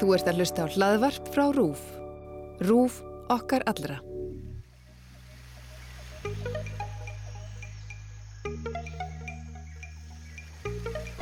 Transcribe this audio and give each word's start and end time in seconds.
Þú 0.00 0.14
ert 0.16 0.28
að 0.30 0.38
hlusta 0.40 0.64
á 0.64 0.72
hlaðvarp 0.74 1.28
frá 1.34 1.44
RÚF. 1.56 1.82
RÚF 2.68 3.00
okkar 3.32 3.62
allra. 3.70 3.98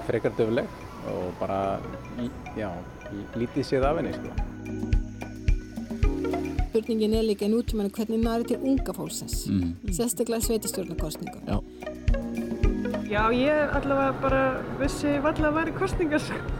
Frekar 0.07 0.33
döfleg 0.39 0.67
og 1.11 1.33
bara, 1.41 1.59
já, 2.59 2.71
lítið 3.39 3.67
séð 3.67 3.87
af 3.89 4.01
henni, 4.01 4.13
sko. 4.17 4.31
Spurningin 6.71 7.15
er 7.19 7.25
líka 7.27 7.47
í 7.49 7.51
nútímanu 7.53 7.91
hvernig 7.95 8.21
næri 8.25 8.47
til 8.51 8.59
unga 8.63 8.93
fólksins, 8.95 9.47
Mm. 9.49 9.75
sérstaklega 9.91 10.41
sveitastjórnarkostningu. 10.41 11.39
Já. 11.47 11.61
Já, 13.11 13.23
ég 13.33 13.75
allavega 13.75 14.21
bara 14.23 14.63
vissi 14.79 15.19
valla 15.23 15.49
að 15.51 15.55
væri 15.55 15.79
kostningar. 15.79 16.21
sko. 16.21 16.60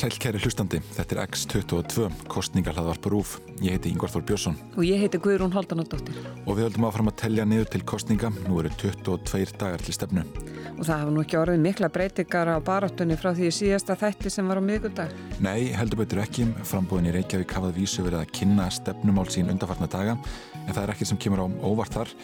Sælkæri 0.00 0.38
hlustandi, 0.40 0.78
þetta 0.96 1.16
er 1.18 1.26
X22, 1.28 2.06
kostningahlaðvarpur 2.32 3.18
úf. 3.18 3.34
Ég 3.60 3.74
heiti 3.74 3.90
Ingvar 3.92 4.08
Þór 4.08 4.22
Björnsson 4.30 4.54
Og 4.78 4.86
ég 4.86 5.02
heiti 5.02 5.18
Guðrún 5.20 5.52
Haldanadóttir. 5.52 6.16
og 6.46 6.56
við 6.56 6.70
höldum 6.70 6.86
áfram 6.88 7.10
að 7.10 7.18
telja 7.20 7.44
niður 7.44 7.68
til 7.74 7.82
kostninga. 7.84 8.30
Nú 8.48 8.62
eru 8.62 8.70
22 8.80 9.58
dagar 9.60 9.84
til 9.84 9.92
stefnu. 9.92 10.24
Og 10.80 10.86
það 10.88 11.00
hafa 11.02 11.12
nú 11.12 11.20
ekki 11.20 11.36
orðið 11.36 11.58
mikla 11.60 11.88
breytingar 11.92 12.48
á 12.48 12.56
baráttunni 12.64 13.16
frá 13.20 13.34
því 13.36 13.50
síðasta 13.52 13.98
þætti 14.00 14.30
sem 14.32 14.46
var 14.48 14.56
á 14.56 14.64
miðgundag. 14.64 15.10
Nei, 15.44 15.74
heldur 15.76 16.00
betur 16.00 16.22
ekki. 16.22 16.46
Frambúðin 16.64 17.10
í 17.10 17.12
Reykjavík 17.18 17.52
hafað 17.52 17.76
vísu 17.76 18.04
verið 18.06 18.22
að 18.22 18.32
kynna 18.38 18.70
stefnumál 18.72 19.26
sín 19.28 19.52
undarfarna 19.52 19.90
daga 19.92 20.14
en 20.16 20.72
það 20.72 20.80
er 20.82 20.92
ekkert 20.94 21.10
sem 21.10 21.20
kemur 21.20 21.42
á 21.44 21.46
óvart 21.68 21.98
þar. 21.98 22.14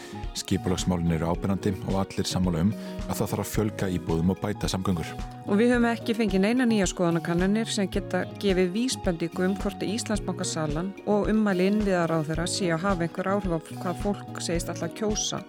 Skipulagsmálin 0.41 1.13
eru 1.13 1.29
ábyrnandi 1.29 1.75
og 1.85 1.99
allir 2.01 2.29
sammála 2.31 2.65
um 2.65 2.73
að 3.05 3.13
það 3.13 3.23
þarf 3.35 3.45
að 3.45 3.53
fjölga 3.53 3.91
íbúðum 3.93 4.33
og 4.33 4.41
bæta 4.41 4.71
samgöngur. 4.73 5.13
Og 5.45 5.61
við 5.61 5.75
höfum 5.75 5.89
ekki 5.91 6.17
fengið 6.17 6.45
neina 6.47 6.65
nýja 6.65 6.89
skoðanakannanir 6.89 7.69
sem 7.69 7.93
geta 7.93 8.25
gefið 8.41 8.73
vísbendingu 8.73 9.45
um 9.51 9.57
hvort 9.61 9.85
Íslandsbankasalan 9.85 10.95
og 11.05 11.29
ummæli 11.29 11.69
innviðar 11.69 12.17
á 12.17 12.19
þeirra 12.25 12.49
sé 12.49 12.73
að 12.73 12.87
hafa 12.89 13.05
einhver 13.05 13.33
áhrif 13.35 13.53
á 13.53 13.59
hvað 13.83 14.05
fólk 14.05 14.41
segist 14.41 14.73
alltaf 14.73 14.97
kjósa. 14.97 15.45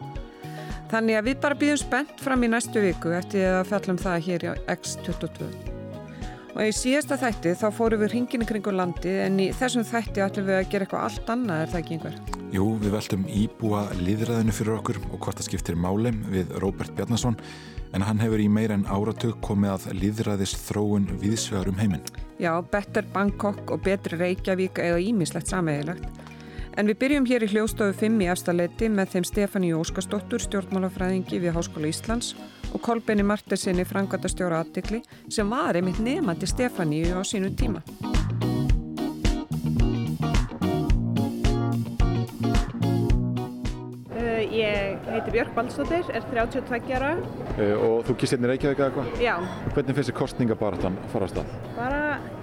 Þannig 0.88 1.18
að 1.18 1.26
við 1.28 1.40
bara 1.42 1.56
býðum 1.60 1.80
spennt 1.82 2.22
fram 2.24 2.44
í 2.46 2.48
næstu 2.48 2.80
viku 2.80 3.10
eftir 3.12 3.58
að 3.58 3.66
fjallum 3.68 3.98
það 4.00 4.22
hér 4.24 4.46
í 4.46 4.52
X22. 4.72 5.48
Og 6.58 6.62
í 6.64 6.70
síðasta 6.74 7.18
þætti 7.20 7.52
þá 7.60 7.66
fórum 7.76 8.00
við 8.00 8.14
hringin 8.14 8.42
í 8.42 8.46
kringu 8.48 8.72
landi 8.72 9.12
en 9.22 9.36
í 9.38 9.50
þessum 9.54 9.84
þætti 9.86 10.22
ætlum 10.24 10.48
við 10.48 10.56
að 10.56 10.70
gera 10.72 10.86
eitthvað 10.86 11.04
allt 11.06 11.32
annað 11.34 11.60
er 11.62 11.72
það 11.72 11.80
ekki 11.82 11.98
einhver? 11.98 12.16
Jú, 12.56 12.64
við 12.80 12.94
veltum 12.96 13.26
íbúa 13.28 13.82
líðræðinu 14.00 14.54
fyrir 14.56 14.78
okkur 14.78 15.00
og 15.10 15.18
hvort 15.20 15.38
það 15.38 15.48
skiptir 15.50 15.76
máli 15.78 16.14
við 16.32 16.56
Róbert 16.64 16.96
Bjarnason 16.96 17.36
en 17.92 18.04
hann 18.04 18.22
hefur 18.24 18.40
í 18.40 18.48
meira 18.50 18.78
en 18.78 18.88
áratug 18.88 19.36
komið 19.44 19.74
að 19.74 20.00
líðræðis 20.00 20.56
þróun 20.64 21.10
viðsvegar 21.20 21.68
um 21.68 21.78
heiminn. 21.78 22.08
Já, 22.40 22.54
Better 22.72 23.04
Bangkok 23.12 23.74
og 23.76 23.84
Betri 23.84 24.16
Reykjavík 24.16 24.80
eða 24.82 25.04
ímislegt 25.04 25.52
sameigilegt. 25.52 26.08
En 26.78 26.86
við 26.86 26.98
byrjum 27.00 27.24
hér 27.26 27.42
í 27.42 27.48
hljóstofu 27.50 27.94
5 28.04 28.20
í 28.22 28.26
efstaleiti 28.30 28.86
með 28.92 29.14
þeim 29.14 29.24
Stefáni 29.26 29.72
Óskarsdóttur, 29.74 30.44
stjórnmálafræðingi 30.44 31.40
við 31.42 31.56
Háskóla 31.56 31.90
Íslands 31.90 32.36
og 32.70 32.84
Kolbeni 32.86 33.26
Martesinni, 33.26 33.82
frangatastjóra 33.88 34.62
aðtikli, 34.62 35.02
sem 35.26 35.50
var 35.50 35.74
einmitt 35.74 35.98
nefandi 35.98 36.46
Stefáni 36.46 37.02
á 37.10 37.18
sínu 37.26 37.50
tíma. 37.58 37.82
Ég 45.08 45.14
heiti 45.16 45.32
Björk 45.32 45.54
Baldsdóttir, 45.56 46.04
er 46.12 46.24
32 46.28 46.92
ára. 46.92 47.14
Uh, 47.56 47.70
og 47.80 48.02
þú 48.04 48.14
kýrst 48.20 48.34
hérna 48.34 48.44
í 48.44 48.50
Reykjavík 48.50 48.80
eða 48.82 48.88
eitthvað? 48.90 49.22
Já, 49.24 49.36
Hvernig 49.72 49.96
finnst 49.96 50.10
þér 50.10 50.16
kostningabaratan 50.18 50.98
fara 51.14 51.24
á 51.24 51.28
stað? 51.32 51.54
bara, 51.78 52.00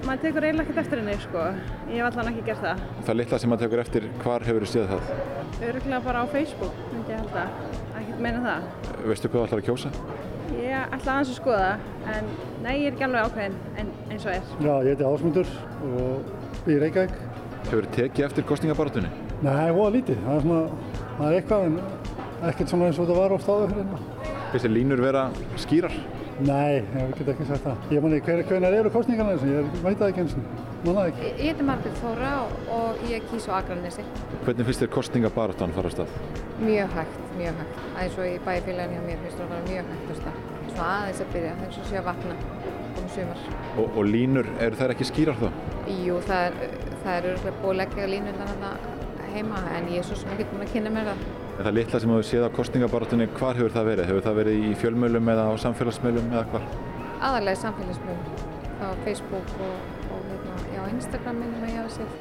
maður 0.08 0.24
tekur 0.24 0.48
eiginlega 0.48 0.66
ekkert 0.66 0.80
eftir 0.82 1.02
henni, 1.04 1.18
sko. 1.22 1.44
Ég 1.92 2.00
hef 2.02 2.08
allan 2.10 2.32
ekki 2.32 2.46
gert 2.48 2.64
það. 2.64 2.82
Það 3.06 3.20
litla 3.20 3.40
sem 3.44 3.54
maður 3.54 3.64
tekur 3.68 3.82
eftir, 3.84 4.08
hvar 4.24 4.46
hefur 4.48 4.66
þú 4.66 4.70
séð 4.72 4.88
það? 4.96 5.12
Öruglega 5.68 6.00
bara 6.08 6.24
á 6.24 6.26
Facebook, 6.34 6.80
myndi 6.96 7.14
ég 7.14 7.22
halda. 7.22 7.44
Ekkert 8.02 8.26
meina 8.26 8.42
það. 8.48 8.66
Uh, 8.96 9.06
Veistu 9.12 9.30
hvað 9.30 9.38
þú 9.38 9.46
ætlar 9.46 9.62
að 9.62 9.70
kjósa? 9.70 9.94
Ég 10.56 10.98
ætla 10.98 11.20
aðeins 11.20 11.36
að 11.36 11.38
skoða, 11.38 11.70
en 12.16 12.34
nei, 12.66 12.74
ég 12.82 12.90
er 12.90 12.96
ekki 12.96 13.06
alveg 13.06 13.30
ákveðin 13.30 13.62
en 13.78 13.94
eins 14.10 14.26
og 14.26 14.34
er. 14.34 14.52
Já, 14.66 14.74
ég 14.74 14.90
heiti 14.96 15.06
Ásmundur 15.12 15.54
og 15.92 16.66
í 16.66 16.82
Reykjavík. 16.82 17.16
Hefur 17.70 17.86
þið 17.86 17.96
tekið 18.00 18.28
eftir 18.32 18.50
kostningabaratunni? 18.50 19.14
Nei. 19.46 19.54
Það 19.54 19.68
er 19.68 19.74
það 21.16 21.26
er 21.30 21.36
eitthvað 21.40 21.66
en 21.70 21.80
ekkert 22.44 22.72
svona 22.72 22.90
eins 22.90 23.00
og 23.00 23.08
þetta 23.08 23.18
var 23.20 23.36
oft 23.36 23.50
áður 23.50 23.74
fyrir 23.74 23.84
hérna. 23.84 24.32
Þið 24.56 24.72
línur 24.72 25.04
vera 25.04 25.26
skýrar? 25.60 25.98
Nei, 26.46 26.82
ég 26.84 27.12
get 27.16 27.30
ekki 27.32 27.46
sagt 27.48 27.64
það. 27.64 27.84
Ég 27.96 28.02
manni 28.04 28.18
hver, 28.24 28.42
hvenar 28.50 28.76
eru 28.76 28.90
kostningarna 28.92 29.38
þessu, 29.38 29.52
ég 29.54 29.78
veit 29.86 30.00
það 30.02 30.10
ekki 30.10 30.24
eins 30.26 30.34
og 30.36 30.48
manna 30.84 31.06
það 31.06 31.12
ekki. 31.12 31.30
Ég 31.30 31.46
heiti 31.46 31.68
Margrét 31.70 32.02
Þóra 32.02 32.32
og 32.76 33.06
ég 33.08 33.30
kýs 33.30 33.48
á 33.48 33.52
Akranesi. 33.62 34.04
Hvernig 34.42 34.68
finnst 34.68 34.84
þér 34.84 34.92
kostningabaratan 34.98 35.76
fara 35.78 35.92
á 35.92 35.96
stað? 35.96 36.12
Mjög 36.60 36.98
hægt, 36.98 37.22
mjög 37.40 37.62
hægt. 37.62 37.80
Aðeins 37.94 38.20
og 38.20 38.28
í 38.28 38.36
bæfélaginu 38.50 39.00
hjá 39.00 39.06
mér 39.08 39.24
finnst 39.24 39.40
það 39.40 39.46
að 39.46 39.54
vera 39.54 39.70
mjög 39.70 39.94
hægt 39.94 40.12
á 40.12 40.16
stað. 40.20 40.44
Svona 40.74 40.90
aðeins 40.98 41.24
að 41.24 41.32
byrja, 41.38 41.56
það 41.62 41.70
er 41.70 41.74
svo 41.78 41.88
sé 41.88 42.02
að 42.02 42.10
vakna 42.10 42.36
um 43.00 43.10
sumar. 43.16 43.48
Og, 43.78 43.88
og 43.88 44.12
línur, 44.12 44.52
eru 44.68 44.82
þær 44.82 44.96
ekki 44.98 45.08
skýrar 45.08 45.40
þá? 45.40 45.48
Jú, 46.04 46.20
það 46.28 46.46
er, 46.50 46.78
það 47.06 47.32
er 47.32 47.60
búið 47.64 47.72
að 47.72 47.80
leggja 47.80 48.12
þarna 48.44 48.76
heima 49.36 49.64
en 49.76 49.90
ég 49.92 50.04
er 50.04 50.08
svo 50.08 50.20
sem 50.20 50.32
ekki 50.36 50.48
búin 50.52 50.68
að 50.68 50.72
kynna 50.76 50.92
mér 50.96 51.12
það. 51.14 51.26
En 51.56 51.64
það 51.64 51.76
litla 51.78 52.00
sem 52.04 52.10
þú 52.12 52.16
hefur 52.18 52.28
séð 52.28 52.44
á 52.44 52.52
kostningabaratunni, 52.52 53.26
hvar 53.38 53.56
hefur 53.56 53.72
það 53.72 53.86
verið? 53.88 54.08
Hefur 54.10 54.24
það 54.26 54.40
verið 54.42 54.56
í 54.60 54.72
fjölmjölum 54.82 55.30
eða 55.32 55.44
á 55.48 55.54
samfélagsmiðlum 55.64 56.28
eða 56.34 56.46
hvar? 56.52 56.66
Aðalega 57.24 57.62
samfélagsmiðlum. 57.62 58.28
Það 58.76 58.84
var 58.90 59.00
Facebook 59.06 59.48
og, 59.64 59.78
og 60.12 60.20
hérna, 60.28 60.56
já, 60.74 60.82
Instagram 60.92 61.40
minnum 61.40 61.64
að 61.64 61.72
ég 61.72 61.80
hafa 61.80 61.92
séð. 61.96 62.12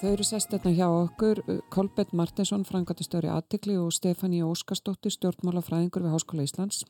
Þau 0.00 0.10
eru 0.14 0.24
sest 0.24 0.48
hérna 0.56 0.72
hjá 0.72 0.88
okkur, 0.88 1.44
Kolbett 1.68 2.16
Martinsson, 2.16 2.64
frangatastöri 2.64 3.28
aðtikli 3.28 3.76
og 3.76 3.92
Stefani 3.92 4.40
Óskarsdóttir, 4.40 5.12
stjórnmálafræðingur 5.20 6.08
við 6.08 6.16
Háskóla 6.16 6.48
Íslands 6.48 6.86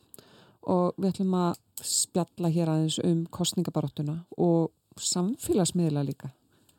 og 0.63 0.95
við 0.95 1.17
ætlum 1.17 1.35
að 1.35 1.59
spjalla 1.83 2.49
hér 2.55 2.71
aðeins 2.71 3.03
um 3.03 3.27
kostningabaráttuna 3.33 4.23
og 4.39 4.71
samfélagsmiðla 4.99 6.05
líka. 6.07 6.31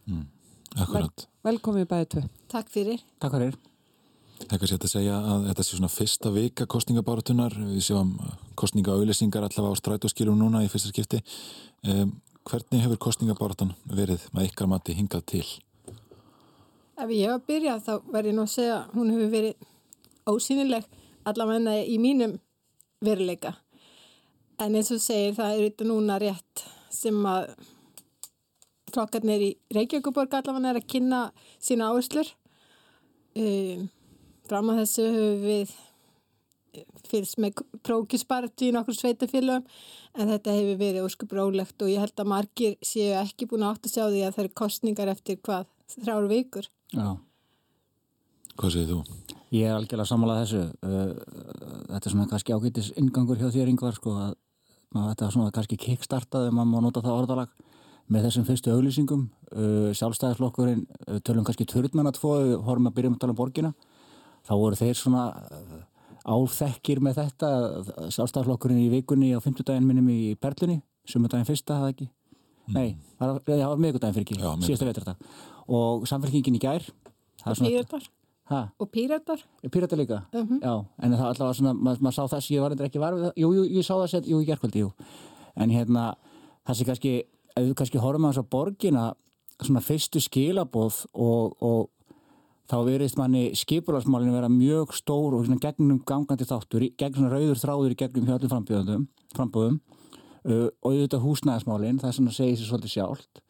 Mm, 0.09 0.25
akkurat. 0.75 1.25
Vel, 1.25 1.51
velkomið 1.51 1.87
bæðið 1.91 2.09
tvö. 2.15 2.23
Takk 2.51 2.71
fyrir. 2.73 3.03
Takk 3.21 3.37
fyrir. 3.37 3.59
Það 4.41 4.55
er 4.55 4.61
kannski 4.61 4.77
að 4.77 4.91
segja 4.91 5.17
að 5.31 5.47
þetta 5.49 5.63
sé 5.63 5.77
svona 5.77 5.91
fyrsta 5.91 6.31
vika 6.33 6.65
kostningabaratunar. 6.69 7.55
Við 7.71 7.83
sjáum 7.85 8.13
kostningaauðlýsingar 8.59 9.45
allavega 9.45 9.77
á 9.77 9.81
strætóskilum 9.81 10.39
núna 10.39 10.63
í 10.65 10.69
fyrsta 10.71 10.89
skipti. 10.89 11.21
Um, 11.85 12.15
hvernig 12.49 12.85
hefur 12.85 13.01
kostningabaratan 13.05 13.75
verið 13.85 14.25
með 14.35 14.49
ykkar 14.49 14.69
mati 14.71 14.95
hingað 14.97 15.27
til? 15.33 15.45
Ef 16.97 17.09
ég 17.13 17.29
hef 17.29 17.37
að 17.37 17.45
byrja 17.49 17.77
þá 17.85 17.93
verð 18.13 18.31
ég 18.31 18.37
nú 18.37 18.45
að 18.45 18.53
segja 18.55 18.77
að 18.79 18.95
hún 18.97 19.13
hefur 19.13 19.31
verið 19.35 19.67
ósýnileg 20.31 20.89
allavega 21.29 21.77
í 21.85 21.97
mínum 22.01 22.37
veruleika. 23.01 23.55
En 24.61 24.75
eins 24.77 24.91
og 24.93 25.01
segir 25.01 25.37
það 25.37 25.55
er 25.55 25.63
þetta 25.69 25.89
núna 25.89 26.17
rétt 26.21 26.65
sem 26.93 27.17
að 27.25 27.53
flokkarnir 28.93 29.45
í 29.45 29.51
Reykjavíkuborg 29.75 30.35
allavega 30.37 30.73
er 30.73 30.81
að 30.81 30.89
kynna 30.93 31.21
sína 31.61 31.91
áherslur. 31.91 32.29
Um, 33.37 33.87
fram 34.49 34.71
á 34.71 34.73
þessu 34.81 35.07
höfum 35.07 35.41
við 35.45 35.73
fyrst 37.11 37.39
með 37.41 37.63
prókisparti 37.83 38.69
í 38.69 38.75
nokkur 38.75 38.95
sveitafélögum 38.95 39.65
en 40.19 40.31
þetta 40.31 40.55
hefur 40.55 40.79
verið 40.79 41.07
óskup 41.07 41.33
rólegt 41.35 41.83
og 41.83 41.91
ég 41.91 42.03
held 42.03 42.23
að 42.23 42.31
margir 42.31 42.77
séu 42.85 43.15
ekki 43.19 43.47
búin 43.51 43.65
að 43.65 43.75
átt 43.75 43.89
að 43.89 43.95
sjá 43.95 44.03
því 44.05 44.21
að 44.23 44.35
það 44.35 44.43
eru 44.43 44.53
kostningar 44.61 45.11
eftir 45.11 45.39
hvað 45.43 45.67
þrjáru 45.95 46.31
vikur. 46.31 46.69
Já. 46.95 47.09
Hvað 48.59 48.75
segir 48.75 48.91
þú? 48.91 49.01
Ég 49.51 49.67
er 49.67 49.75
algjörlega 49.75 50.07
sammálað 50.07 50.41
þessu. 50.45 50.61
Þetta 50.81 52.01
er 52.01 52.13
svona 52.13 52.29
kannski 52.31 52.55
ágætis 52.55 52.91
ingangur 52.99 53.39
hjá 53.39 53.49
þér 53.51 53.71
yngvar 53.73 53.97
sko 53.97 54.15
að 54.21 54.37
þetta 54.95 55.27
er 55.27 55.35
svona 55.35 55.55
kannski 55.55 55.79
kickstartaði, 55.79 56.53
maður 56.55 56.71
má 56.71 56.85
nota 56.87 57.03
það 57.03 57.19
orðalag 57.23 57.55
með 58.11 58.27
þessum 58.27 58.47
fyrstu 58.47 58.73
auglýsingum. 58.73 59.23
Sjálfstæðarflokkurinn, 59.97 60.83
tölum 61.25 61.47
kannski 61.47 61.67
törnmanna 61.69 62.13
tvo, 62.15 62.35
horfum 62.65 62.89
að 62.89 62.97
byrja 62.97 63.11
um 63.11 63.17
að 63.17 63.23
tala 63.23 63.35
um 63.35 63.39
borgina. 63.39 63.73
Þá 64.47 64.53
voru 64.57 64.79
þeir 64.79 64.99
svona 64.99 65.25
áþekkir 66.27 67.01
með 67.03 67.21
þetta. 67.21 67.51
Sjálfstæðarflokkurinn 68.15 68.83
í 68.83 68.89
vikunni 68.93 69.33
á 69.35 69.39
50 69.39 69.67
daginn 69.67 69.87
minnum 69.87 70.09
í 70.11 70.35
Berlunni, 70.41 70.81
sumudaginn 71.07 71.47
fyrsta, 71.47 71.79
það 71.81 71.93
ekki? 71.95 72.09
Mm. 72.69 72.77
Nei, 72.77 72.97
það 73.19 73.35
var, 73.35 73.61
var 73.73 73.83
miðgudaginn 73.85 74.17
fyrir 74.17 74.27
ekki, 74.27 74.41
síðasta 74.67 74.89
veturdag. 74.89 75.29
Og 75.71 76.07
samfélkingin 76.09 76.59
í 76.59 76.63
gær. 76.63 76.85
Hæ? 78.51 78.67
Og 78.83 78.89
pýratar. 78.91 79.39
Pýratar 79.71 79.97
líka? 79.97 80.21
Uh 80.33 80.43
-huh. 80.43 80.59
Já, 80.59 80.85
en 81.03 81.11
það 81.11 81.27
allavega 81.31 81.53
svona, 81.53 81.73
maður 81.73 82.01
mað 82.01 82.11
sá 82.11 82.27
þess, 82.27 82.51
ég 82.51 82.61
var 82.61 82.71
ekki 82.71 82.99
varfið. 82.99 83.31
Jú, 83.35 83.53
jú, 83.53 83.63
ég 83.63 83.85
sá 83.85 83.95
þess, 83.95 84.27
jú, 84.27 84.41
í 84.41 84.45
gerðkvöldi, 84.45 84.79
jú. 84.79 84.91
En 85.55 85.69
hérna, 85.69 86.15
það 86.67 86.75
sé 86.75 86.85
kannski, 86.85 87.23
ef 87.55 87.65
við 87.65 87.73
kannski 87.79 88.01
horfum 88.01 88.27
að 88.27 88.35
þess 88.35 88.43
að 88.43 88.51
borgina, 88.55 89.07
svona 89.61 89.83
fyrstu 89.85 90.21
skilabóð 90.23 91.03
og, 91.13 91.57
og 91.61 91.89
þá 92.71 92.77
verist 92.87 93.19
manni 93.19 93.51
skipularsmálinu 93.57 94.33
vera 94.35 94.49
mjög 94.51 94.95
stór 94.95 95.35
og 95.37 95.49
gegnum 95.61 95.99
gangandi 96.07 96.47
þáttur, 96.47 96.87
gegn 96.97 97.17
svona 97.17 97.33
rauður 97.33 97.59
þráður 97.59 97.95
í 97.95 97.99
gegnum 97.99 98.29
hjá 98.29 98.37
allir 98.37 98.51
framböðum, 98.53 99.05
framböðum 99.35 99.77
uh, 100.47 100.67
og 100.69 100.89
auðvitað 100.93 101.25
húsnæðismálin, 101.25 102.01
það 102.01 102.11
er 102.11 102.17
svona 102.17 102.33
að 102.33 102.39
segja 102.39 102.59
sér 102.59 102.71
svolítið 102.71 102.95
sjálft. 102.95 103.43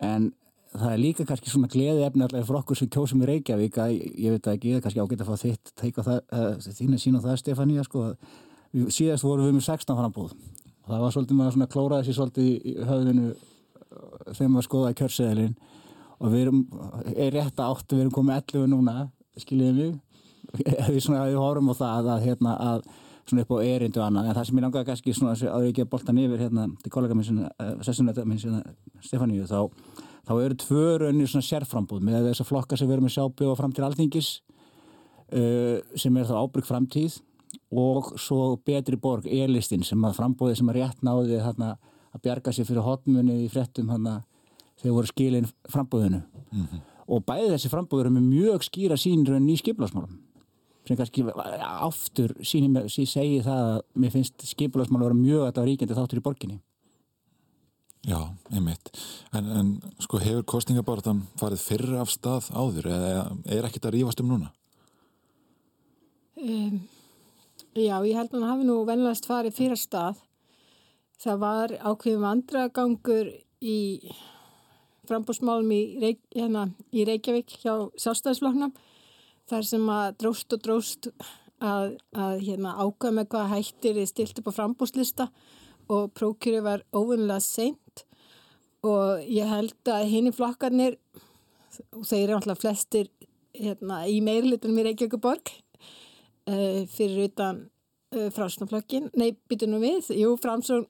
En 0.00 0.30
það 0.74 0.92
er 0.92 1.02
líka 1.02 1.26
kannski 1.28 1.52
svona 1.52 1.70
gleði 1.70 2.04
efni 2.06 2.24
allavega 2.24 2.46
fyrir 2.48 2.60
okkur 2.60 2.78
sem 2.78 2.90
kjósum 2.92 3.24
í 3.24 3.30
Reykjavík 3.30 3.78
að 3.82 3.96
ég 3.96 4.36
veit 4.36 4.50
ekki, 4.52 4.74
það 4.74 4.78
er 4.78 4.84
kannski 4.86 5.04
ágætt 5.04 5.24
að 5.24 5.30
fá 5.30 5.36
þitt 5.44 5.72
þín 6.78 6.94
að 6.94 7.02
sína 7.02 7.22
það 7.24 7.40
Stefania 7.42 7.86
sko, 7.86 8.04
síðast 8.94 9.26
vorum 9.26 9.48
við 9.48 9.56
með 9.58 9.66
16 9.66 9.98
frambúð 9.98 10.36
það 10.90 11.04
var 11.04 11.14
svolítið 11.14 11.38
maður 11.38 11.56
svona 11.56 11.70
klóraði 11.74 12.06
sér 12.08 12.18
svolítið 12.18 12.48
í 12.50 12.74
höfðinu 12.88 13.26
uh, 13.30 14.32
þegar 14.32 14.52
maður 14.54 14.68
skoðaði 14.68 14.98
kjörseðilinn. 15.00 15.54
Og 16.20 16.34
við 16.34 16.42
erum, 16.44 16.64
er 17.14 17.32
rétt 17.32 17.60
að 17.60 17.74
áttu 17.74 17.96
við 17.96 18.04
erum 18.04 18.16
komið 18.16 18.40
11 18.40 18.66
núna, 18.74 18.96
skiljiðið 19.40 19.78
mig? 19.78 19.94
Ef 20.82 20.90
við 20.90 21.00
svona, 21.06 21.22
við 21.30 21.38
horfum 21.40 21.72
á 21.72 21.74
það 21.78 22.10
að 22.14 22.26
hérna 22.26 22.56
að 22.60 22.84
svona 23.30 23.44
upp 23.46 23.54
á 23.54 23.58
erindu 23.62 24.02
annað, 24.02 24.28
en 24.28 24.36
það 24.36 24.46
sem 24.48 24.58
ég 24.58 24.64
langaði 24.64 24.88
kannski 24.88 25.14
svona 25.14 25.34
að 25.38 25.64
ég 25.64 25.72
ekki 25.72 25.84
að 25.84 25.90
bolta 25.92 26.14
nýfir 26.16 26.44
hérna 26.44 26.66
til 26.82 26.92
kollega 26.92 27.16
minn 27.16 27.26
sinna, 27.26 27.50
uh, 27.62 27.74
sessunetta 27.86 28.24
minn 28.26 28.40
sinna 28.42 28.62
Stefáníu, 29.04 29.46
þá, 29.46 30.02
þá 30.26 30.32
eru 30.34 30.58
tvö 30.60 30.86
raunir 31.04 31.30
svona 31.30 31.46
sérframbúð 31.46 32.02
með 32.08 32.30
þess 32.30 32.42
að 32.42 32.50
flokka 32.50 32.78
sem 32.78 32.90
við 32.90 32.96
erum 32.96 33.10
að 33.10 33.14
sjá 33.16 33.24
bjóða 33.38 33.58
fram 33.60 33.74
til 33.76 33.86
alþingis 33.86 34.30
uh, 35.30 35.76
sem 35.94 36.18
er 36.18 36.28
þá 36.28 36.34
ábyrg 36.40 36.68
framtíð 36.68 37.20
og 37.70 38.14
svo 38.18 38.56
betri 38.66 38.96
borg, 38.96 39.26
e-listin 39.26 39.84
sem 39.86 40.04
að 40.04 40.16
frambúði 40.18 40.56
sem 40.58 40.68
að 40.68 40.80
rétt 40.80 41.04
náði 41.06 41.38
þarna 41.38 41.76
að 42.10 42.22
bjarga 42.24 42.52
sér 42.52 42.66
fyrir 42.66 42.86
hotmunni 42.86 43.44
í 43.44 43.50
frettum 43.50 43.90
þegar 44.80 44.96
voru 44.96 45.10
skilin 45.10 45.46
frambúðinu 45.70 46.22
mm 46.22 46.64
-hmm. 46.64 46.80
og 47.06 47.24
bæði 47.24 47.52
þessi 47.52 47.70
frambúður 47.70 48.06
er 48.06 48.16
með 48.16 48.26
mjög 48.30 48.66
skýra 48.66 48.96
sínrönn 48.96 49.48
í 49.48 49.56
skiplasmálum 49.60 50.18
sem 50.86 50.96
kannski 50.96 51.24
aftur 51.26 52.34
síni 52.42 52.88
sí 52.88 53.06
segi 53.06 53.42
það 53.44 53.62
að 53.76 53.82
mér 53.94 54.10
finnst 54.10 54.46
skiplasmál 54.46 55.02
að 55.02 55.06
vera 55.08 55.22
mjög 55.22 55.42
að 55.46 55.52
það 55.54 55.62
var 55.62 55.68
ríkjandi 55.70 55.98
þáttur 55.98 56.18
í 56.18 56.26
borginni 56.26 56.60
Já, 58.08 58.20
einmitt 58.48 58.90
en, 59.36 59.50
en 59.60 59.82
sko 60.00 60.18
hefur 60.18 60.46
kostningabartan 60.48 61.26
farið 61.36 61.60
fyrra 61.60 62.00
af 62.00 62.10
stað 62.10 62.48
áður 62.56 62.88
eða 62.88 63.26
er 63.44 63.68
ekkit 63.68 63.84
að 63.84 63.94
rífast 63.98 64.20
um 64.20 64.30
núna? 64.32 64.48
Um, 66.40 66.80
já, 67.76 67.96
ég 68.06 68.16
held 68.16 68.32
að 68.32 68.40
hann 68.40 68.48
hafi 68.48 68.66
nú 68.66 68.80
vennilegast 68.88 69.28
farið 69.28 69.56
fyrra 69.56 69.78
stað. 69.78 70.20
Það 71.20 71.40
var 71.42 71.74
ákveðum 71.78 72.24
vandragangur 72.24 73.30
í 73.60 73.80
frambúrsmálum 75.10 75.70
í, 75.74 75.80
Reykj 76.00 76.38
hérna, 76.38 76.64
í 76.94 77.04
Reykjavík 77.08 77.56
hjá 77.60 77.74
sjálfstæðisfloknum 78.00 78.72
þar 79.50 79.66
sem 79.66 79.86
að 79.90 80.10
dróst 80.22 80.54
og 80.54 80.62
dróst 80.64 81.08
að, 81.60 81.96
að 82.14 82.36
hérna, 82.46 82.76
ákvæða 82.78 83.16
með 83.18 83.30
hvað 83.34 83.50
hættir 83.54 84.00
er 84.00 84.10
stilt 84.10 84.40
upp 84.40 84.52
á 84.54 84.58
frambúrslista 84.58 85.28
og 85.90 86.12
prókjöru 86.14 86.62
var 86.64 86.84
óvinnilega 86.94 87.42
seint. 87.44 88.04
Og 88.86 89.26
ég 89.28 89.50
held 89.50 89.90
að 89.92 90.06
henni 90.08 90.32
flokkarnir 90.32 90.96
og 91.92 92.06
þeir 92.06 92.22
eru 92.22 92.38
alltaf 92.38 92.62
flestir 92.62 93.10
hérna, 93.52 94.06
í 94.08 94.22
meirlitunum 94.24 94.80
í 94.80 94.86
Reykjavíkuborg 94.88 95.52
uh, 96.48 96.80
fyrir 96.90 97.28
utan 97.28 97.66
uh, 98.16 98.30
frásnaflokkin, 98.34 99.10
nei, 99.18 99.34
byttunum 99.50 99.82
við, 99.84 100.12
jú, 100.16 100.36
framsón 100.40 100.86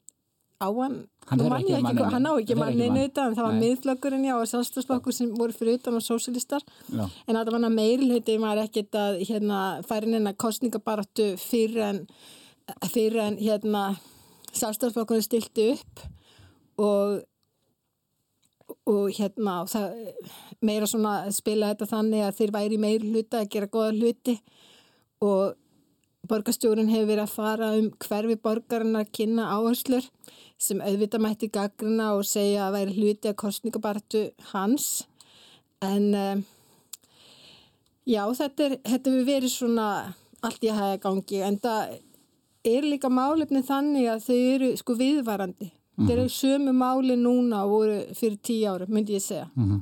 á 0.60 0.68
hann. 0.76 0.96
Hann, 1.30 1.40
ekki 1.56 1.72
ekki, 1.78 2.04
hann 2.12 2.28
á 2.28 2.32
ekki 2.36 2.56
manninu 2.58 3.04
utan. 3.06 3.34
Það 3.36 3.46
var 3.46 3.54
Nei. 3.54 3.62
miðflokkurinn 3.64 4.26
já 4.26 4.34
og 4.36 4.48
sjálfstafsflokkur 4.50 5.14
sem 5.16 5.30
voru 5.38 5.56
fyrir 5.56 5.78
utan 5.78 5.96
og 5.96 6.04
sósilistar 6.04 6.64
en 6.90 7.38
það 7.38 7.52
var 7.54 7.72
meirluti 7.72 8.36
maður 8.42 8.66
ekkert 8.66 8.98
að 8.98 9.20
hérna, 9.28 9.60
færi 9.88 10.10
neina 10.10 10.34
kostningabaratu 10.34 11.32
fyrir 11.40 11.86
en 11.86 12.02
fyrir 12.90 13.20
en 13.24 13.40
hérna 13.40 13.84
sjálfstafsflokkurinn 14.52 15.24
stilti 15.24 15.72
upp 15.76 16.06
og 16.80 17.20
og 18.90 19.10
hérna 19.14 19.60
það, 19.70 19.94
meira 20.64 20.86
svona 20.88 21.14
spila 21.34 21.72
þetta 21.72 21.88
þannig 21.90 22.26
að 22.26 22.36
þeir 22.38 22.52
væri 22.54 22.78
meir 22.80 23.06
hluta 23.06 23.40
að 23.40 23.50
gera 23.54 23.70
goða 23.70 23.94
hluti 23.96 24.36
og 25.20 25.56
borgarstjórun 26.30 26.90
hefur 26.90 27.08
verið 27.08 27.24
að 27.24 27.34
fara 27.34 27.70
um 27.78 27.90
hverfi 28.04 28.36
borgarinn 28.44 28.98
að 28.98 29.10
kynna 29.16 29.48
áherslur 29.56 30.06
sem 30.60 30.82
auðvitað 30.84 31.24
mætti 31.24 31.48
gaggrina 31.52 32.12
og 32.16 32.26
segja 32.28 32.66
að 32.66 32.76
væri 32.76 32.96
hluti 32.98 33.30
að 33.30 33.38
kostningabartu 33.40 34.24
hans. 34.52 34.88
En 35.80 36.12
um, 36.14 36.44
já 38.04 38.22
þetta 38.36 38.66
er 38.68 38.78
þetta 38.84 39.16
við 39.16 39.26
verið 39.30 39.54
svona 39.54 39.88
allt 40.44 40.64
í 40.64 40.72
hæða 40.72 41.00
gangi 41.02 41.42
en 41.44 41.58
það 41.60 41.98
er 42.70 42.86
líka 42.86 43.08
málefni 43.12 43.62
þannig 43.64 44.10
að 44.12 44.24
þau 44.28 44.40
eru 44.54 44.72
sko 44.76 44.96
viðvarandi. 44.98 45.70
Þeir 46.00 46.16
eru 46.16 46.32
sömu 46.32 46.72
máli 46.72 47.16
núna 47.20 47.64
og 47.66 47.72
voru 47.74 47.96
fyrir 48.16 48.38
tíu 48.40 48.68
ára 48.72 48.86
myndi 48.88 49.18
ég 49.18 49.24
segja. 49.24 49.50
Mm 49.54 49.64
-hmm. 49.64 49.80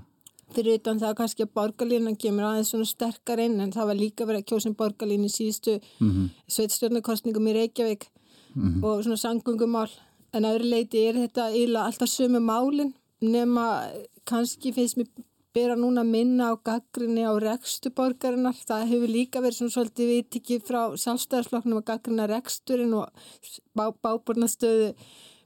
Fyrir 0.54 0.78
utan 0.78 1.00
það 1.00 1.16
kannski 1.20 1.44
að 1.44 1.54
borgarlínan 1.54 2.16
kemur 2.16 2.44
aðeins 2.48 2.70
svona 2.72 2.88
sterkar 2.88 3.38
inn 3.38 3.60
en 3.60 3.72
það 3.72 3.86
var 3.90 3.98
líka 3.98 4.26
verið 4.28 4.44
að 4.44 4.48
kjósa 4.52 4.68
um 4.70 4.74
borgarlínu 4.74 5.28
síðustu 5.28 5.80
mm 6.00 6.10
-hmm. 6.10 6.28
sveitstjórnarkostningum 6.48 7.48
í 7.48 7.56
Reykjavík 7.58 8.08
Mhm. 8.54 8.84
og 8.84 9.04
svona 9.04 9.16
sangungumál 9.16 9.90
en 10.32 10.44
að 10.44 10.58
öðru 10.58 10.68
leiti 10.72 11.08
er 11.08 11.14
þetta 11.14 11.50
íla 11.54 11.86
alltaf 11.86 12.08
sömu 12.08 12.40
málin 12.40 12.94
nema 13.20 13.64
kannski 14.28 14.72
finnst 14.72 14.98
mér 14.98 15.08
bera 15.54 15.76
núna 15.76 16.04
minna 16.04 16.52
á 16.52 16.54
gaggrinni 16.56 17.24
á 17.24 17.32
rekstu 17.40 17.90
borgarinnar 17.90 18.54
það 18.54 18.88
hefur 18.90 19.08
líka 19.08 19.42
verið 19.44 19.58
svona 19.58 19.74
svolítið 19.76 20.10
viðtikið 20.12 20.64
frá 20.68 20.80
sjálfstæðarsflokknum 21.02 21.80
að 21.80 21.88
gaggrina 21.90 22.26
reksturinn 22.28 22.94
og 22.94 23.08
bá, 23.76 23.92
bábúrnastöðu 24.04 24.94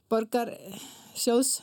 borgarsjóðs 0.09 1.61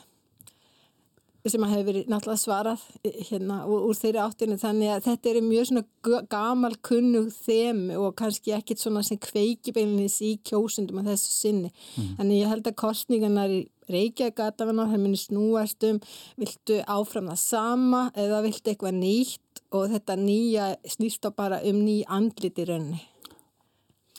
sem 1.49 1.63
að 1.65 1.73
hefur 1.73 1.87
verið 1.87 2.09
náttúrulega 2.11 2.41
svarað 2.41 2.83
hérna 3.29 3.57
úr, 3.65 3.87
úr 3.89 3.97
þeirri 3.97 4.21
áttinu 4.21 4.57
þannig 4.61 4.93
að 4.93 5.05
þetta 5.07 5.31
eru 5.31 5.43
mjög 5.47 5.69
svona 5.69 6.23
gamal 6.29 6.73
kunnug 6.85 7.29
þemu 7.33 7.97
og 7.97 8.15
kannski 8.19 8.53
ekkit 8.57 8.83
svona 8.83 9.01
sem 9.05 9.19
kveiki 9.21 9.73
beilinnis 9.73 10.19
í 10.21 10.35
kjósundum 10.45 11.01
að 11.01 11.13
þessu 11.13 11.33
sinni. 11.33 11.71
Þannig 12.19 12.43
ég 12.43 12.51
held 12.53 12.69
að 12.69 12.79
kostningarnar 12.83 13.55
í 13.55 13.61
Reykjavík 13.91 14.37
gatafannar, 14.37 14.87
það 14.87 15.01
muni 15.03 15.19
snúast 15.19 15.83
um 15.83 15.97
viltu 16.39 16.77
áfram 16.87 17.31
það 17.31 17.41
sama 17.41 18.03
eða 18.15 18.43
viltu 18.45 18.71
eitthvað 18.71 18.99
nýtt 19.01 19.63
og 19.75 19.89
þetta 19.91 20.17
nýja 20.19 20.67
snýst 20.87 21.27
á 21.27 21.29
bara 21.35 21.59
um 21.67 21.81
ný 21.83 22.01
andlit 22.07 22.59
í 22.61 22.67
rauninni. 22.69 23.01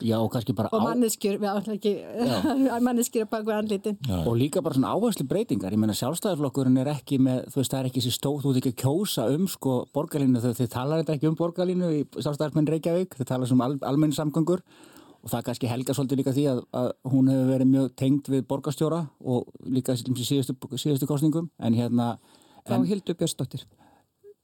Já, 0.01 0.17
og 0.17 0.31
kannski 0.33 0.55
bara 0.57 0.71
Og 0.73 0.81
manneskjur, 0.87 1.37
við 1.43 1.51
átlum 1.51 1.77
ekki, 1.77 1.93
manneskjur 2.83 3.27
að 3.27 3.33
baka 3.35 3.59
andlitin. 3.59 3.99
og 4.09 4.33
líka 4.41 4.63
bara 4.65 4.79
svona 4.79 4.95
áherslu 4.97 5.27
breytingar 5.29 5.75
ég 5.75 5.83
meina 5.83 5.97
sjálfstæðarflokkurinn 5.99 6.81
er 6.81 6.93
ekki 6.95 7.19
með 7.21 7.45
þú 7.53 7.61
veist 7.61 7.75
það 7.75 7.81
er 7.83 7.91
ekki 7.91 8.01
þessi 8.01 8.15
stóð, 8.17 8.39
þú 8.43 8.53
ert 8.55 8.61
ekki 8.63 8.73
að 8.73 8.81
kjósa 8.83 9.27
um 9.35 9.45
sko 9.53 9.75
borgarlínu, 9.93 10.41
þau 10.41 10.67
talar 10.73 11.03
þetta 11.03 11.19
ekki 11.19 11.29
um 11.29 11.37
borgarlínu 11.39 11.93
í 11.93 12.01
sjálfstæðarmenn 12.17 12.73
Reykjavík, 12.73 13.19
þið 13.21 13.31
talar 13.35 13.53
um 13.53 13.65
al, 13.69 13.77
almenn 13.93 14.17
samgöngur. 14.17 14.65
Og 15.23 15.31
það 15.31 15.45
kannski 15.47 15.69
helga 15.71 15.95
svolítið 15.95 16.19
líka 16.19 16.33
því 16.35 16.45
að, 16.51 16.61
að 16.75 16.89
hún 17.13 17.29
hefur 17.31 17.51
verið 17.53 17.69
mjög 17.71 17.93
tengd 18.01 18.31
við 18.33 18.41
borgarstjóra 18.51 19.05
og 19.23 19.53
líka 19.71 19.95
síðustu, 19.95 20.57
síðustu 20.75 21.07
kostningum 21.07 21.47
en 21.63 21.77
hérna 21.79 22.17
Þá 22.67 22.75
en, 22.77 22.85
Hildur 22.87 23.17
Björnsdóttir, 23.19 23.65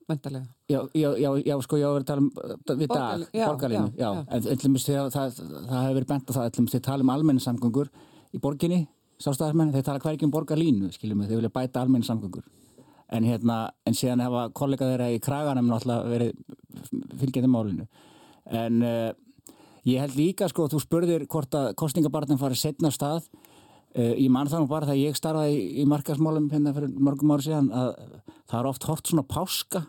vendalega. 0.09 0.47
já, 0.69 0.81
já, 0.95 1.09
já, 1.21 1.31
já, 1.45 1.55
sko 1.65 1.79
ég 1.79 1.85
á 1.85 1.89
að 1.89 1.97
vera 1.97 2.05
að 2.05 2.11
tala 2.11 2.23
um 2.23 2.31
uh, 2.35 2.77
við 2.81 2.93
dag, 2.93 3.25
Borgarlínu, 3.39 3.91
já, 3.99 4.09
en 4.25 4.47
við 4.49 4.85
það, 4.85 5.11
það, 5.15 5.41
það 5.69 5.83
hefur 5.83 5.99
verið 5.99 6.13
bent 6.13 6.31
á 6.31 6.33
það, 6.37 6.47
ætlum 6.51 6.69
við 6.69 6.85
tala 6.87 7.05
um 7.05 7.13
almenn 7.15 7.43
samgöngur 7.45 7.91
í 8.33 8.41
borginni, 8.43 8.81
sjálfstæðarmenn 9.23 9.75
þeir 9.75 9.87
tala 9.87 10.03
hverjum 10.05 10.33
borgarlínu, 10.33 10.93
skiljum 10.95 11.23
við, 11.23 11.33
þeir 11.33 11.41
vilja 11.43 11.55
bæta 11.55 11.83
almenn 11.83 12.07
samgöngur. 12.07 12.47
En 13.09 13.25
hérna, 13.25 13.59
en 13.89 13.97
síðan 13.97 14.21
hefa 14.21 14.49
kollega 14.57 14.91
þeirra 14.91 15.09
í 15.15 15.21
kraganum 15.25 15.71
náttúrulega 15.71 16.11
verið 16.13 17.13
fylgjandi 17.19 17.51
málinu. 17.51 17.87
En 18.53 18.83
uh, 18.85 19.11
ég 19.89 20.03
held 20.05 20.17
líka 20.19 20.49
sko, 20.53 20.69
þú 20.69 20.83
spurðir 20.85 21.25
hvort 21.31 21.57
að 21.57 21.71
kostningabarnin 21.81 22.41
farið 22.41 22.61
setna 22.61 22.93
stað. 22.93 23.29
Uh, 23.97 24.13
ég 24.13 24.29
man 24.33 24.51
það 24.51 24.65
nú 24.65 24.71
bara 24.71 24.91
þegar 24.91 25.01
ég 25.01 25.17
starfaði 25.17 25.57
í, 25.57 25.69
í 25.83 25.87
markasmálum 25.89 26.51
hérna 26.53 26.75
fyrir 26.77 26.93
mörgum 27.01 27.33
ári 27.33 27.49
síðan 27.49 27.71
að 27.73 27.95
það 28.49 28.59
er 28.61 28.69
oft 28.69 28.89
hort 28.91 29.09
svona 29.09 29.25
páska 29.25 29.87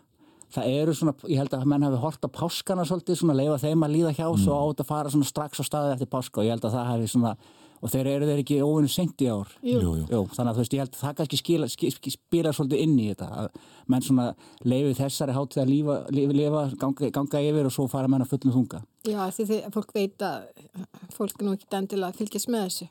það 0.54 0.74
eru 0.80 0.96
svona, 0.98 1.14
ég 1.30 1.40
held 1.40 1.54
að 1.56 1.64
menn 1.70 1.86
hafi 1.86 2.02
hort 2.02 2.26
á 2.26 2.28
páskana 2.40 2.84
svolítið, 2.88 3.20
svona 3.20 3.38
leifa 3.38 3.58
þeim 3.62 3.86
að 3.86 3.96
líða 3.96 4.12
hjá 4.18 4.26
svo 4.42 4.58
átt 4.66 4.84
að 4.84 4.90
fara 4.90 5.14
svona 5.14 5.30
strax 5.30 5.62
á 5.62 5.64
staði 5.66 5.96
eftir 5.96 6.10
páska 6.10 6.42
og 6.42 6.46
ég 6.48 6.54
held 6.56 6.66
að 6.68 6.76
það 6.76 6.88
hafi 6.90 7.10
svona, 7.14 7.32
og 7.80 7.92
þeir 7.94 8.10
eru 8.12 8.28
þeir 8.28 8.42
ekki 8.42 8.58
óvinni 8.60 8.90
sent 8.92 9.22
í 9.24 9.28
ár 9.30 9.54
Jú. 9.64 9.78
Jú, 9.80 9.92
jú. 10.10 10.22
þannig 10.34 10.50
að 10.50 10.58
þú 10.58 10.64
veist, 10.64 10.74
ég 10.76 10.82
held 10.84 10.94
að 10.94 11.02
það 11.04 11.16
kannski 11.20 11.40
skila, 11.40 11.68
skil, 11.72 11.92
skil, 11.96 12.12
spila 12.18 12.52
svolítið 12.52 12.82
inn 12.84 12.98
í 12.98 13.08
þetta 13.12 13.28
að 13.40 13.48
menn 13.94 14.04
svona 14.04 14.26
leifi 14.68 14.94
þessari 15.00 15.36
hátíð 15.38 15.62
að 15.64 15.72
lífa, 15.72 15.98
lifa, 16.12 16.38
lifa 16.42 16.64
ganga, 16.82 17.10
ganga 17.16 17.44
yfir 17.48 17.70
og 17.70 17.76
svo 17.78 17.86
fara 17.88 18.10
menn 18.10 18.26
að 18.26 18.34
fullum 18.34 18.56
þunga 18.58 18.82
Já, 19.08 19.22
því 19.32 19.46
því 19.48 19.60
fólk 19.72 19.94
veit 19.96 20.26
að 20.28 20.50
fólk 21.16 21.40
nú 21.46 21.54
ekki 21.56 21.70
endilega 21.78 22.12
að 22.12 22.20
fylgjast 22.20 22.50
með 22.52 22.66
þessu 22.68 22.90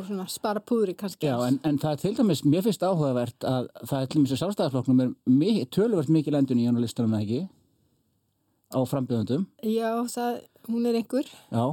og 0.00 0.06
svona 0.08 0.26
spara 0.30 0.60
púðri 0.60 0.94
kannski. 0.98 1.26
Já, 1.28 1.36
en, 1.48 1.58
en 1.64 1.78
það 1.82 1.92
er 1.96 2.00
til 2.02 2.14
dæmis, 2.18 2.42
mér 2.48 2.64
finnst 2.66 2.82
áhugavert 2.86 3.46
að 3.48 3.68
það 3.88 4.00
er 4.02 4.06
til 4.10 4.20
dæmis 4.20 4.34
að 4.36 4.40
sjálfstæðarflokknum 4.42 5.02
er 5.04 5.12
mi- 5.30 5.64
töluvert 5.74 6.10
mikil 6.12 6.34
endun 6.38 6.60
í 6.62 6.66
hann 6.68 6.78
á 6.78 6.84
listanum 6.84 7.14
eða 7.16 7.24
ekki 7.26 7.40
á 8.74 8.80
frambjöðundum. 8.90 9.46
Já, 9.62 9.90
það, 10.10 10.38
hún 10.70 10.86
er 10.90 10.98
einhver. 10.98 11.28
Já, 11.52 11.64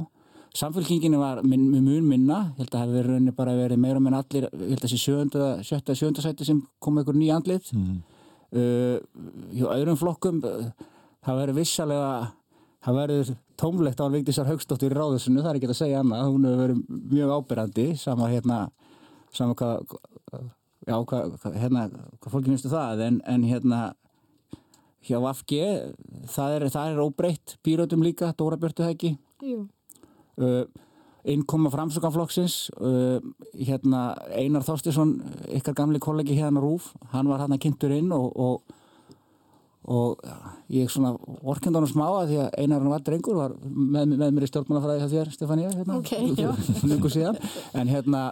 samfélkinginu 0.60 1.18
var 1.18 1.40
min, 1.42 1.64
mun 1.72 2.04
minna, 2.06 2.40
ég 2.54 2.62
held 2.62 2.70
að 2.70 2.78
það 2.78 2.92
hefur 2.92 3.10
verið 3.16 3.36
bara 3.40 3.56
verið 3.58 3.80
meira 3.82 4.02
með 4.04 4.18
allir, 4.20 4.46
ég 4.52 4.72
held 4.74 4.78
að 4.82 4.86
þessi 4.86 5.00
sjönda, 5.02 5.46
sjötta, 5.66 5.96
sjönda 5.98 6.22
sæti 6.24 6.46
sem 6.46 6.60
kom 6.82 7.00
einhver 7.00 7.16
nýja 7.18 7.38
andlið. 7.40 7.72
Mm. 7.74 8.00
Uh, 8.52 8.98
hjá 9.56 9.66
öðrum 9.72 9.96
flokkum, 9.96 10.42
það 11.24 11.38
verður 11.40 11.56
vissalega, 11.56 12.10
það 12.82 12.98
verður 12.98 13.32
tómlegt 13.60 14.00
á 14.00 14.04
hann 14.04 14.16
Vigdísar 14.16 14.48
Haugstóttur 14.50 14.92
í 14.92 14.98
ráðusinu, 14.98 15.42
það 15.42 15.50
er 15.52 15.58
ekki 15.60 15.70
að 15.70 15.78
segja 15.78 16.02
annað, 16.02 16.28
hún 16.32 16.46
hefur 16.48 16.62
verið 16.62 16.80
mjög 17.12 17.34
ábyrrandi, 17.36 17.86
sama 18.00 18.30
hérna, 18.32 18.60
sama 19.36 19.56
hvað, 19.58 19.98
já, 20.88 20.96
hvað, 21.12 21.58
hérna, 21.62 21.88
hvað 22.18 22.34
fólki 22.34 22.50
finnstu 22.50 22.72
það, 22.72 23.04
en, 23.06 23.20
en 23.30 23.46
hérna, 23.46 23.82
hjá 25.06 25.18
Vafge, 25.22 25.68
það 26.30 26.56
er, 26.56 26.68
það 26.74 26.92
er 26.94 27.04
óbreytt, 27.04 27.56
pýrötum 27.66 28.02
líka, 28.06 28.32
Dóra 28.38 28.58
Björtu 28.58 28.86
Hækki, 28.86 29.14
uh, 29.46 30.62
innkoma 31.22 31.70
framsökanflokksins, 31.70 32.58
uh, 32.82 33.22
hérna, 33.62 34.08
Einar 34.34 34.66
Þorstisson, 34.66 35.20
ykkar 35.54 35.78
gamli 35.78 36.02
kollegi 36.02 36.38
hérna 36.40 36.62
Rúf, 36.62 36.90
hann 37.14 37.30
var 37.30 37.44
hann 37.44 37.54
að 37.54 37.62
kynntur 37.68 37.94
inn 37.94 38.10
og, 38.14 38.30
og 38.34 38.78
og 39.82 40.20
ég 40.72 40.90
svona 40.92 41.14
orkend 41.42 41.76
á 41.76 41.80
hann 41.80 41.90
smá 41.90 42.06
að 42.08 42.32
því 42.32 42.38
að 42.42 42.58
einar 42.58 42.80
hann 42.80 42.92
var 42.94 43.06
drengur 43.06 43.38
var 43.38 43.56
með, 43.62 44.14
með 44.16 44.30
mér 44.36 44.46
í 44.46 44.50
stjórnmálafræði 44.50 45.02
hjá 45.02 45.12
þér 45.12 45.32
Stefania 45.36 45.72
hérna, 45.72 45.98
okay, 46.00 46.32
en 47.80 47.92
hérna 47.92 48.22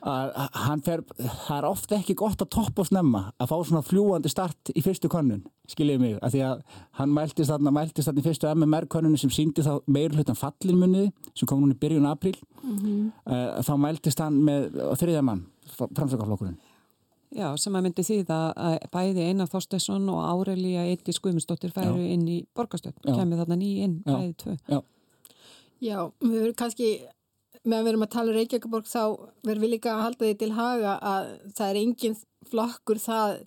að 0.00 0.30
hann 0.56 0.80
fer, 0.84 1.02
það 1.18 1.56
er 1.58 1.66
ofta 1.68 1.96
ekki 1.98 2.16
gott 2.16 2.40
að 2.40 2.50
toppa 2.54 2.84
og 2.84 2.88
snemma 2.88 3.22
að 3.36 3.50
fá 3.50 3.56
svona 3.68 3.84
fljúandi 3.84 4.32
start 4.32 4.72
í 4.72 4.82
fyrstu 4.84 5.10
könnun 5.12 5.42
skiljið 5.70 6.00
mig, 6.00 6.14
að 6.24 6.36
því 6.36 6.42
að 6.46 6.62
hann 6.98 7.12
mæltist 7.14 7.52
þarna 7.52 7.74
mæltist 7.76 8.08
þarna 8.08 8.22
í 8.22 8.26
fyrstu 8.26 8.48
MMR 8.54 8.88
könnunni 8.94 9.20
sem 9.20 9.32
síndi 9.34 9.64
þá 9.66 9.74
meir 9.92 10.16
hlutan 10.16 10.38
fallinmunniði 10.40 11.12
sem 11.34 11.50
kom 11.50 11.60
núna 11.60 11.76
í 11.76 11.82
byrjun 11.82 12.08
april 12.08 12.34
mm 12.62 12.78
-hmm. 12.78 13.12
uh, 13.28 13.60
þá 13.66 13.72
mæltist 13.76 14.24
hann 14.24 14.40
með 14.40 14.72
þriðjaman 15.02 15.44
framsökaflokkurinn 15.76 16.58
Já, 17.30 17.46
sem 17.62 17.76
að 17.78 17.84
myndi 17.86 18.02
því 18.02 18.16
að 18.34 18.80
bæði 18.90 19.28
Einar 19.28 19.50
Þorstesson 19.50 20.08
og 20.10 20.18
Áreilíja 20.26 20.82
Eitti 20.90 21.14
Skumundsdóttir 21.14 21.70
færu 21.74 22.00
inn 22.02 22.26
í 22.26 22.40
borgastöld 22.58 22.98
og 23.04 23.14
kemur 23.14 23.38
þarna 23.38 23.58
nýj 23.60 23.84
inn, 23.86 23.96
Já. 24.02 24.10
bæði 24.16 24.34
tvö. 24.42 24.56
Já, 24.66 24.80
Já 25.80 25.98
við 26.18 26.34
verðum 26.40 26.56
kannski, 26.58 26.88
meðan 27.62 27.86
við 27.86 27.92
erum 27.92 28.06
að 28.06 28.12
tala 28.16 28.32
um 28.32 28.38
Reykjavík 28.40 28.90
þá 28.90 29.04
verðum 29.46 29.64
við 29.66 29.74
líka 29.76 29.94
að 29.94 30.02
halda 30.08 30.26
því 30.26 30.34
til 30.42 30.50
haga 30.58 30.96
að 31.12 31.30
það 31.54 31.70
er 31.70 31.80
engin 31.84 32.18
flokkur 32.50 33.02
það 33.04 33.38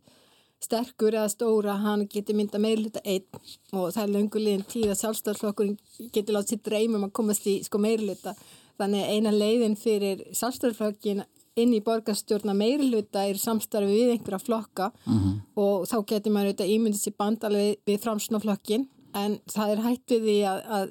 sterkur 0.63 1.17
eða 1.17 1.31
stóra, 1.31 1.75
hann 1.83 2.07
getur 2.07 2.37
mynda 2.39 2.61
meirluta 2.61 3.01
einn 3.03 3.27
og 3.75 3.91
það 3.91 4.03
er 4.05 4.13
löngulegin 4.15 4.65
tíð 4.69 4.93
að 4.93 4.99
sjálfstæðarflokkurinn 5.01 6.09
getur 6.15 6.37
látið 6.37 6.55
sér 6.55 6.63
dreymum 6.69 7.07
að 7.09 7.15
komast 7.19 7.47
í 7.51 7.59
sko 7.65 7.81
meirluta. 7.83 8.35
Þannig 8.79 9.11
eina 9.11 9.33
leiðin 9.35 9.75
fyrir 9.77 10.23
sjálfstæðarflokkin 10.31 11.25
inn 11.59 11.73
í 11.75 11.81
borgarstjórna 11.85 12.55
meiri 12.57 12.89
hluta 12.89 13.25
er 13.29 13.37
samstarfi 13.37 13.91
við 13.91 14.13
einhverja 14.15 14.39
flokka 14.41 14.91
mm 15.05 15.17
-hmm. 15.17 15.33
og 15.55 15.87
þá 15.89 15.97
getur 16.11 16.31
maður 16.33 16.47
auðvitað 16.47 16.73
ímyndið 16.75 17.01
sér 17.01 17.15
bandalið 17.17 17.75
við 17.85 17.99
framsnaflokkin 18.05 18.87
en 19.13 19.39
það 19.47 19.71
er 19.71 19.83
hætt 19.85 20.07
við 20.15 20.23
því 20.27 20.37
að, 20.51 20.59
að 20.77 20.87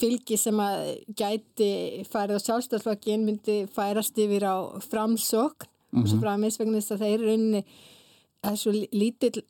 fylgi 0.00 0.36
sem 0.36 0.60
að 0.60 0.78
gæti 1.18 1.70
færið 2.08 2.38
á 2.40 2.44
sjálfstæðarflokkin 2.46 3.26
myndi 3.26 3.56
færast 3.74 4.18
yfir 4.18 4.44
á 4.48 4.56
framsókn 4.80 5.66
mm 5.66 5.98
-hmm. 5.98 6.02
og 6.02 6.08
svo 6.08 6.18
framins 6.20 6.58
vegna 6.60 6.80
þess 6.80 6.92
að 6.92 7.02
það 7.02 7.12
er 7.14 7.26
rauninni 7.26 7.62
svo 8.56 8.72
lítill 8.72 9.42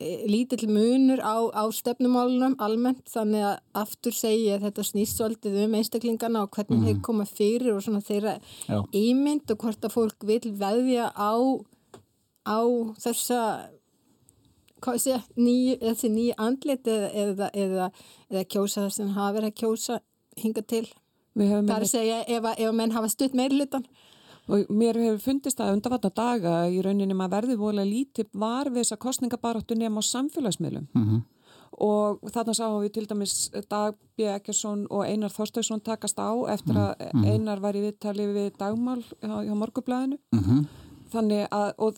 lítill 0.00 0.68
munur 0.68 1.22
á, 1.24 1.36
á 1.56 1.64
stefnumálunum 1.72 2.56
almennt 2.60 3.06
þannig 3.08 3.46
að 3.48 3.54
aftur 3.80 4.16
segja 4.16 4.58
að 4.58 4.66
þetta 4.66 4.84
snýst 4.84 5.16
svolítið 5.16 5.56
um 5.64 5.76
einstaklingarna 5.78 6.42
og 6.44 6.50
hvernig 6.52 6.78
mm 6.78 6.86
þeir 6.86 7.00
koma 7.06 7.24
fyrir 7.24 7.72
og 7.72 7.80
svona 7.82 8.02
þeirra 8.04 8.36
Já. 8.68 8.82
ímynd 8.92 9.50
og 9.50 9.62
hvort 9.62 9.88
að 9.88 9.94
fólk 9.94 10.26
vil 10.28 10.52
veðja 10.52 11.08
á, 11.16 11.32
á 12.44 12.60
þessa 13.00 13.40
sé, 15.00 15.16
ný, 15.40 15.78
þessi 15.80 16.12
nýja 16.12 16.36
andlit 16.38 16.86
eða, 16.86 17.08
eða, 17.10 17.50
eða, 17.54 17.90
eða 18.30 18.44
kjósa 18.52 18.86
þess 18.86 19.00
að 19.00 19.16
hafa 19.16 19.36
verið 19.38 19.50
að 19.50 19.58
kjósa 19.62 20.00
hinga 20.36 20.62
til. 20.62 20.86
Það 21.36 21.72
er 21.72 21.84
að 21.84 21.90
segja 21.90 22.20
ef 22.28 22.50
ef 22.56 22.74
menn 22.76 22.92
hafa 22.92 23.08
stutt 23.12 23.34
meirlutan 23.36 23.84
og 24.46 24.70
mér 24.70 24.98
hefur 25.02 25.22
fundist 25.24 25.60
að 25.60 25.76
undarvatna 25.76 26.10
daga 26.14 26.56
í 26.70 26.78
rauninni 26.84 27.16
maður 27.16 27.34
verði 27.36 27.56
volið 27.60 27.88
lítið 27.90 28.28
var 28.32 28.70
við 28.70 28.84
þessa 28.84 29.00
kostningabaróttu 29.02 29.78
nefn 29.78 29.98
á 29.98 30.02
samfélagsmiðlum 30.06 30.86
mm 30.92 31.04
-hmm. 31.04 31.20
og 31.86 32.30
þarna 32.34 32.54
sáum 32.54 32.80
við 32.82 32.92
til 32.92 33.06
dæmis 33.06 33.50
Dag 33.68 33.94
B. 34.16 34.22
Ekkersson 34.22 34.86
og 34.90 35.06
Einar 35.06 35.30
Þorstauðsson 35.30 35.80
takast 35.80 36.18
á 36.18 36.30
eftir 36.54 36.74
að 36.74 36.94
mm 36.98 37.22
-hmm. 37.22 37.32
Einar 37.32 37.60
var 37.60 37.74
í 37.76 37.84
viðtali 37.86 38.26
við 38.26 38.50
dagmál 38.58 39.02
hjá, 39.02 39.44
hjá 39.46 39.54
morgublaðinu 39.54 40.18
mm 40.32 40.40
-hmm. 40.40 40.66
þannig 41.12 41.48
að 41.50 41.72
og 41.78 41.94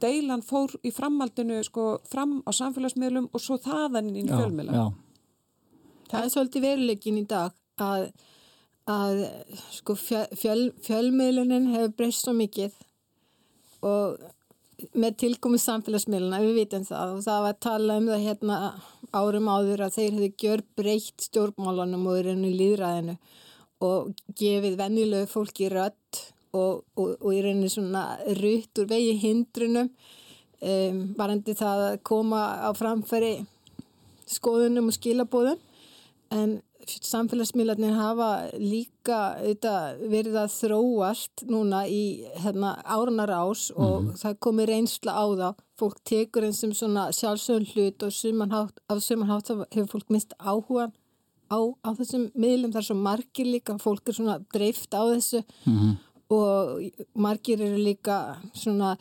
deilan 0.00 0.42
fór 0.42 0.70
í 0.82 0.90
framhaldinu 0.90 1.62
sko 1.64 1.98
fram 2.04 2.42
á 2.46 2.50
samfélagsmiðlum 2.52 3.28
og 3.32 3.40
svo 3.40 3.56
þaðan 3.56 4.08
inn 4.08 4.28
í 4.28 4.28
fjölmiðlum 4.28 4.94
Það 6.08 6.24
er 6.24 6.28
svolítið 6.28 6.62
veruleikin 6.62 7.18
í 7.18 7.26
dag 7.28 7.52
að 7.76 8.12
að 8.88 9.22
sko 9.76 9.96
fjöl, 9.98 10.70
fjölmiðlunin 10.84 11.70
hefur 11.74 11.94
breyst 11.98 12.24
svo 12.24 12.34
mikið 12.36 12.74
og 13.86 14.18
með 14.98 15.16
tilkomið 15.22 15.62
samfélagsmiðluna, 15.64 16.40
við 16.44 16.60
vitum 16.60 16.86
það. 16.86 17.16
Og 17.16 17.24
það 17.26 17.42
var 17.44 17.54
að 17.54 17.60
tala 17.66 17.98
um 17.98 18.08
það 18.08 18.24
hérna 18.26 18.58
árum 19.16 19.50
áður 19.50 19.84
að 19.86 19.94
þeir 19.96 20.16
hefði 20.16 20.30
gjör 20.42 20.64
breytt 20.78 21.26
stjórnmálunum 21.28 22.06
og 22.08 22.18
er 22.18 22.30
henni 22.32 22.52
líðræðinu 22.56 23.16
og 23.84 24.10
gefið 24.38 24.76
vennilegu 24.78 25.28
fólki 25.30 25.68
rött 25.72 26.22
og, 26.52 26.84
og, 26.98 27.14
og 27.20 27.30
er 27.34 27.50
henni 27.52 27.70
svona 27.72 28.04
rutt 28.40 28.80
úr 28.82 28.88
vegi 28.90 29.14
hindrunum 29.22 29.88
um, 29.88 31.00
varandi 31.18 31.54
það 31.58 31.84
að 31.86 32.00
koma 32.10 32.42
á 32.66 32.70
framfæri 32.76 33.34
skoðunum 34.28 34.90
og 34.90 34.98
skilabóðum 34.98 35.62
en 36.34 36.58
samfélagsmiðlarnir 37.04 37.96
hafa 37.96 38.28
líka 38.56 39.18
auðvitað, 39.38 40.02
verið 40.12 40.38
að 40.42 40.54
þróast 40.54 41.44
núna 41.50 41.82
í 41.86 42.02
hérna, 42.42 42.76
áranar 42.84 43.30
ás 43.30 43.70
og 43.74 44.02
mm 44.02 44.08
-hmm. 44.08 44.20
það 44.22 44.38
komi 44.46 44.66
reynsla 44.66 45.12
á 45.12 45.24
það 45.40 45.54
fólk 45.78 45.98
tekur 46.04 46.44
eins 46.44 46.60
sem 46.60 46.72
svona 46.74 47.12
sjálfsögn 47.12 47.68
hlut 47.72 48.02
og 48.02 48.12
sumanhátt, 48.12 48.80
af 48.88 49.02
sumanhátt 49.02 49.48
hefur 49.48 49.92
fólk 49.92 50.10
mist 50.10 50.34
áhugan 50.38 50.92
á, 51.50 51.58
á 51.86 51.90
þessum 51.98 52.30
miðlum, 52.34 52.72
það 52.72 52.82
er 52.82 52.88
svo 52.88 52.94
margir 52.94 53.46
líka 53.46 53.78
fólk 53.78 54.08
er 54.08 54.14
svona 54.14 54.38
dreift 54.54 54.94
á 54.94 55.02
þessu 55.12 55.42
mm 55.64 55.76
-hmm. 55.78 55.96
og 56.30 56.82
margir 57.14 57.60
eru 57.60 57.76
líka 57.76 58.36
svona 58.54 58.96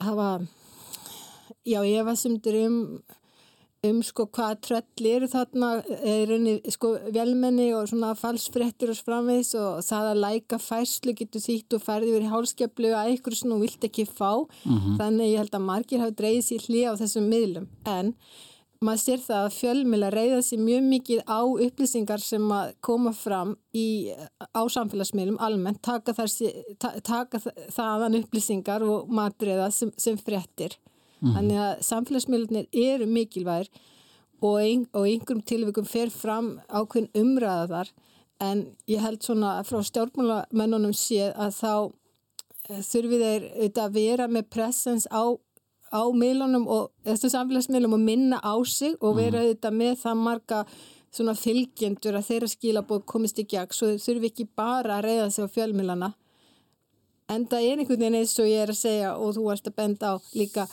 hafa 0.00 0.46
já, 1.64 1.80
ég 1.84 2.04
var 2.04 2.16
sem 2.16 2.38
drum 2.38 3.02
um 3.86 4.00
sko 4.02 4.26
hvað 4.34 4.56
tröll 4.66 5.06
eru 5.06 5.28
þarna 5.30 5.68
er 6.02 6.32
unni 6.34 6.56
sko 6.74 6.96
velmenni 7.14 7.68
og 7.78 7.86
svona 7.90 8.10
falsfrettir 8.18 8.90
og 8.90 8.98
framvegs 9.06 9.52
og 9.58 9.84
það 9.86 10.10
að 10.10 10.22
læka 10.24 10.58
færslu 10.62 11.14
getur 11.18 11.44
þýtt 11.44 11.78
og 11.78 11.84
færði 11.84 12.16
verið 12.16 12.32
hálskjöflu 12.32 12.90
að 12.90 13.12
eitthvað 13.12 13.38
svona 13.38 13.60
vilt 13.62 13.88
ekki 13.88 14.08
fá. 14.10 14.32
Mm 14.64 14.78
-hmm. 14.78 14.98
þannig 14.98 15.32
ég 15.32 15.38
held 15.38 15.54
að 15.54 15.68
margir 15.70 16.00
hafi 16.02 16.18
dreyðið 16.20 16.46
sér 16.48 16.66
hlið 16.66 16.90
á 16.90 16.94
þessum 17.02 17.28
miðlum. 17.30 17.66
En 17.86 18.14
maður 18.82 19.02
sér 19.02 19.20
það 19.22 19.44
að 19.44 19.56
fjölmila 19.58 20.10
reyða 20.10 20.42
sér 20.42 20.60
mjög 20.62 20.82
mikið 20.82 21.20
á 21.26 21.40
upplýsingar 21.46 22.20
sem 22.22 22.50
að 22.50 22.74
koma 22.80 23.12
fram 23.12 23.56
í, 23.74 24.10
á 24.54 24.62
samfélagsmiðlum 24.66 25.38
almennt 25.38 25.82
taka, 25.82 26.12
þar, 26.12 27.00
taka 27.02 27.38
þaðan 27.74 28.18
upplýsingar 28.22 28.82
og 28.82 29.08
matriða 29.10 29.70
sem, 29.70 29.90
sem 29.98 30.18
frettir 30.18 30.78
Mm. 31.18 31.32
Þannig 31.34 31.62
að 31.62 31.86
samfélagsmiðlunir 31.88 32.66
eru 32.72 33.06
mikilvægir 33.10 33.70
og, 34.40 34.60
ein, 34.62 34.84
og 34.92 35.08
einhverjum 35.08 35.42
tilvíkum 35.42 35.88
fer 35.88 36.12
fram 36.14 36.58
ákveðin 36.70 37.10
umræða 37.18 37.64
þar 37.72 37.94
en 38.48 38.60
ég 38.86 39.02
held 39.02 39.24
svona 39.24 39.56
frá 39.66 39.80
stjórnmálamennunum 39.82 40.94
séð 40.94 41.32
að 41.34 41.56
þá 41.56 41.72
eh, 42.68 42.84
þurfið 42.86 43.24
þeir 43.24 43.48
auðvitað 43.48 43.84
að 43.84 43.96
vera 43.98 44.28
með 44.30 44.46
presens 44.54 45.08
á, 45.10 45.26
á 45.90 46.02
miðlunum 46.14 46.68
og 46.70 46.92
þessu 47.08 47.32
samfélagsmiðlum 47.34 47.98
og 47.98 48.04
minna 48.04 48.38
á 48.38 48.54
sig 48.62 48.94
og 49.00 49.18
vera 49.18 49.40
mhm. 49.40 49.48
auðvitað 49.48 49.76
með 49.82 49.98
það 50.04 50.22
marga 50.28 50.62
svona 51.08 51.34
fylgjendur 51.34 52.18
að 52.18 52.28
þeirra 52.28 52.52
skilabóð 52.52 53.04
komist 53.08 53.38
í 53.40 53.46
gegn 53.48 53.74
svo 53.74 53.90
þurfi 53.98 54.30
ekki 54.30 54.48
bara 54.58 54.98
að 54.98 55.08
reyða 55.08 55.28
sig 55.34 55.48
á 55.48 55.54
fjölmiðlana 55.56 56.12
en 57.32 57.44
það 57.48 57.64
er 57.64 57.80
einhvern 57.80 58.00
veginn 58.00 58.18
eins 58.20 58.36
og 58.40 58.48
ég 58.48 58.62
er 58.62 58.72
að 58.72 58.80
segja 58.80 59.14
og 59.16 59.34
þú 59.36 59.46
varst 59.48 59.68
að 59.68 59.76
benda 59.80 60.12
á 60.12 60.16
líka 60.36 60.68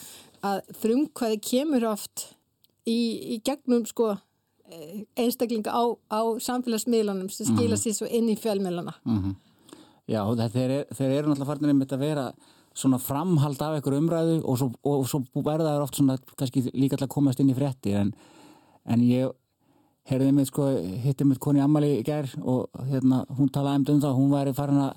að 0.45 0.61
frumkvæði 0.81 1.41
kemur 1.49 1.87
oft 1.89 2.29
í, 2.85 2.99
í 3.35 3.41
gegnum 3.45 3.85
sko 3.89 4.13
einstaklinga 5.17 5.71
á, 5.73 5.83
á 6.09 6.21
samfélagsmiðlunum 6.41 7.29
sem 7.29 7.45
skila 7.45 7.75
mm 7.75 7.75
-hmm. 7.75 7.83
sér 7.83 7.93
svo 7.93 8.07
inn 8.07 8.29
í 8.29 8.37
fjölmiðluna 8.37 8.93
mm 9.03 9.19
-hmm. 9.21 9.35
Já, 10.07 10.21
þeir, 10.53 10.69
er, 10.69 10.85
þeir 10.93 11.11
eru 11.11 11.29
náttúrulega 11.29 11.45
farinir 11.45 11.73
með 11.73 11.85
þetta 11.85 11.95
að 11.95 11.99
vera 12.05 12.33
svona 12.75 12.97
framhald 12.99 13.61
af 13.61 13.75
einhver 13.75 13.97
umræðu 13.97 14.41
og 14.43 14.57
svo, 14.57 14.71
og 14.83 15.07
svo 15.07 15.23
verða 15.33 15.71
það 15.71 15.81
oft 15.81 15.95
svona 15.95 16.17
kannski 16.37 16.61
líka 16.73 16.95
alltaf 16.95 17.09
komast 17.09 17.39
inn 17.39 17.49
í 17.49 17.55
frétti 17.55 17.95
en, 17.95 18.13
en 18.85 19.01
ég 19.01 19.31
herðið 20.05 20.31
mig 20.31 20.47
sko, 20.47 20.67
hittið 21.05 21.27
mitt 21.27 21.39
koni 21.39 21.63
Amali 21.63 21.99
í 21.99 22.03
gær 22.03 22.29
og 22.43 22.69
hérna, 22.91 23.25
hún 23.37 23.49
talaði 23.49 23.95
um 23.95 24.01
það, 24.01 24.13
hún 24.13 24.31
væri 24.31 24.53
farin 24.53 24.83
að 24.83 24.93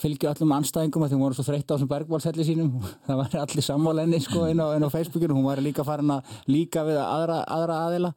fylgja 0.00 0.32
öllum 0.34 0.52
anstæðingum 0.56 1.04
að 1.04 1.12
því 1.12 1.16
hún 1.16 1.24
voru 1.24 1.36
svo 1.38 1.44
þreytt 1.46 1.70
á 1.70 1.74
þessum 1.74 1.90
bergbálselli 1.90 2.46
sínum. 2.46 2.74
Það 3.06 3.20
var 3.22 3.38
allir 3.42 3.66
sammálenni 3.66 4.20
sko 4.24 4.44
inn 4.50 4.60
á, 4.60 4.66
á 4.76 4.90
Facebookinu, 4.92 5.36
hún 5.38 5.48
var 5.48 5.62
líka 5.64 5.86
farin 5.86 6.12
að 6.16 6.36
líka 6.50 6.84
við 6.86 7.00
aðra, 7.02 7.40
aðra 7.56 7.80
aðila. 7.86 8.12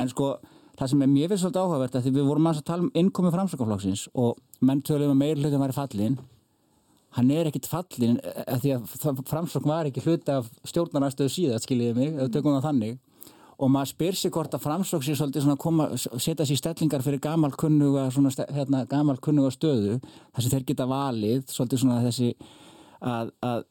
En 0.00 0.10
sko 0.12 0.32
það 0.80 0.92
sem 0.92 1.04
er 1.04 1.12
mjög 1.12 1.30
fyrir 1.32 1.42
svolítið 1.42 1.62
áhugavert 1.64 2.00
því 2.00 2.14
við 2.16 2.28
vorum 2.30 2.50
að 2.50 2.62
tala 2.70 2.86
um 2.86 2.92
innkomi 2.96 3.32
framsökaflokksins 3.34 4.06
og 4.16 4.38
menn 4.64 4.80
töluðum 4.80 5.16
að 5.16 5.22
meir 5.22 5.40
hlutum 5.42 5.64
væri 5.66 5.76
fallin. 5.76 6.18
Hann 7.18 7.30
er 7.34 7.50
ekkit 7.50 7.68
fallin 7.68 8.16
að 8.46 8.64
því 8.64 8.74
að 8.76 9.22
framsökk 9.28 9.66
var 9.68 9.90
ekki 9.90 10.04
hluti 10.06 10.32
af 10.32 10.48
stjórnarnastöðu 10.70 11.32
síðan, 11.34 11.62
skiljiði 11.62 11.96
mig, 11.98 12.12
við 12.16 12.32
tökum 12.36 12.56
það 12.56 12.68
þannig 12.68 12.98
og 13.60 13.68
maður 13.68 13.90
spyr 13.92 14.16
sig 14.16 14.32
hvort 14.32 14.54
að 14.56 14.64
framsók 14.64 15.04
sér 15.04 15.18
svolítið 15.18 15.50
koma, 15.60 15.90
setja 15.98 16.46
sér 16.48 16.60
stellingar 16.60 17.04
fyrir 17.04 17.20
gamal 17.20 17.52
kunnuga, 17.52 18.06
svona, 18.14 18.32
hérna, 18.48 18.86
gamal 18.88 19.18
stöðu, 19.20 20.00
þar 20.32 20.42
sem 20.42 20.54
þeir 20.54 20.66
geta 20.70 20.86
valið 20.88 21.44
svolítið 21.52 21.82
svona 21.82 22.00
þessi 22.06 22.30
að, 23.00 23.32
að 23.44 23.62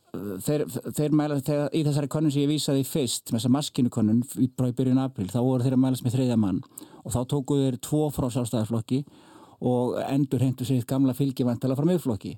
þeir, 0.45 0.65
þeir 0.97 1.17
mæla 1.17 1.39
þegar, 1.41 1.73
í 1.73 1.83
þessari 1.87 2.11
konun 2.13 2.33
sem 2.33 2.45
ég 2.45 2.51
vísaði 2.53 2.85
fyrst 2.85 3.31
með 3.31 3.39
þessa 3.39 3.53
maskinukonun 3.57 4.21
í 4.37 4.49
byrjun 4.57 5.01
april, 5.01 5.27
þá 5.29 5.39
voru 5.41 5.65
þeir 5.65 5.77
að 5.77 5.83
mælast 5.85 6.05
með 6.05 6.17
þriðja 6.17 6.39
mann. 6.41 6.61
Og 7.03 7.13
þá 7.15 7.19
tókuðu 7.33 7.67
þeir 7.67 7.81
tvo 7.89 8.05
frá 8.13 8.29
sjálfstæðarflokki 8.29 9.03
og 9.69 9.99
endur 10.05 10.45
hendur 10.45 10.69
sér 10.69 10.85
gamla 10.89 11.17
fylgjavantala 11.17 11.77
frá 11.77 11.87
miðflokki, 11.89 12.37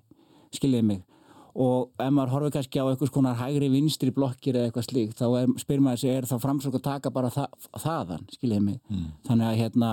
skiljiði 0.56 0.88
mig 0.88 1.08
og 1.56 1.92
ef 2.00 2.14
maður 2.14 2.34
horfið 2.36 2.56
kannski 2.56 2.82
á 2.82 2.86
einhvers 2.88 3.14
konar 3.14 3.40
hægri 3.40 3.70
vinstri 3.74 4.14
blokkir 4.16 4.58
eða 4.58 4.70
eitthvað 4.70 4.88
slíkt 4.88 5.20
þá 5.20 5.28
er, 5.42 5.54
spyr 5.60 5.84
maður 5.84 6.04
sig, 6.04 6.16
er 6.16 6.30
þá 6.30 6.38
framsök 6.44 6.78
að 6.80 6.86
taka 6.88 7.12
bara 7.14 7.32
það, 7.34 7.70
þaðan, 7.84 8.28
skiljiði 8.38 8.66
mig? 8.68 8.82
Mm. 8.92 9.08
þannig 9.28 9.50
að 9.50 9.62
hérna, 9.62 9.92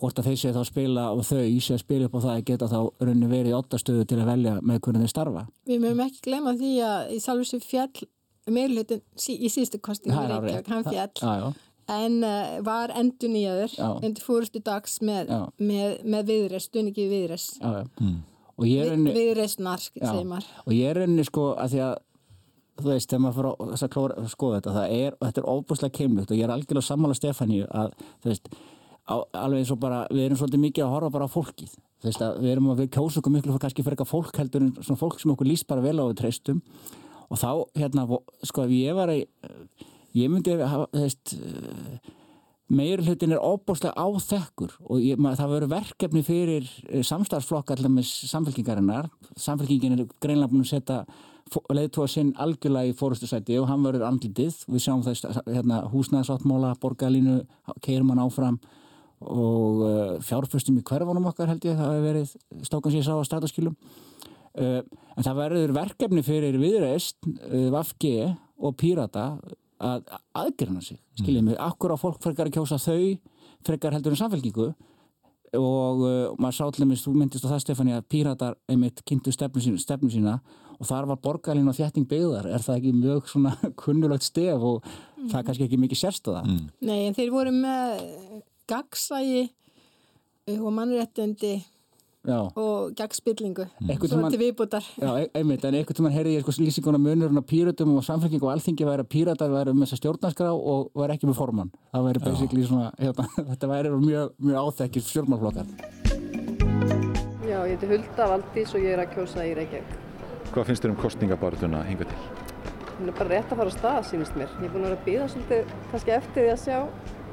hvort 0.00 0.18
að 0.20 0.30
þeir 0.30 0.40
séu 0.40 0.54
þá 0.54 0.60
að 0.60 0.70
spila 0.70 1.04
og 1.14 1.22
þau 1.28 1.44
í 1.44 1.60
sig 1.62 1.76
að 1.76 1.84
spila 1.84 2.08
upp 2.08 2.18
á 2.18 2.24
það 2.26 2.42
geta 2.50 2.70
þá 2.72 2.78
raunni 3.06 3.30
verið 3.30 3.52
í 3.52 3.58
ottastöðu 3.58 4.08
til 4.10 4.18
að 4.20 4.30
velja 4.32 4.56
með 4.60 4.80
hvernig 4.84 5.04
þeir 5.04 5.12
starfa. 5.14 5.44
Við 5.70 5.84
mögum 5.84 6.02
ekki 6.04 6.24
glemja 6.26 6.56
því 6.60 6.72
að 6.88 7.14
í 7.14 7.20
Salvísi 7.24 7.60
fjall 7.64 8.08
meirleitin 8.50 9.04
í 9.32 9.48
síðustu 9.52 9.80
kostingum 9.80 10.20
í 10.20 10.28
Reykjavík, 10.32 10.68
hann 10.68 10.84
fjall 10.84 11.14
já, 11.16 11.32
já. 11.40 11.46
en 11.94 12.18
uh, 12.26 12.58
var 12.66 12.92
endur 12.98 13.32
nýjaður 13.32 13.78
endur 14.04 14.26
fórustu 14.26 14.60
dags 14.64 14.98
með, 15.00 15.32
með, 15.56 15.98
með 16.04 16.32
viðres, 16.34 16.68
viðreysnar, 18.62 19.84
og 20.66 20.72
ég 20.76 20.90
er 20.92 21.00
henni 21.04 21.24
sko 21.26 21.54
að 21.58 21.74
því 21.74 21.80
að 21.88 21.94
þú 22.74 22.90
veist, 22.90 23.10
þegar 23.10 23.22
maður 23.22 23.36
fyrir 23.38 24.14
að 24.18 24.30
skoða 24.32 24.60
þetta 24.60 24.74
það 24.74 24.94
er, 24.98 25.14
og 25.14 25.26
þetta 25.28 25.42
er 25.42 25.50
óbúslega 25.54 25.94
keimlugt 25.98 26.30
og 26.30 26.38
ég 26.38 26.46
er 26.46 26.54
algjörlega 26.54 26.88
sammála 26.88 27.18
Stefáníu 27.18 27.66
að 27.70 27.92
þú 28.24 28.30
veist, 28.32 28.48
á, 29.06 29.16
alveg 29.44 29.62
eins 29.62 29.72
og 29.74 29.80
bara 29.82 30.00
við 30.10 30.24
erum 30.26 30.40
svolítið 30.40 30.62
mikið 30.64 30.84
að 30.86 30.94
horfa 30.94 31.10
bara 31.14 31.28
á 31.28 31.34
fólkið. 31.34 31.76
Þú 32.02 32.10
veist 32.10 32.24
að 32.24 32.38
við 32.42 32.52
erum 32.54 32.70
að 32.72 32.82
við 32.82 32.90
kjósa 32.96 33.20
okkur 33.20 33.34
miklu 33.34 33.52
fyrir 33.52 33.62
kannski 33.64 33.84
fyrir 33.84 33.96
eitthvað 33.96 34.10
fólk 34.10 34.40
heldur 34.40 34.64
en 34.64 34.72
svona 34.80 35.00
fólk 35.00 35.20
sem 35.20 35.32
okkur 35.34 35.48
líst 35.48 35.68
bara 35.70 35.84
vel 35.84 35.96
á 36.02 36.04
við 36.08 36.18
treystum. 36.20 36.62
Og 37.30 37.40
þá, 37.40 37.50
hérna, 37.78 38.06
sko 38.44 38.66
ef 38.66 38.74
ég 38.74 38.98
var 38.98 39.12
að 39.12 39.22
ég 40.14 40.32
myndi 40.32 40.56
þú 40.58 40.84
veist 40.98 41.36
meir 42.72 43.02
hlutin 43.04 43.34
er 43.34 43.42
óbúslega 43.44 43.92
áþekkur 43.98 44.72
og 44.88 45.02
ég, 45.02 45.20
mað, 45.20 45.38
það 45.42 45.52
verður 45.52 45.72
verkefni 45.74 46.24
fyrir 46.24 46.68
eh, 46.88 47.04
samstarfsflokk 47.04 47.74
allir 47.74 47.92
með 47.92 48.08
samfélkingarinnar 48.30 49.10
samfélkingin 49.36 49.98
er 49.98 50.06
greinlega 50.22 50.52
búin 50.52 50.64
að 50.64 50.72
setja 50.72 51.02
leiðtóa 51.74 52.08
sinn 52.08 52.32
algjörlega 52.40 52.88
í 52.88 52.96
fórustusæti 52.96 53.58
og 53.60 53.68
hann 53.68 53.84
verður 53.84 54.06
andlitið. 54.08 54.62
Við 54.70 54.80
sjáum 54.80 55.02
þess 55.04 55.26
hérna, 55.44 55.82
húsnæðsáttmóla, 55.92 56.72
borgarlínu 56.80 57.42
keirum 57.84 58.14
hann 58.14 58.22
áfram 58.24 58.56
og 59.24 59.82
uh, 59.84 60.16
fjárfustum 60.24 60.80
í 60.80 60.84
hverfanum 60.84 61.28
okkar 61.30 61.52
held 61.52 61.64
ég 61.64 61.76
það 61.78 61.92
hefur 61.92 62.08
verið 62.08 62.32
stókan 62.66 62.92
sér 62.92 63.06
sá 63.06 63.12
að 63.14 63.26
startaskilum 63.28 63.76
uh, 63.76 64.80
en 64.82 65.26
það 65.26 65.38
verður 65.38 65.74
verkefni 65.76 66.24
fyrir 66.26 66.58
viðreist, 66.60 67.20
uh, 67.24 67.68
Vafge 67.72 68.34
og 68.58 68.76
Pírata 68.80 69.28
að 69.84 70.10
aðgerna 70.40 70.82
sig, 70.84 70.98
skiljið 71.18 71.44
mig, 71.44 71.56
mm. 71.56 71.62
akkur 71.66 71.94
á 71.94 71.96
fólk 72.00 72.20
frekar 72.24 72.50
að 72.50 72.58
kjósa 72.58 72.80
þau, 72.80 73.14
frekar 73.66 73.96
heldur 73.96 74.14
en 74.14 74.20
samfélkingu 74.22 74.72
og 75.54 76.00
uh, 76.02 76.34
maður 76.40 76.56
sátlumist, 76.58 77.06
þú 77.06 77.14
myndist 77.18 77.46
á 77.46 77.52
það 77.52 77.60
Stefani 77.62 77.94
að 77.94 78.06
píratar 78.10 78.56
einmitt 78.70 79.02
kynntu 79.06 79.32
stefnu 79.34 79.62
sína, 79.62 79.82
stefnu 79.82 80.10
sína 80.10 80.38
og 80.74 80.88
þar 80.88 81.08
var 81.12 81.20
borgarlinn 81.22 81.70
og 81.70 81.76
þjætting 81.76 82.08
byggðar, 82.10 82.48
er 82.50 82.64
það 82.64 82.80
ekki 82.80 82.94
mjög 82.98 83.28
svona 83.30 83.52
kunnulegt 83.82 84.26
stef 84.26 84.58
og 84.58 84.80
mm. 84.82 85.28
það 85.30 85.38
er 85.38 85.46
kannski 85.48 85.68
ekki 85.68 85.80
mikið 85.84 86.00
sérstöða? 86.00 86.42
Mm. 86.48 86.64
Nei, 86.88 86.98
en 87.04 87.18
þeir 87.18 87.30
voru 87.34 87.54
með 87.54 88.02
gagsægi 88.70 89.44
og 90.58 90.74
mannréttendi 90.74 91.54
Já. 92.24 92.38
og 92.56 92.94
gegn 92.96 93.12
spillingu 93.12 93.66
svona 94.08 94.30
til 94.32 94.38
viðbútar 94.40 94.84
Já, 94.96 95.10
e- 95.20 95.28
einmitt, 95.36 95.64
en 95.68 95.74
einhvern 95.76 96.06
veginn 96.06 96.14
heyrði 96.16 96.36
ég 96.38 96.46
sko 96.46 96.54
lýsinguna 96.56 96.96
munurinn 96.96 97.36
á 97.36 97.44
pýratum 97.44 97.98
og 97.98 98.06
samfélking 98.06 98.40
og 98.40 98.54
alþingi 98.54 98.86
væri 98.88 99.04
að 99.04 99.10
pýratar 99.12 99.52
væri 99.52 99.74
með 99.76 99.90
þessa 99.90 99.98
stjórnarskrá 100.00 100.48
og 100.56 100.88
væri 100.96 101.18
ekki 101.18 101.28
með 101.28 101.36
formann. 101.36 101.72
Það 101.92 102.06
væri 102.08 102.22
basically 102.24 102.64
svona, 102.64 102.94
hérna, 103.02 103.28
þetta 103.50 103.68
væri 103.74 103.92
mjög, 104.06 104.32
mjög 104.40 104.56
áþekkir 104.62 105.04
stjórnmálflokkar 105.10 105.68
Já, 107.44 107.58
ég 107.68 107.74
heiti 107.74 107.90
Hulda 107.92 108.30
Valdís 108.32 108.72
og 108.72 108.80
ég 108.80 108.96
er 108.96 109.04
að 109.04 109.12
kjósa 109.18 109.44
í 109.44 109.52
Reykjavík. 109.58 109.92
Hvað 110.54 110.70
finnst 110.70 110.86
þér 110.86 110.94
um 110.94 110.98
kostningabarðuna 111.04 111.84
hinga 111.84 112.08
til? 112.08 112.22
Það 112.94 113.10
er 113.10 113.18
bara 113.20 113.28
rétt 113.34 113.52
að 113.52 113.60
fara 113.60 113.68
á 113.68 113.76
stað, 113.76 114.00
sínist 114.08 114.40
mér. 114.40 114.48
Ég 114.62 114.64
er 114.64 114.72
búin 114.72 114.86
að 114.86 114.88
vera 114.88 114.96
að 114.96 115.06
býða 115.10 115.28
svolítið 115.34 115.76
kannski 115.92 116.16
eftir 116.16 116.40
því 116.40 116.50
að 116.54 116.64
sjá 116.64 116.78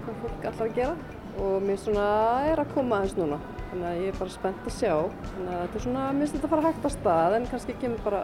hvað 0.04 0.22
fólk 0.26 0.48
allar 0.52 0.68
að 0.68 0.78
gera. 0.82 1.18
Og 1.40 1.64
mér 1.64 1.80
svona 1.80 2.06
er 2.52 2.60
að 2.60 2.74
koma 2.76 3.00
aðeins 3.00 3.16
núna 3.22 3.40
þannig 3.72 3.88
að 3.90 4.02
ég 4.02 4.12
er 4.12 4.20
bara 4.20 4.34
spennt 4.36 4.68
að 4.68 4.78
sjá 4.78 4.96
þannig 5.32 5.52
að 5.52 5.62
þetta 5.62 5.80
er 5.80 5.86
svona, 5.86 6.08
minnst 6.18 6.36
þetta 6.36 6.50
að 6.50 6.54
fara 6.56 6.66
hægt 6.68 6.88
að 6.90 6.96
stað 6.98 7.38
en 7.38 7.48
kannski 7.52 7.78
kemur 7.82 8.04
bara 8.06 8.24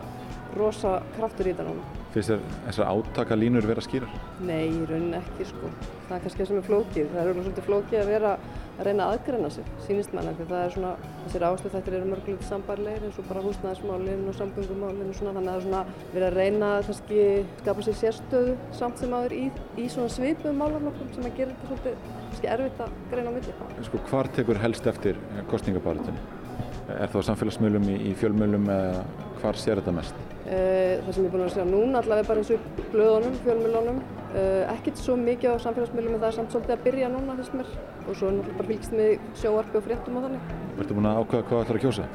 rosa 0.57 0.93
kraftur 1.15 1.47
í 1.47 1.53
þetta 1.53 1.67
núna. 1.67 2.03
Finnst 2.13 2.31
þér 2.31 2.45
þessar 2.65 2.91
átaka 2.91 3.37
línur 3.37 3.67
vera 3.69 3.83
skýrar? 3.83 4.13
Nei, 4.47 4.69
í 4.69 4.85
rauninni 4.89 5.19
ekki 5.19 5.47
sko. 5.51 5.71
Það 6.07 6.15
er 6.17 6.23
kannski 6.25 6.41
það 6.41 6.49
sem 6.51 6.61
er 6.61 6.67
flókið. 6.67 7.11
Það 7.11 7.19
er 7.21 7.31
alveg 7.31 7.45
svolítið 7.47 7.67
flókið 7.67 7.99
að 8.01 8.11
vera 8.13 8.31
að 8.77 8.87
reyna 8.87 9.07
að 9.07 9.13
aðgreina 9.15 9.49
sig, 9.53 9.69
sínist 9.87 10.13
manna, 10.13 10.33
því 10.37 10.47
það 10.51 10.63
er 10.63 10.73
svona, 10.75 10.91
þessir 11.25 11.45
áslug 11.47 11.73
þættir 11.73 11.97
eru 11.97 12.09
mörgulegt 12.11 12.47
sambarleir 12.47 13.05
eins 13.07 13.19
og 13.21 13.29
bara 13.29 13.43
húsnæðismálinn 13.45 14.25
og 14.29 14.37
samgöngumálinn 14.37 15.11
og 15.11 15.17
svona, 15.17 15.35
þannig 15.37 15.51
að 15.51 15.53
það 15.53 15.59
er 15.59 15.67
svona 15.67 15.83
verið 16.13 16.27
að 16.27 16.37
reyna 16.37 16.71
að 16.75 16.89
kannski 16.89 17.27
skapa 17.63 17.87
sér 17.87 17.99
sérstöðu 18.01 18.57
samt 18.79 19.01
sem 19.01 19.15
aður 19.17 19.37
í, 19.37 19.45
í 19.77 19.87
svona 19.93 20.13
svipum 20.13 20.61
málaflokkum 20.61 21.13
sem 21.15 21.29
að 21.29 21.39
gera 21.41 21.55
þetta 21.61 21.71
svolítið 21.77 22.51
erfitt 22.57 22.83
að 22.85 22.97
greina 23.13 23.33
á 23.33 23.35
milli. 23.37 23.57
Sko, 23.89 24.03
hvar 24.11 24.29
tekur 24.37 24.61
helst 24.61 24.91
eftir 24.93 25.23
kostningabárutunni? 25.49 26.46
Er 26.87 27.11
það 27.11 27.27
samfélagsmiðlum 27.31 27.89
í, 27.91 27.97
í 28.09 28.13
fjölmiðlum 28.17 28.69
eða 28.71 29.01
hvar 29.41 29.59
sér 29.59 29.81
þetta 29.81 29.95
mest? 29.97 30.21
Uh, 30.47 31.03
það 31.03 31.11
sem 31.11 31.23
ég 31.23 31.27
er 31.27 31.33
búin 31.33 31.43
að 31.47 31.55
segja 31.57 31.67
núna 31.67 32.03
allavega 32.03 32.29
bara 32.29 32.43
eins 32.43 32.53
og 32.55 32.85
blöðunum, 32.93 33.35
fjölmiðlunum 33.43 33.99
Uh, 34.27 34.67
ekkert 34.73 34.99
svo 34.99 35.13
mikið 35.15 35.55
á 35.55 35.63
samfélagsmiðlum 35.63 36.17
en 36.17 36.19
það 36.19 36.27
er 36.27 36.35
samt 36.35 36.51
svolítið 36.51 36.73
að 36.73 36.81
byrja 36.83 37.07
núna 37.13 37.35
þess 37.37 37.53
mér 37.55 37.69
og 38.03 38.17
svo 38.19 38.27
er 38.27 38.33
náttúrulega 38.35 38.57
bara 38.57 38.67
fylgst 38.67 38.95
með 38.97 39.13
sjóarpi 39.39 39.79
og 39.79 39.85
fréttum 39.85 40.17
og 40.19 40.25
þannig. 40.25 40.49
Ertu 40.83 40.97
búin 40.97 41.07
að 41.07 41.19
ákvæða 41.21 41.45
hvað 41.47 41.63
ætlar 41.63 41.79
að 41.79 41.85
kjósa? 41.85 42.07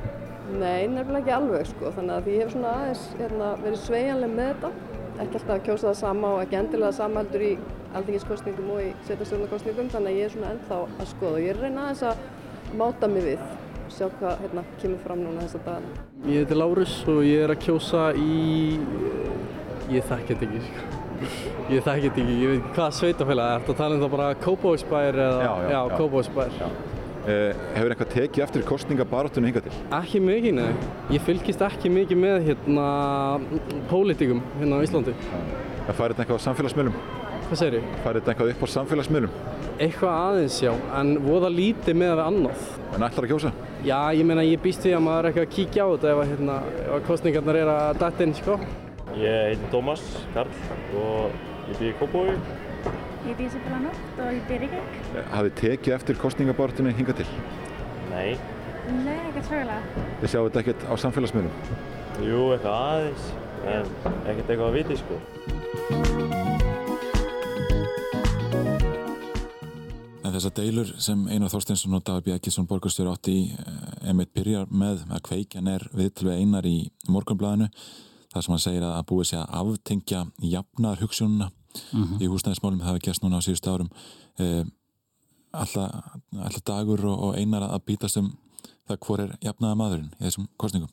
Nei, 0.52 0.82
nefnilega 0.92 1.22
ekki 1.22 1.34
alveg 1.38 1.70
sko, 1.70 1.92
þannig 1.96 2.14
að 2.18 2.28
ég 2.30 2.44
hef 2.44 2.52
svona 2.52 2.74
aðeins 2.82 3.06
hérna, 3.16 3.48
verið 3.62 3.80
sveianlega 3.86 4.36
með 4.36 4.50
þetta, 4.52 4.70
ekki 5.24 5.40
alltaf 5.40 5.54
að 5.56 5.64
kjósa 5.70 5.88
það 5.88 5.98
sama 6.02 6.34
og 6.34 6.44
ekki 6.44 6.60
endilega 6.60 6.90
það 6.92 6.98
sama 7.00 7.24
heldur 7.24 7.46
í 7.48 7.52
aldingiskostningum 8.02 8.70
og 8.76 8.84
í 8.84 8.88
setjastjórnarkostningum, 9.08 9.90
þannig 9.96 10.12
að 10.12 10.20
ég 10.20 10.28
er 10.28 10.36
svona 10.36 10.52
ennþá 10.52 10.82
að 10.84 11.10
skoða 11.16 11.32
og 11.32 11.46
ég 11.46 11.56
er 11.56 11.62
reyna 11.64 11.88
aðeins 11.88 12.04
að 12.12 12.76
máta 12.76 13.08
mig 13.08 13.26
við, 13.32 13.46
sjá 13.96 14.08
hvað 14.18 14.42
hérna, 14.46 14.64
kemur 14.80 15.04
fram 15.04 15.22
núna 15.22 15.44
þess 15.44 15.58
að 15.60 15.68
dagana. 15.68 16.08
Ég 16.26 16.42
heiti 16.42 16.58
Lárus 16.58 16.96
og 17.12 17.22
ég 17.26 17.44
er 17.44 17.54
að 17.54 17.62
kjósa 17.66 18.08
í, 18.18 18.40
ég 19.92 20.10
þekk 20.10 20.32
þetta 20.32 20.48
ekki 20.48 20.66
sko. 20.66 20.90
Ég 21.70 21.84
þekki 21.84 22.08
þetta 22.08 22.22
ekki, 22.22 22.34
ég 22.40 22.50
veit 22.50 22.56
ekki 22.58 22.72
hvað 22.76 22.96
sveitafélag 22.98 23.52
er 23.52 23.60
þetta 23.62 23.74
að 23.74 23.78
tala 23.78 23.94
um 23.94 24.02
það 24.02 24.14
bara 24.16 24.30
Kópavóksbær 24.42 25.18
eða, 25.22 25.44
já, 25.44 25.52
já, 25.62 25.70
já 25.70 25.96
Kópavóksbær 26.00 26.56
eh, 26.58 27.62
Hefur 27.76 27.94
eitthvað 27.94 28.12
tekið 28.16 28.44
eftir 28.48 28.66
kostningabarátunum 28.66 29.50
hinga 29.50 29.62
til? 29.62 29.74
Ekki 30.00 30.22
mikið, 30.26 30.58
nei 30.58 31.14
Ég 31.14 31.26
fylgist 31.26 31.62
ekki 31.68 31.92
mikið 31.94 32.22
með 32.24 32.38
hérna 32.50 32.86
pólitíkum 33.92 34.42
hérna 34.58 34.82
á 34.82 34.84
Íslandi 34.88 35.14
Það 35.22 35.98
færið 36.00 36.16
þetta 36.16 36.24
eitthvað 36.24 36.42
á 36.42 36.46
samfélagsmiðlum? 36.48 37.21
Hvað 37.52 37.60
segir 37.60 37.74
ég? 37.76 37.88
Færið 38.00 38.14
þetta 38.16 38.30
eitthvað 38.32 38.50
upp 38.50 38.62
á 38.64 38.68
samfélagsmiðlum? 38.72 39.32
Eitthvað 39.84 40.14
aðeins, 40.16 40.54
já, 40.62 40.70
en 40.96 41.08
voða 41.20 41.50
lítið 41.52 41.98
með 42.00 42.08
að 42.08 42.14
vera 42.14 42.28
annað 42.30 42.62
En 42.96 43.02
ætlar 43.04 43.26
að 43.26 43.32
kjósa? 43.34 43.50
Já, 43.84 43.96
ég 44.16 44.24
meina 44.24 44.44
ég 44.46 44.62
býst 44.62 44.80
því 44.80 44.94
að 44.96 45.02
maður 45.04 45.26
er 45.26 45.28
ekki 45.28 45.42
að 45.42 45.50
kíkja 45.58 45.84
á 45.84 45.88
þetta 45.90 46.14
ef, 46.14 46.22
hérna, 46.30 46.54
ef 46.86 47.02
kostningarnar 47.10 47.58
er 47.60 47.72
að 47.74 48.00
dætt 48.00 48.22
inn, 48.24 48.32
sko 48.38 48.56
Ég 49.20 49.36
heiti 49.50 49.68
Tómas 49.74 50.06
Karl 50.32 50.54
og 51.02 51.36
ég 51.68 51.76
býð 51.76 51.90
í 51.90 51.92
Kópói. 52.00 52.38
Ég 53.28 53.36
býð 53.42 53.52
Sifra 53.58 53.80
Nótt 53.82 54.22
og 54.24 54.30
ég 54.32 54.48
býð 54.48 54.56
í 54.56 54.60
Reykjavík. 54.62 55.26
Hafið 55.34 55.54
tekið 55.60 55.96
eftir 55.98 56.20
kostningabortinu 56.22 56.94
hinga 56.96 57.18
til? 57.20 57.28
Nei. 58.14 58.30
Nei, 59.02 59.18
ekkert 59.28 59.50
svögulega. 59.50 60.06
Þið 60.22 60.32
sjáu 60.32 60.46
þetta 60.48 60.64
ekkert 60.64 60.88
á 60.88 60.94
samfélagsmiðlum? 61.04 61.76
Jú, 62.24 62.40
eitthvað 62.56 62.80
aðeins, 62.80 63.28
en 63.66 63.94
ekkert 64.08 64.48
eitthvað 64.48 64.66
að 64.70 64.80
viti 64.80 64.98
sko. 65.04 65.20
Þessar 70.36 70.54
deilur 70.56 70.92
sem 71.02 71.26
Einar 71.28 71.50
Þorsteinsson 71.52 71.96
og 71.96 72.04
Dagur 72.06 72.24
B. 72.26 72.34
Ekkilsson 72.36 72.68
borgarstjóri 72.70 73.12
átti 73.12 73.34
í 73.36 73.42
emitt 74.10 74.32
byrjar 74.36 74.70
með 74.70 75.04
að 75.10 75.24
kveikjan 75.28 75.70
er 75.72 75.84
við 75.92 76.12
til 76.16 76.28
við 76.28 76.40
Einar 76.40 76.68
í 76.68 76.76
morgunblæðinu 77.08 77.68
þar 78.32 78.44
sem 78.44 78.54
hann 78.54 78.62
segir 78.64 78.86
að 78.88 79.02
búið 79.10 79.28
sér 79.30 79.42
að 79.42 79.58
aftengja 79.60 80.22
jafnar 80.52 81.02
hugsununa 81.02 81.50
mm 81.50 82.04
-hmm. 82.04 82.22
í 82.22 82.30
húsnæðismálum, 82.32 82.80
það 82.80 82.88
hefur 82.92 83.04
gæst 83.08 83.22
núna 83.22 83.38
á 83.40 83.44
síðust 83.44 83.68
árum 83.68 83.90
eh, 84.38 84.64
alltaf 85.52 86.64
dagur 86.64 87.04
og, 87.04 87.18
og 87.22 87.36
einar 87.36 87.62
að 87.68 87.84
bítast 87.86 88.16
um 88.16 88.32
það 88.88 88.98
hvor 89.06 89.20
er 89.20 89.36
jafnaða 89.42 89.78
maðurinn 89.78 90.12
í 90.18 90.24
þessum 90.24 90.48
kostningum 90.56 90.90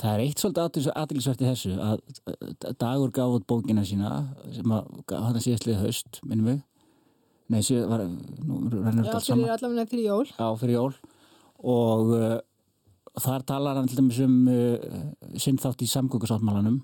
Það 0.00 0.14
er 0.14 0.20
eitt 0.24 0.40
svolítið 0.40 0.92
aðlisvert 0.96 1.42
í 1.42 1.44
þessu 1.44 1.72
að 1.76 1.98
dagur 2.78 3.10
gaf 3.10 3.34
út 3.36 3.46
bókina 3.46 3.84
sína 3.84 4.34
sem 4.52 4.72
að 4.72 4.84
hann 5.12 5.40
síðastlið 5.40 5.82
haust, 5.82 6.20
minnum 6.24 6.46
við 6.46 6.62
Nei, 7.50 7.62
síðan 7.66 7.90
var 7.90 8.04
nú, 8.06 8.60
Já, 8.70 9.16
fyrir 9.18 9.50
allavega 9.50 9.86
fyrir 9.90 10.04
jól. 10.06 10.28
Já, 10.30 10.46
fyrir 10.60 10.76
jól. 10.76 10.92
Og 11.66 12.12
uh, 12.14 12.36
þar 13.18 13.46
talar 13.48 13.80
hann 13.80 13.90
til 13.90 13.98
dæmis 13.98 14.20
um 14.22 14.36
uh, 14.46 14.76
sinn 15.34 15.58
þátt 15.58 15.82
í 15.82 15.90
samgöngusáttmálanum. 15.90 16.78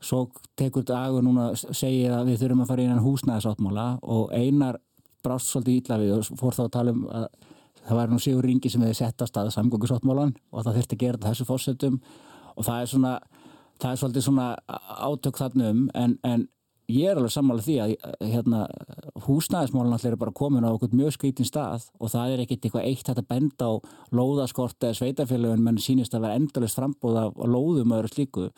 Svo 0.00 0.28
tekur 0.56 0.86
dagur 0.88 1.24
núna 1.26 1.50
segir 1.58 2.14
að 2.16 2.30
við 2.30 2.44
þurfum 2.44 2.62
að 2.64 2.70
fara 2.70 2.86
inn 2.86 2.94
í 2.94 3.04
húsnæðisáttmála 3.04 3.88
og 4.14 4.30
einar 4.32 4.78
brást 5.24 5.50
svolítið 5.50 5.80
ítla 5.80 5.98
við 6.00 6.14
og 6.16 6.38
fór 6.40 6.56
þá 6.56 6.62
að 6.64 6.74
tala 6.78 6.94
um 6.94 7.02
að 7.10 7.26
það 7.80 7.98
var 7.98 8.12
nú 8.12 8.20
Sigur 8.22 8.46
Ringi 8.46 8.70
sem 8.72 8.82
hefði 8.84 8.98
sett 9.00 9.24
á 9.24 9.26
stað 9.28 9.50
samgöngusáttmálan 9.56 10.32
og 10.52 10.64
það 10.64 10.78
þurfti 10.78 10.96
að 10.96 11.02
gera 11.02 11.22
þessu 11.26 11.46
fórsetum 11.48 11.98
og 12.54 12.66
það 12.66 12.80
er 12.80 12.90
svona 12.92 13.12
það 13.80 13.90
er 13.90 14.00
svolítið 14.02 14.26
svona 14.26 14.46
átök 15.08 15.40
þarna 15.40 15.70
um 15.74 15.84
en, 15.96 16.16
en 16.24 16.46
ég 16.90 17.10
er 17.10 17.18
alveg 17.18 17.32
sammála 17.34 17.64
því 17.64 17.76
að 17.84 17.94
hérna, 18.32 18.60
húsnæðismálun 19.26 19.96
allir 19.96 20.14
er 20.14 20.20
bara 20.20 20.34
komin 20.36 20.66
á 20.66 20.70
okkur 20.70 20.94
mjög 20.96 21.16
skrítin 21.16 21.48
stað 21.48 21.88
og 21.98 22.12
það 22.12 22.34
er 22.34 22.44
ekkert 22.44 22.66
eitthvað 22.68 22.88
eitt 22.88 23.10
að 23.12 23.22
benda 23.30 23.70
á 23.70 23.72
lóðaskort 24.16 24.86
eða 24.86 24.98
sveitafélagin 25.00 25.64
menn 25.64 25.80
sínist 25.80 26.14
að 26.14 26.26
vera 26.26 26.40
endalist 26.40 26.78
frambóð 26.78 27.20
af 27.24 27.40
lóðum 27.44 27.94
og 27.94 28.00
öðru 28.00 28.12
slíku. 28.14 28.48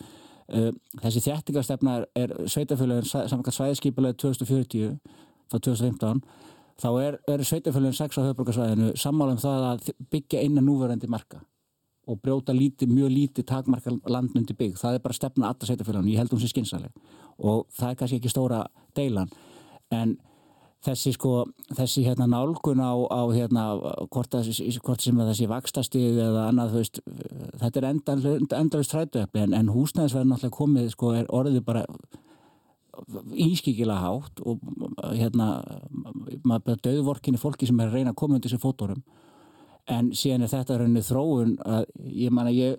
Uh, 0.53 0.71
þessi 0.99 1.23
þjættingastefna 1.23 1.99
er, 2.01 2.07
er 2.19 2.33
sveitafélagin 2.51 3.07
samkvæmt 3.07 3.55
svæðiskipulega 3.55 4.19
2040 4.25 4.97
þá 5.53 5.57
2015 5.57 6.23
þá 6.81 6.89
er, 6.99 7.17
er 7.31 7.43
sveitafélagin 7.47 7.97
6 7.97 8.19
á 8.19 8.27
höfbrukarsvæðinu 8.27 8.93
sammála 8.99 9.37
um 9.37 9.41
það 9.41 9.67
að 9.69 9.89
byggja 10.11 10.43
eina 10.43 10.63
núverandi 10.63 11.09
marka 11.11 11.41
og 12.03 12.19
brjóta 12.19 12.51
líti, 12.51 12.87
mjög 12.89 13.13
lítið 13.13 13.45
takmarka 13.47 13.93
landnundi 14.11 14.55
bygg, 14.59 14.75
það 14.75 14.97
er 14.97 15.03
bara 15.05 15.15
stefna 15.15 15.47
alltaf 15.47 15.69
sveitafélagin, 15.69 16.11
ég 16.11 16.19
held 16.19 16.33
hún 16.33 16.41
sé 16.41 16.49
skinsaleg 16.51 16.91
og 17.39 17.65
það 17.73 17.89
er 17.89 17.97
kannski 17.99 18.19
ekki 18.21 18.33
stóra 18.33 18.61
deilan. 18.97 19.31
En 19.93 20.17
þessi 20.83 21.13
sko 21.15 21.45
þessi 21.77 22.03
hérna 22.03 22.27
nálgun 22.27 22.81
á, 22.83 22.91
á 22.91 23.21
hérna 23.31 23.63
hvort, 24.11 24.35
hvort 24.83 25.03
sem 25.03 25.21
þessi 25.21 25.47
vakstastíð 25.51 26.19
eða 26.25 26.47
annað 26.49 26.73
þú 26.73 26.81
veist 26.81 26.99
þetta 27.61 27.79
er 27.79 27.87
endalist 28.59 28.95
frætuöfni 28.95 29.45
en, 29.45 29.55
en 29.55 29.71
húsnæðisverðin 29.71 30.33
náttúrulega 30.33 30.57
komið 30.57 30.89
sko 30.91 31.13
er 31.15 31.29
orðið 31.31 31.63
bara 31.67 31.85
ískikilega 33.31 34.01
hátt 34.03 34.43
og 34.43 34.61
hérna 35.15 35.47
maður 36.43 36.65
beður 36.67 36.83
döðvorkinni 36.89 37.41
fólki 37.41 37.69
sem 37.69 37.79
er 37.79 37.89
að 37.89 37.99
reyna 37.99 38.13
að 38.13 38.19
koma 38.19 38.37
undir 38.37 38.51
þessu 38.51 38.61
fótórum 38.61 39.01
en 39.91 40.11
síðan 40.15 40.45
er 40.45 40.51
þetta 40.51 40.81
rauninni 40.81 41.05
þróun 41.05 41.55
að 41.63 41.87
ég 42.11 42.35
man 42.35 42.51
að 42.51 42.59
ég, 42.59 42.77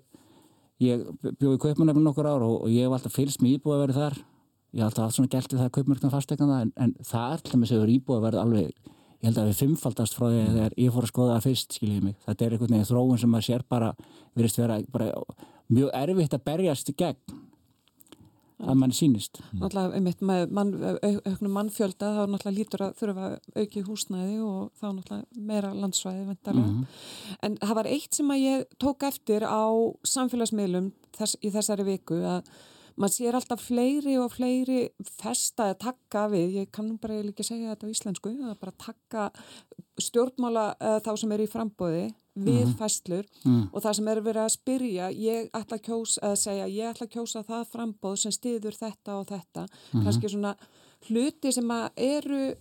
ég 0.85 1.09
bjóði 1.40 1.64
kaupmanöfnum 1.64 2.05
nokkur 2.05 2.29
ár 2.29 2.45
og, 2.45 2.61
og 2.67 2.71
ég 2.73 2.85
hef 2.85 2.99
alltaf 2.99 3.17
fylst 3.17 3.43
með 3.43 3.59
íbúið 3.59 3.77
að 3.79 3.85
vera 3.87 3.99
þar 3.99 4.23
ég 4.75 4.83
hef 4.83 4.91
alltaf 4.91 5.07
allt 5.07 5.17
svona 5.19 5.31
gælt 5.33 5.53
við 5.53 5.61
það 5.61 5.69
að 5.69 5.75
kaupmörkna 5.79 6.11
fastegna 6.11 6.59
en, 6.65 6.75
en 6.77 6.93
það 7.07 7.37
er 7.37 7.45
til 7.45 7.55
dæmis 7.55 7.73
að 7.73 7.83
vera 7.85 7.95
íbúið 7.95 8.19
að 8.19 8.27
vera 8.27 8.43
alveg 8.43 8.93
ég 9.25 9.31
held 9.31 9.41
að 9.41 9.49
við 9.51 9.61
fimmfaldast 9.63 10.19
frá 10.19 10.27
því 10.27 10.43
að 10.43 10.53
þegar 10.59 10.77
ég 10.83 10.95
fór 10.95 11.07
að 11.07 11.13
skoða 11.13 11.37
það 11.37 11.47
fyrst 11.49 11.79
skiljið 11.79 12.05
mig, 12.05 12.17
þetta 12.27 12.45
er 12.45 12.55
einhvern 12.55 12.75
veginn 12.75 12.91
þróun 12.91 13.21
sem 13.23 13.33
maður 13.33 13.49
sér 13.49 13.67
bara, 13.71 13.91
verist 14.35 14.61
vera 14.61 14.79
bara 14.93 15.11
mjög 15.73 15.95
erfitt 16.03 16.37
að 16.37 16.47
berjast 16.51 16.93
gegn 16.99 17.41
að 18.65 18.77
mann 18.81 18.95
sínist 18.95 19.41
Náttúrulega, 19.53 19.97
einmitt, 19.99 20.21
með 20.25 20.53
mann, 20.55 20.75
auknum 21.27 21.57
mannfjölda 21.57 22.11
þá 22.17 22.21
náttúrulega 22.33 22.59
lítur 22.59 22.85
að 22.87 23.01
þurfa 23.01 23.31
auki 23.63 23.83
húsnæði 23.87 24.37
og 24.45 24.69
þá 24.79 24.87
náttúrulega 24.91 25.47
meira 25.51 25.73
landsvæði 25.75 26.29
vendarlega, 26.29 26.69
mm 26.69 26.77
-hmm. 26.77 27.41
en 27.49 27.57
það 27.63 27.75
var 27.81 27.91
eitt 27.95 28.15
sem 28.15 28.31
að 28.31 28.45
ég 28.45 28.69
tók 28.79 29.09
eftir 29.09 29.47
á 29.47 29.65
samfélagsmiðlum 30.15 30.93
þess, 31.19 31.37
í 31.43 31.51
þessari 31.51 31.89
viku 31.89 32.21
að 32.23 32.55
maður 32.97 33.15
sér 33.15 33.39
alltaf 33.39 33.63
fleiri 33.65 34.17
og 34.23 34.33
fleiri 34.35 34.81
festa 35.19 35.71
að 35.73 35.79
takka 35.87 36.27
við, 36.33 36.59
ég 36.61 36.73
kannum 36.75 36.99
bara 37.03 37.21
ekki 37.21 37.47
segja 37.47 37.73
þetta 37.73 37.89
á 37.89 37.95
íslensku, 37.95 38.35
er 38.35 38.61
bara 38.61 38.75
að 38.75 38.85
takka 38.87 39.31
stjórnmála 40.03 40.67
uh, 40.75 40.99
þá 41.05 41.11
sem 41.21 41.35
er 41.35 41.45
í 41.45 41.51
frambóði 41.51 42.05
við 42.35 42.65
mm 42.65 42.67
-hmm. 42.67 42.79
festlur 42.79 43.27
mm. 43.45 43.69
og 43.73 43.83
það 43.83 43.97
sem 43.97 44.09
er 44.09 44.21
verið 44.21 44.43
að 44.43 44.55
spyrja 44.57 45.11
ég 45.11 45.51
ætla 45.55 45.77
að 45.77 45.85
kjósa, 45.87 46.21
að 46.21 46.37
segja 46.43 46.67
ég 46.67 46.91
ætla 46.91 47.07
að 47.07 47.13
kjósa 47.13 47.43
það 47.47 47.69
frambóð 47.71 48.17
sem 48.17 48.33
stiður 48.33 48.75
þetta 48.75 49.19
og 49.19 49.27
þetta, 49.29 49.63
mm 49.63 49.69
-hmm. 49.93 50.05
kannski 50.05 50.29
svona 50.29 50.57
hluti 51.09 51.53
sem 51.53 51.71
að 51.71 51.91
eru 51.97 52.55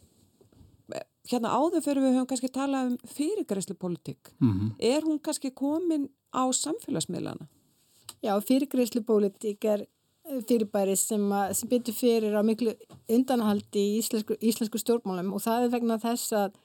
hérna 1.32 1.54
áður 1.56 1.84
fyrir 1.84 2.04
við 2.04 2.16
höfum 2.18 2.30
kannski 2.30 2.52
talað 2.52 2.92
um 2.92 2.98
fyrirgræslu 3.16 3.76
politík 3.80 4.34
-hmm. 4.40 4.72
er 4.80 5.02
hún 5.02 5.20
kannski 5.20 5.52
komin 5.52 6.10
á 6.34 6.44
samfélagsmiðlana? 6.52 7.48
Já, 8.22 8.40
fyrirgræslu 8.40 9.02
politík 9.04 9.66
er 9.66 9.88
fyrirbæri 10.24 10.96
sem, 10.96 11.24
sem 11.54 11.70
byttur 11.70 11.96
fyrir 11.96 12.36
á 12.36 12.42
miklu 12.46 12.74
undanhaldi 13.12 13.82
í 13.82 13.96
íslensku, 14.00 14.38
íslensku 14.40 14.80
stjórnmálum 14.80 15.34
og 15.36 15.44
það 15.44 15.66
er 15.68 15.74
vegna 15.74 16.00
þess 16.02 16.36
að, 16.40 16.60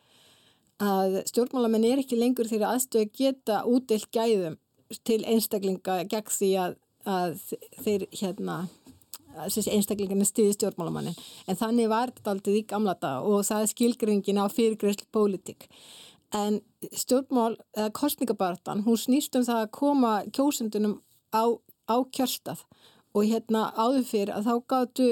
að 0.82 1.18
stjórnmálamenn 1.32 1.86
er 1.88 2.02
ekki 2.04 2.18
lengur 2.20 2.48
þegar 2.50 2.76
aðstöðu 2.76 3.10
geta 3.18 3.62
útilt 3.66 4.10
gæðum 4.14 4.58
til 5.04 5.20
einstaklinga 5.26 6.04
gegn 6.08 6.32
því 6.32 6.50
að, 6.64 6.76
að 7.04 7.40
þeir 7.82 8.06
hérna 8.20 8.60
einstaklingarnir 9.38 10.26
stiði 10.26 10.54
stjórnmálamannin 10.56 11.18
en 11.46 11.58
þannig 11.58 11.90
var 11.90 12.12
þetta 12.14 12.34
aldrei 12.34 12.60
í 12.60 12.66
gamla 12.70 12.94
dag 12.98 13.26
og 13.26 13.42
það 13.46 13.64
er 13.64 13.72
skilgringin 13.72 14.40
á 14.42 14.46
fyrirgræslu 14.50 15.06
pólitík. 15.14 15.68
En 16.34 16.60
stjórnmál 16.92 17.56
eða 17.76 17.90
kostningabartan, 17.96 18.82
hún 18.84 18.98
snýst 19.00 19.36
um 19.38 19.46
það 19.46 19.62
að 19.64 19.70
koma 19.78 20.12
kjósundunum 20.36 20.98
á, 21.32 21.44
á 21.88 21.96
kjörstað 22.12 22.64
og 23.18 23.28
hérna 23.28 23.68
áður 23.76 24.04
fyrir 24.08 24.34
að 24.36 24.48
þá 24.48 24.54
gáttu 24.72 25.08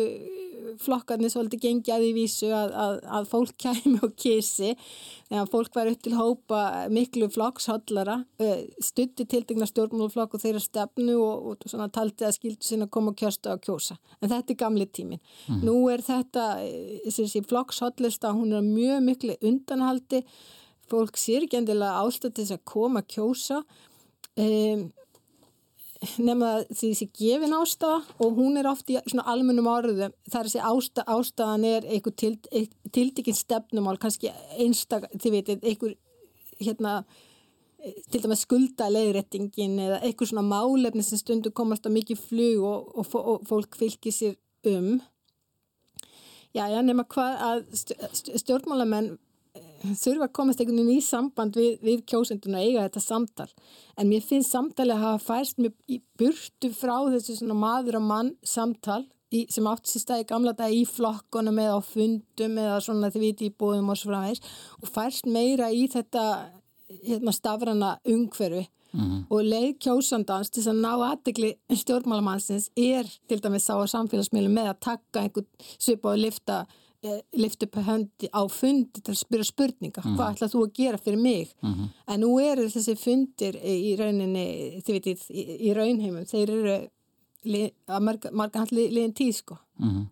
flokkarnir 0.82 1.30
svolítið 1.32 1.62
gengi 1.62 1.92
að 1.94 2.04
því 2.04 2.08
vísu 2.16 2.48
að, 2.54 2.72
að, 2.82 2.96
að 3.18 3.28
fólk 3.30 3.54
kæmi 3.64 3.94
og 4.04 4.14
kísi 4.18 4.72
þegar 5.28 5.48
fólk 5.52 5.78
var 5.78 5.90
upp 5.90 6.02
til 6.04 6.14
hópa 6.16 6.60
miklu 6.92 7.28
flokkshallara 7.32 8.18
stutti 8.82 9.26
tildegna 9.28 9.68
stjórnmáluflokk 9.70 10.36
og 10.36 10.42
þeirra 10.42 10.62
stefnu 10.62 11.16
og, 11.22 11.48
og 11.52 11.70
svona 11.70 11.88
taldi 11.92 12.26
að 12.26 12.36
skildu 12.38 12.66
sinna 12.66 12.90
koma 12.90 13.14
og 13.14 13.20
kjörsta 13.20 13.56
og 13.56 13.64
kjósa 13.64 13.98
en 14.20 14.30
þetta 14.32 14.54
er 14.54 14.60
gamli 14.60 14.86
tímin. 14.90 15.22
Mm. 15.46 15.64
Nú 15.66 15.78
er 15.92 16.04
þetta 16.06 16.46
þessi 17.06 17.44
flokkshallista 17.46 18.34
hún 18.36 18.54
er 18.56 18.66
mjög 18.66 19.02
miklu 19.06 19.40
undanhaldi 19.40 20.22
fólk 20.90 21.18
sér 21.18 21.46
ekki 21.46 21.60
endilega 21.60 22.04
ástætt 22.04 22.38
þess 22.40 22.58
að 22.58 22.66
koma 22.68 23.02
að 23.02 23.12
kjósa 23.16 23.62
um 24.36 24.86
nema 26.20 26.50
því 26.70 26.90
þessi 26.90 27.06
gefin 27.16 27.54
ástafa 27.56 28.00
og 28.22 28.36
hún 28.38 28.58
er 28.60 28.68
oft 28.70 28.90
í 28.92 28.98
svona 29.06 29.26
almennum 29.32 29.68
áriðum 29.70 30.14
þar 30.30 30.48
þessi 30.48 30.64
ásta, 30.70 31.04
ástafan 31.08 31.64
er 31.68 31.86
einhver 31.88 32.14
til, 32.18 32.34
tildikinn 32.92 33.36
stefnumál 33.36 33.96
kannski 34.00 34.32
einstak, 34.58 35.08
þið 35.16 35.36
veitir, 35.38 35.62
einhver 35.62 35.96
hérna 36.60 36.98
til 38.10 38.22
dæmis 38.22 38.42
skulda 38.46 38.88
leiðrættingin 38.90 39.76
eða 39.86 40.00
einhver 40.04 40.30
svona 40.30 40.46
málefni 40.46 41.04
sem 41.06 41.20
stundu 41.20 41.52
komast 41.54 41.86
á 41.86 41.90
mikið 41.92 42.22
flug 42.28 42.64
og, 42.66 42.88
og, 42.98 43.14
og 43.16 43.46
fólk 43.48 43.78
fylgir 43.78 44.14
sér 44.14 44.36
um. 44.66 44.96
Já, 46.56 46.66
já, 46.72 46.80
nema 46.80 47.04
hvað 47.12 47.42
að 47.46 47.64
stjórnmálamenn 48.40 49.16
þurfa 49.82 50.28
að 50.28 50.32
komast 50.38 50.60
einhvern 50.60 50.80
veginn 50.80 50.98
í 50.98 51.04
samband 51.04 51.56
við, 51.58 51.78
við 51.84 52.04
kjósendun 52.10 52.56
og 52.58 52.64
eiga 52.64 52.86
þetta 52.86 53.02
samtal 53.04 53.48
en 53.96 54.08
mér 54.10 54.24
finnst 54.24 54.54
samtali 54.54 54.94
að 54.94 55.04
hafa 55.04 55.24
færst 55.26 55.60
mér 55.60 55.74
í 55.88 56.00
burtu 56.18 56.72
frá 56.74 56.96
þessu 57.12 57.38
svona 57.38 57.58
maður 57.58 58.00
og 58.00 58.06
mann 58.08 58.32
samtal 58.42 59.02
í, 59.34 59.46
sem 59.50 59.66
átt 59.70 59.90
sér 59.90 60.04
stæði 60.04 60.28
gamla 60.30 60.54
dag 60.56 60.72
í 60.74 60.84
flokkonum 60.88 61.58
eða 61.62 61.80
á 61.80 61.80
fundum 61.84 62.62
eða 62.62 62.78
svona 62.84 63.10
þið 63.14 63.26
viti 63.26 63.50
í 63.50 63.56
bóðum 63.58 63.92
og 63.92 64.00
svo 64.00 64.12
framvegs 64.12 64.56
og 64.80 64.92
færst 64.92 65.28
meira 65.30 65.70
í 65.74 65.86
þetta 65.92 66.24
hérna, 67.02 67.34
stafrana 67.34 67.96
umhverfi 68.06 68.66
mm 68.92 69.00
-hmm. 69.00 69.22
og 69.30 69.42
leið 69.42 69.78
kjósandans 69.84 70.50
til 70.50 70.62
að 70.70 70.80
ná 70.80 70.92
aðdegli 71.10 71.54
stjórnmálamannsins 71.82 72.70
er 72.76 73.04
til 73.28 73.40
dæmis 73.42 73.70
á 73.70 73.76
samfélagsmiðlum 73.94 74.54
með 74.54 74.68
að 74.72 74.80
taka 74.80 75.20
einhvern 75.20 75.46
svipa 75.78 76.12
og 76.12 76.18
lifta 76.18 76.66
lift 77.36 77.62
upp 77.66 77.78
höndi 77.86 78.30
á 78.32 78.42
fundi 78.50 79.00
til 79.00 79.14
að 79.14 79.20
spyrja 79.20 79.44
spurninga, 79.44 80.02
mm 80.02 80.08
-hmm. 80.08 80.16
hvað 80.16 80.32
ætlað 80.34 80.52
þú 80.54 80.64
að 80.64 80.74
gera 80.80 80.98
fyrir 80.98 81.18
mig 81.18 81.54
mm 81.62 81.72
-hmm. 81.72 81.88
en 82.06 82.20
nú 82.20 82.30
eru 82.40 82.68
þessi 82.68 82.96
fundir 82.96 83.54
í 83.64 83.96
rauninni, 83.98 84.46
þið 84.84 84.92
veitir 84.96 85.16
í, 85.30 85.42
í 85.68 85.74
raunheimum, 85.74 86.24
þeir 86.24 86.50
eru 86.50 86.76
að 87.88 88.00
marga, 88.02 88.30
marga 88.32 88.58
handli 88.58 88.88
liðin 88.90 89.14
tíð 89.14 89.34
sko 89.34 89.58
mm 89.78 89.90
-hmm. 89.90 90.06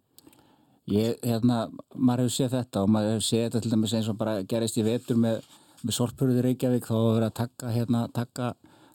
Ég, 0.84 1.16
hérna, 1.24 1.70
maður 1.96 2.26
hefur 2.26 2.34
séð 2.34 2.50
þetta 2.58 2.82
og 2.84 2.90
maður 2.92 3.14
hefur 3.14 3.24
séð 3.24 3.44
þetta 3.44 3.60
til 3.64 3.70
dæmis 3.72 3.94
eins 3.96 4.08
og 4.12 4.18
bara 4.20 4.42
gerist 4.42 4.76
í 4.76 4.84
vetur 4.84 5.16
með, 5.16 5.46
með 5.80 5.96
sorpurði 5.96 6.42
Reykjavík 6.44 6.84
þá 6.84 6.92
hefur 6.92 7.14
verið 7.14 7.28
að 7.30 7.38
taka, 7.38 7.70
hérna, 7.72 8.02
taka, 8.12 8.50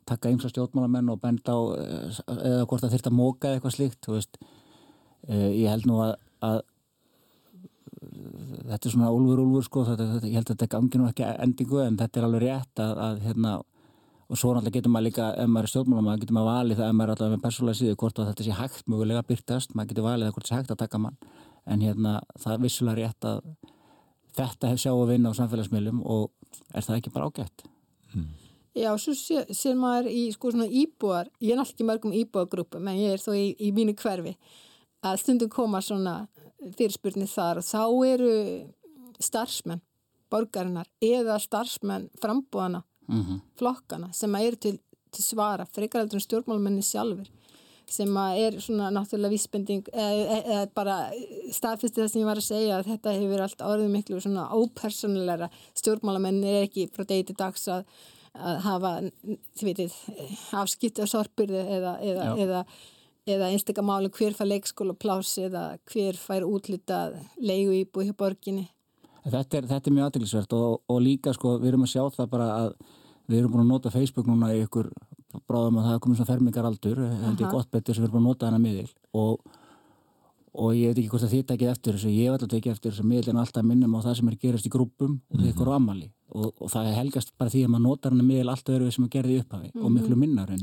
taka 0.05 0.29
ymsa 0.29 0.51
stjórnmálamenn 0.51 1.09
og 1.09 1.21
benda 1.23 1.55
á 1.57 1.59
eh, 1.73 2.19
eða 2.35 2.67
hvort 2.69 2.83
það 2.85 2.93
þurft 2.93 3.09
að 3.09 3.17
móka 3.17 3.49
eða 3.49 3.57
eitthvað 3.57 3.75
slíkt, 3.77 4.01
þú 4.05 4.17
veist. 4.19 4.37
Eh, 5.29 5.49
ég 5.63 5.73
held 5.73 5.89
nú 5.89 5.97
að, 6.05 6.13
að 6.45 6.61
þetta 8.69 8.89
er 8.89 8.93
svona 8.93 9.11
úlfur 9.15 9.41
úlfur 9.43 9.65
sko, 9.65 9.83
þetta, 9.87 10.07
þetta, 10.13 10.29
ég 10.29 10.39
held 10.39 10.47
að 10.47 10.55
þetta 10.55 10.69
gangi 10.75 11.01
nú 11.01 11.09
ekki 11.09 11.27
endingu 11.45 11.81
en 11.83 11.99
þetta 11.99 12.19
er 12.19 12.27
alveg 12.27 12.45
rétt 12.45 12.83
að, 12.83 12.93
að 13.05 13.21
hérna, 13.25 13.53
og 14.29 14.39
svo 14.39 14.53
náttúrulega 14.53 14.77
getur 14.77 14.93
maður 14.93 15.07
líka, 15.09 15.29
ef 15.33 15.49
maður 15.49 15.67
er 15.67 15.73
stjórnmálamenn, 15.73 16.23
getur 16.23 16.37
maður 16.37 16.51
valið 16.53 16.81
það 16.81 16.91
ef 16.91 16.97
maður 16.99 17.09
er 17.09 17.15
alltaf 17.15 17.33
með 17.33 17.43
persónulega 17.45 17.79
síðu 17.79 17.99
hvort 18.03 18.21
þetta 18.23 18.47
sé 18.47 18.57
hægt 18.59 18.91
mögulega 18.91 19.25
byrtast, 19.31 19.75
maður 19.75 19.93
getur 19.93 20.07
valið 20.09 20.27
það 20.27 20.35
hvort 20.37 20.49
það 20.49 20.53
sé 20.53 20.59
hægt 20.59 20.73
að 20.75 20.81
taka 20.83 21.01
mann 21.05 21.17
en 21.69 21.85
hérna 21.85 22.13
það 22.37 22.55
er 22.55 22.63
vissulega 22.65 22.99
rétt 22.99 23.29
að 23.29 23.41
þetta 24.39 24.71
hef 24.71 24.83
sjá 24.83 24.91
að 24.93 25.09
vinna 25.13 25.33
á 25.33 25.39
samfélagsmiðlum 25.39 26.03
og 26.05 26.29
er 26.73 26.85
það 26.85 26.99
ekki 26.99 27.13
bara 27.13 27.29
ágætt? 27.29 27.65
Mm. 28.13 28.29
Já, 28.77 28.89
svo 29.01 29.15
sé, 29.17 29.43
sér 29.55 29.77
maður 29.79 30.11
í 30.13 30.27
sko 30.31 30.53
svona 30.53 30.69
íbúar, 30.69 31.29
ég 31.41 31.55
er 31.55 31.59
náttúrulega 31.59 31.89
mörgum 31.89 32.15
íbúagrúpum 32.15 32.89
en 32.91 32.99
ég 33.01 33.15
er 33.17 33.23
þó 33.23 33.33
í, 33.33 33.49
í 33.57 33.71
mínu 33.75 33.95
hverfi 33.97 34.35
að 35.05 35.21
stundum 35.23 35.51
koma 35.51 35.81
svona 35.83 36.13
fyrirspurnir 36.59 37.29
þar 37.31 37.61
þá 37.65 37.83
eru 38.07 38.33
starfsmenn 39.19 39.81
borgarinnar 40.29 40.87
eða 41.01 41.39
starfsmenn 41.41 42.09
frambúðana, 42.21 42.83
mm 43.07 43.21
-hmm. 43.21 43.41
flokkana 43.57 44.13
sem 44.13 44.35
eru 44.35 44.55
til, 44.55 44.79
til 45.11 45.23
svara 45.23 45.65
frekaraldur 45.65 46.21
stjórnmálmenni 46.21 46.85
sjálfur 46.85 47.27
sem 47.89 48.17
er 48.17 48.59
svona 48.61 48.91
náttúrulega 48.93 49.33
vísbending 49.33 49.89
eða, 49.93 50.37
eða 50.39 50.67
bara 50.75 50.97
staðfyrstu 51.51 52.03
það 52.03 52.11
sem 52.11 52.21
ég 52.21 52.29
var 52.29 52.41
að 52.41 52.47
segja 52.47 52.77
að 52.77 52.91
þetta 52.91 53.15
hefur 53.17 53.43
allt 53.45 53.65
orðið 53.65 53.91
miklu 53.95 54.21
svona 54.21 54.45
ópersonleira 54.53 55.49
stjórnmálamenn 55.73 56.43
er 56.43 56.67
ekki 56.67 56.87
frá 56.93 57.07
degi 57.09 57.29
til 57.29 57.37
dags 57.39 57.67
að, 57.67 57.83
að 58.37 58.61
hafa, 58.67 58.93
þið 59.57 59.65
veitir 59.71 59.91
afskipt 60.61 60.99
af 60.99 61.09
sorpurði 61.09 61.63
eða, 61.77 61.95
eða, 62.05 62.29
eða, 62.45 62.63
eða 63.29 63.51
einstaklega 63.53 63.85
máli 63.87 64.11
hver 64.13 64.35
fær 64.37 64.49
leikskóla 64.49 64.95
plás 64.97 65.35
eða 65.41 65.63
hver 65.91 66.19
fær 66.19 66.47
útlitað 66.47 67.19
leigu 67.37 67.75
íbúi 67.77 68.09
hjá 68.09 68.15
borginni. 68.17 68.67
Þetta 69.25 69.59
er, 69.59 69.67
þetta 69.69 69.89
er 69.89 69.95
mjög 69.95 70.09
aðeinsvert 70.09 70.55
og, 70.57 70.81
og 70.89 71.01
líka 71.03 71.33
sko 71.35 71.57
við 71.59 71.73
erum 71.73 71.85
að 71.85 71.93
sjá 71.93 72.03
það 72.15 72.31
bara 72.31 72.49
að 72.55 72.69
við 73.29 73.41
erum 73.41 73.53
búin 73.53 73.65
að 73.65 73.71
nota 73.73 73.93
Facebook 73.93 74.29
núna 74.29 74.53
í 74.55 74.63
ykkur 74.63 74.89
bráðum 75.49 75.79
að 75.79 75.87
það 75.87 75.95
er 75.95 76.03
komið 76.03 76.19
svona 76.19 76.31
fermingaraldur 76.31 77.01
þetta 77.05 77.45
er 77.45 77.51
gott 77.53 77.71
betur 77.73 77.95
sem 77.95 78.03
við 78.03 78.09
erum 78.09 78.17
búin 78.17 78.25
að 78.25 78.31
nota 78.31 78.49
hana 78.49 78.61
miðil. 78.63 78.87
Og, 79.19 79.48
og 80.59 80.75
ég 80.75 80.91
veit 80.91 80.99
ekki 80.99 81.11
hvort 81.13 81.25
að 81.25 81.33
þið 81.33 81.43
tekið 81.49 81.71
eftir 81.73 81.95
þessu, 81.95 82.11
ég 82.13 82.27
hef 82.27 82.35
alltaf 82.35 82.51
tekið 82.53 82.73
eftir 82.73 82.91
þessu 82.91 83.05
miðilin 83.07 83.39
alltaf 83.39 83.65
minnum 83.65 83.95
á 83.95 83.99
það 84.05 84.15
sem 84.19 84.31
er 84.31 84.39
gerast 84.43 84.67
í 84.67 84.71
grúpum 84.73 85.13
og 85.15 85.35
mm 85.35 85.39
-hmm. 85.39 85.49
ykkur 85.53 85.71
á 85.71 85.73
ammali 85.75 86.09
og, 86.29 86.53
og 86.59 86.69
það 86.73 86.89
helgast 86.99 87.33
bara 87.37 87.49
því 87.53 87.63
að 87.65 87.71
maður 87.73 87.85
notar 87.87 88.13
hana 88.13 88.25
miðil 88.27 88.51
alltaf 88.53 88.75
öru 88.75 88.91
sem 88.91 89.05
að 89.05 89.13
gerði 89.15 89.39
upphafi 89.41 89.69
mm 89.69 89.71
-hmm. 89.73 89.85
og 89.85 89.91
miklu 89.91 90.15
minnar 90.15 90.49
en 90.51 90.59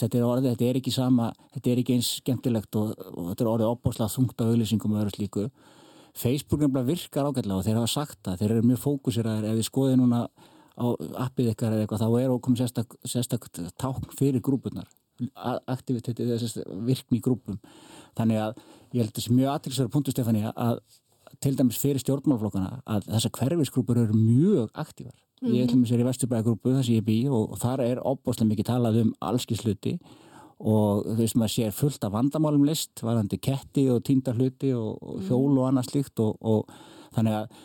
þetta 0.00 0.18
er 0.18 0.24
orðið, 0.24 0.50
þetta 0.50 0.68
er 0.70 0.76
ekki 0.80 0.92
sama 0.92 1.32
þetta 1.54 1.70
er 1.70 1.78
ekki 1.78 1.94
eins 1.94 2.10
skemmtilegt 2.20 2.76
og, 2.76 2.86
og 3.14 3.24
þetta 3.30 3.44
er 3.44 3.52
orðið 3.52 3.72
opbáslega 3.74 4.14
þungt 4.16 4.40
á 4.40 4.44
auðlýsingum 4.48 4.92
og 4.92 5.00
öru 5.02 5.10
slíku. 5.10 5.50
Facebook 6.16 6.60
nefnilega 6.60 6.86
virkar 6.86 7.26
ágætlega 7.28 7.58
og 7.58 7.64
þeir 7.64 7.76
hafa 7.76 7.92
sagt 7.92 8.18
það, 8.24 8.38
þeir 8.40 8.52
eru 8.52 8.62
mjög 8.62 8.80
fókuseraðir. 8.86 9.44
Ef 9.50 9.56
þið 9.58 9.66
skoðið 9.68 9.96
núna 10.00 10.28
á 10.76 10.86
appið 11.26 11.50
ykkar 11.52 11.72
eða 11.72 11.82
eitthvað, 11.84 12.02
þá 12.04 12.20
er 12.20 12.30
okkur 12.32 12.56
sérstak, 12.56 12.96
sérstak 13.04 13.48
tákn 13.76 14.16
fyrir 14.16 14.40
grúpunar 14.40 14.88
aktiviteti 15.66 16.26
eða 16.26 16.64
virkni 16.84 17.20
í 17.20 17.24
grúpum 17.24 17.58
þannig 18.16 18.42
að 18.42 18.62
ég 18.92 19.02
held 19.02 19.10
að 19.10 19.18
þessi 19.20 19.36
mjög 19.36 19.52
aðtilsverður 19.52 19.94
punktu 19.94 20.14
Stefani 20.14 20.44
að 20.52 20.80
til 21.42 21.52
dæmis 21.58 21.78
fyrir 21.80 22.00
stjórnmálflokkana 22.00 22.80
að 22.88 23.08
þessar 23.10 23.34
hverfisgrúpur 23.36 24.00
eru 24.00 24.16
mjög 24.16 24.70
aktívar 24.74 25.14
mm 25.14 25.52
ég 25.52 25.66
ætlum 25.66 25.82
að 25.84 25.90
sér 25.90 26.00
í 26.00 26.06
Vesturbæðagrúpu 26.06 26.72
þar 26.72 26.84
sem 26.86 26.94
ég 26.96 27.04
bý 27.04 27.16
og, 27.28 27.50
og 27.52 27.58
þar 27.60 27.82
er 27.84 27.98
óbúslega 28.00 28.48
mikið 28.48 28.68
talað 28.70 29.00
um 29.02 29.10
allskisluti 29.20 29.98
og 30.56 31.04
þú 31.04 31.16
veist 31.18 31.36
maður 31.36 31.52
sér 31.52 31.74
fullt 31.76 32.04
af 32.08 32.14
vandamálum 32.14 32.64
list 32.64 33.02
varðandi 33.04 33.36
ketti 33.36 33.84
og 33.92 34.00
tíndarhluti 34.08 34.72
og, 34.72 34.96
og 35.02 35.26
hjól 35.28 35.58
og 35.58 35.66
annað 35.68 35.90
slíkt 35.90 36.22
og, 36.24 36.38
og 36.40 36.64
þannig 37.12 37.36
að 37.42 37.58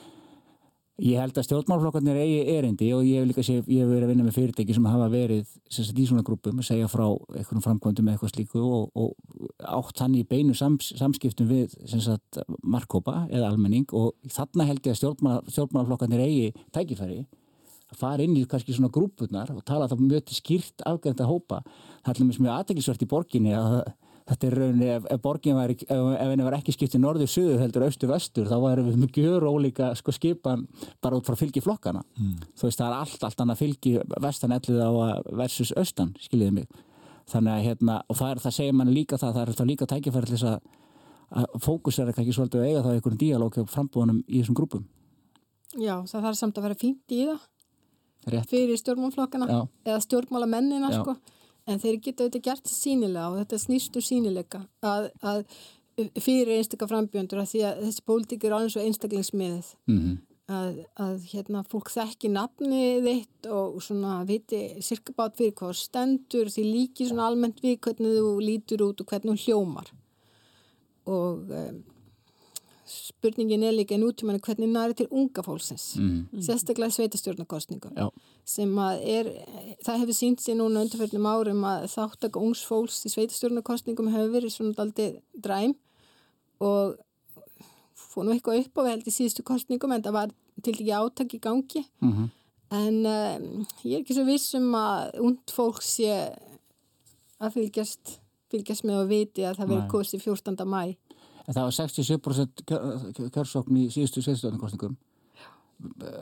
Ég 0.99 1.17
held 1.17 1.37
að 1.39 1.45
stjórnmálflokkarnir 1.47 2.17
eigi 2.19 2.41
erindi 2.51 2.89
og 2.93 3.05
ég 3.07 3.21
hef 3.21 3.29
líka 3.29 3.43
sé, 3.45 3.55
ég 3.63 3.79
hef 3.81 3.89
verið 3.89 4.03
að 4.05 4.11
vinna 4.11 4.25
með 4.25 4.35
fyrirtæki 4.35 4.75
sem 4.75 4.85
hafa 4.85 5.07
verið 5.09 5.53
sagt, 5.71 5.97
í 5.97 6.07
svona 6.09 6.25
grúpum 6.27 6.59
að 6.59 6.67
segja 6.67 6.89
frá 6.91 7.05
einhvern 7.07 7.63
framkvæmdum 7.63 8.09
eða 8.09 8.17
eitthvað 8.17 8.33
slíku 8.35 8.61
og, 8.61 8.91
og 8.93 9.55
átt 9.79 10.03
hann 10.03 10.17
í 10.19 10.25
beinu 10.27 10.53
sams, 10.57 10.91
samskiptum 10.99 11.49
við 11.49 11.73
sagt, 11.95 12.41
markkópa 12.61 13.23
eða 13.31 13.49
almenning 13.49 13.87
og 13.97 14.11
þarna 14.29 14.67
held 14.67 14.83
ég 14.83 14.93
að 14.93 14.99
stjórnmál, 14.99 15.39
stjórnmálflokkarnir 15.47 16.25
eigi 16.27 16.51
tækifæri 16.75 17.23
að 17.91 17.99
fara 18.03 18.27
inn 18.27 18.37
í 18.37 18.45
kannski 18.51 18.75
svona 18.75 18.91
grúpunar 18.93 19.49
og 19.55 19.63
tala 19.67 19.89
það 19.89 20.05
mjög 20.05 20.35
skýrt 20.37 20.85
afgænta 20.87 21.27
hópa. 21.27 21.63
Það 22.05 22.21
er 22.21 22.29
mjög 22.29 22.53
aðteglisvert 22.59 23.03
í 23.03 23.09
borginni 23.09 23.55
að 23.57 23.81
þetta 24.29 24.47
er 24.47 24.55
rauninni, 24.57 24.89
ef, 24.95 25.07
ef 25.13 25.21
borgin 25.23 25.57
var, 25.57 25.71
ef, 25.73 25.81
ef 25.87 26.29
henni 26.29 26.45
var 26.45 26.57
ekki 26.57 26.75
skipt 26.75 26.95
í 26.97 27.01
norður-suður 27.01 27.61
heldur 27.63 27.85
austu-vestur, 27.87 28.49
þá 28.49 28.57
varum 28.63 28.89
við 28.89 28.99
mjög 29.01 29.19
gjör 29.21 29.47
ólíka 29.49 29.91
sko 29.99 30.13
skipan 30.15 30.67
bara 31.03 31.17
út 31.19 31.27
frá 31.27 31.37
fylgi 31.39 31.63
flokkana. 31.63 32.03
Mm. 32.19 32.37
Þú 32.59 32.67
veist, 32.67 32.81
það 32.81 32.87
er 32.87 32.97
allt, 32.99 33.25
allt 33.27 33.43
annað 33.43 33.61
fylgi 33.63 33.95
vestan 34.23 34.55
ellið 34.57 34.83
á 34.83 34.89
versus 35.41 35.73
austan, 35.77 36.13
skiljiði 36.21 36.57
mig. 36.61 36.69
Þannig 37.31 37.55
að 37.55 37.65
hérna, 37.69 37.97
og 38.07 38.19
það, 38.19 38.35
er, 38.35 38.43
það 38.45 38.57
segir 38.57 38.77
mann 38.77 38.93
líka 38.93 39.19
það, 39.21 39.35
það 39.37 39.43
er 39.43 39.59
þá 39.59 39.65
líka 39.69 39.89
tækifærið 39.89 40.35
þess 40.35 40.47
að, 40.51 40.71
að 41.41 41.59
fókusera 41.65 42.15
ekki 42.15 42.35
svolítið 42.35 42.63
að 42.63 42.69
eiga 42.69 42.85
þá 42.85 42.91
einhvern 42.95 43.21
díalóg 43.21 43.59
á 43.61 43.63
frambúðunum 43.71 44.23
í 44.27 44.41
þessum 44.41 44.57
grúpum. 44.57 44.87
Já, 45.79 46.01
það 46.03 46.25
þarf 46.27 46.39
samt 46.39 46.57
að 46.59 46.67
vera 46.67 46.79
fínt 46.81 47.13
í 47.15 47.21
það. 47.29 47.45
Rétt. 48.31 48.49
Fyrir 48.51 48.77
stjórnmálflokkana 48.77 49.61
eða 49.87 50.01
stjórnmálamennina, 50.03 50.91
sko 50.93 51.15
en 51.69 51.79
þeir 51.81 51.99
geta 52.01 52.25
auðvitað 52.25 52.47
gert 52.47 52.71
sínilega 52.71 53.29
og 53.29 53.37
þetta 53.41 53.61
snýstu 53.61 54.03
sínilega 54.03 54.63
að, 54.81 55.11
að 55.21 55.45
fyrir 56.23 56.55
einstakka 56.57 56.89
frambjöndur 56.89 57.41
að 57.41 57.49
því 57.51 57.63
að 57.67 57.85
þessi 57.85 58.03
pólitík 58.07 58.45
er 58.47 58.55
alveg 58.57 58.73
svo 58.73 58.83
einstaklingsmiðið 58.85 59.71
mm 59.91 59.97
-hmm. 59.99 60.17
að, 60.57 60.81
að 61.05 61.27
hérna 61.33 61.63
fólk 61.71 61.91
þekki 61.93 62.31
nafnið 62.33 63.07
þitt 63.09 63.49
og 63.51 63.81
svona 63.83 64.21
viti 64.27 64.61
sirkabát 64.81 65.37
fyrir 65.37 65.55
hvað 65.59 65.77
stendur 65.77 66.49
því 66.49 66.67
líki 66.67 67.09
svona 67.09 67.27
almennt 67.27 67.61
við 67.63 67.79
hvernig 67.79 68.17
þú 68.17 68.33
lítur 68.39 68.85
út 68.87 69.01
og 69.01 69.07
hvernig 69.07 69.37
þú 69.37 69.45
hljómar 69.45 69.93
og 71.05 71.49
um, 71.49 71.83
spurningin 72.91 73.63
er 73.63 73.75
líka 73.75 73.95
í 73.95 73.99
nútímanu 74.01 74.41
hvernig 74.43 74.69
næri 74.71 74.95
til 74.97 75.07
unga 75.09 75.43
fólksins 75.45 75.85
mm. 75.99 76.41
sérstaklega 76.45 76.95
sveitastjórnarkostningum 76.95 77.95
sem 78.47 78.73
að 78.83 79.05
er, 79.13 79.29
það 79.85 80.03
hefur 80.03 80.17
sínt 80.17 80.43
sér 80.43 80.57
núna 80.59 80.83
undirförnum 80.85 81.29
árum 81.29 81.63
að 81.67 81.87
þáttaka 81.93 82.41
ungs 82.41 82.63
fólks 82.67 82.99
í 83.07 83.13
sveitastjórnarkostningum 83.13 84.11
hefur 84.13 84.35
verið 84.35 84.55
svona 84.55 84.75
aldrei 84.83 85.21
dræm 85.33 85.75
og 86.61 86.99
fór 88.11 88.27
nú 88.27 88.35
eitthvað 88.35 88.65
upp 88.65 88.81
á 88.83 88.89
held 88.91 89.07
í 89.07 89.15
síðustu 89.15 89.45
kostningum 89.47 89.95
en 89.95 90.05
það 90.05 90.17
var 90.17 90.33
til 90.61 90.73
ekki 90.75 90.95
átak 90.95 91.35
í 91.37 91.41
gangi 91.41 91.85
mm 92.01 92.11
-hmm. 92.11 92.29
en 92.71 92.95
um, 93.05 93.67
ég 93.83 93.95
er 93.95 94.01
ekki 94.01 94.17
svo 94.17 94.25
vissum 94.25 94.73
að 94.75 95.19
und 95.19 95.51
fólk 95.51 95.81
sé 95.81 96.11
að 97.39 97.53
fylgjast 97.53 98.19
fylgjast 98.51 98.83
með 98.83 98.99
að 99.01 99.11
viti 99.11 99.45
að 99.47 99.57
það 99.57 99.71
verið 99.71 99.87
kosti 99.91 100.19
14. 100.19 100.65
mæ 100.67 100.95
en 101.51 101.57
það 101.57 101.65
var 101.67 101.75
67% 101.75 102.63
kjörsókn 103.35 103.79
í 103.81 103.87
síðustu 103.91 104.23
sveitstöðunarkostningum 104.23 104.95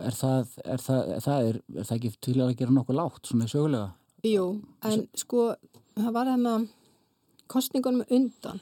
er 0.07 0.15
það 0.15 0.55
er 0.63 0.81
það, 0.81 1.13
er 1.13 1.23
það, 1.23 1.47
er, 1.49 1.61
er 1.75 1.87
það 1.87 1.95
ekki 1.97 2.11
til 2.25 2.35
að 2.39 2.55
gera 2.61 2.75
nokkuð 2.75 2.97
lágt 2.97 3.29
svona 3.29 3.45
í 3.45 3.51
sögulega? 3.51 3.91
Jú, 4.25 4.45
en 4.87 5.05
sko 5.17 5.45
það 5.99 6.11
var 6.15 6.31
þarna 6.31 6.55
kostningunum 7.51 8.05
undan 8.15 8.61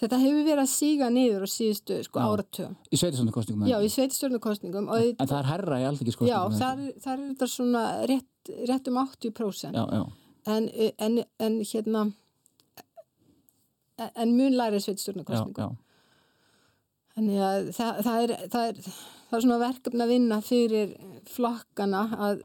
þetta 0.00 0.18
hefur 0.20 0.44
verið 0.44 0.62
að 0.64 0.72
síga 0.72 1.08
niður 1.12 1.46
á 1.46 1.48
síðustu 1.48 2.00
sko 2.04 2.24
áratöðum. 2.24 2.76
Í 2.90 3.00
sveitstöðunarkostningum? 3.00 3.68
Já, 3.70 3.78
í 3.80 3.92
sveitstöðunarkostningum 3.94 4.90
En 4.92 5.30
það 5.30 5.38
er 5.38 5.50
herra 5.52 5.80
í 5.80 5.86
allþekkiskostningum? 5.88 6.34
Já, 6.34 6.58
það 6.60 6.84
er, 6.84 6.98
það 7.06 7.46
er 7.46 7.54
svona 7.54 7.86
rétt, 8.10 8.52
rétt 8.70 8.92
um 8.92 9.00
80% 9.04 9.80
já, 9.80 9.84
já. 9.98 10.04
En, 10.54 10.68
en, 11.00 11.22
en 11.40 11.60
hérna 11.64 12.04
en 13.98 14.36
mun 14.36 14.56
læri 14.58 14.80
sveitstjórnarkostningu 14.80 15.74
þannig 17.14 17.42
að 17.46 17.68
það, 17.74 18.00
það, 18.06 18.16
er, 18.22 18.32
það, 18.50 18.70
er, 18.70 18.96
það 19.28 19.36
er 19.38 19.44
svona 19.44 19.60
verkefni 19.62 20.04
að 20.04 20.12
vinna 20.12 20.40
fyrir 20.44 20.96
flokkana 21.30 22.02
að 22.28 22.42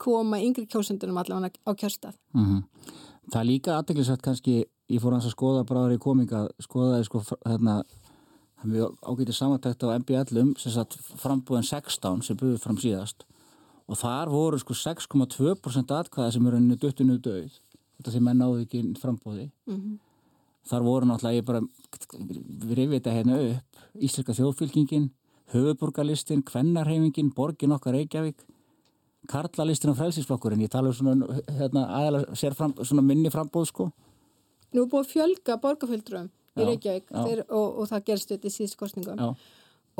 koma 0.00 0.40
yngri 0.40 0.66
kjósundunum 0.68 1.20
allavega 1.20 1.52
á 1.64 1.72
kjörstað. 1.76 2.18
Mm 2.36 2.44
-hmm. 2.44 2.92
Það 3.30 3.40
er 3.40 3.48
líka 3.48 3.76
aðdeklisvægt 3.76 4.22
kannski 4.22 4.54
ég 4.90 5.00
fór 5.00 5.12
hans 5.12 5.28
að 5.28 5.36
skoða 5.36 5.64
bráður 5.64 5.96
í 5.96 6.02
kominga 6.02 6.48
skoðaði 6.60 7.04
sko 7.04 7.22
hérna 7.46 7.82
við 8.64 8.88
ágætið 9.02 9.34
samantækt 9.36 9.84
á 9.84 9.96
MBL 9.98 10.40
um 10.40 10.54
frambúðin 11.16 11.64
16 11.64 12.22
sem 12.22 12.36
buðið 12.36 12.60
fram 12.60 12.76
síðast. 12.76 13.24
Og 13.88 13.96
þar 13.96 14.28
voru 14.28 14.58
sko 14.58 14.74
6,2% 14.74 15.90
atkvæða 15.90 16.32
sem 16.32 16.46
eru 16.46 16.76
döttinu 16.76 17.18
döð 17.18 17.50
þetta 17.96 18.10
sem 18.10 18.24
menn 18.24 18.42
áður 18.42 18.62
ekki 18.64 18.94
frambúði 19.00 19.50
mm 19.66 19.76
-hmm 19.76 19.98
þar 20.68 20.86
voru 20.86 21.08
náttúrulega 21.08 21.40
ég 21.40 21.48
bara 21.48 21.62
rifið 22.76 22.96
þetta 22.98 23.16
hérna 23.16 23.40
upp 23.46 23.80
Íslenska 24.00 24.36
þjóðfylkingin, 24.38 25.10
höfuborgarlistin 25.50 26.44
kvennarheimingin, 26.46 27.32
borgin 27.34 27.74
okkar 27.74 27.96
Reykjavík 27.96 28.44
karlalistin 29.30 29.92
og 29.92 29.98
frælsinsflokkurinn 29.98 30.64
ég 30.64 30.72
tala 30.72 30.90
um 30.90 30.96
svona, 30.96 31.40
hérna, 31.58 31.86
aðeins 31.98 32.40
sérfram, 32.40 32.74
svona 32.80 33.04
minni 33.04 33.30
frambóð 33.32 33.68
sko. 33.70 33.88
Nú 34.74 34.84
er 34.84 34.90
búið 34.90 35.02
að 35.02 35.10
fjölga 35.14 35.56
borgarfylgdrum 35.62 36.28
í 36.30 36.68
Reykjavík 36.68 37.10
þeir, 37.10 37.42
og, 37.48 37.80
og 37.82 37.90
það 37.90 38.04
gerst 38.10 38.32
þetta 38.32 38.48
í 38.48 38.54
síðust 38.54 38.78
kostningum 38.80 39.20
já. 39.20 39.28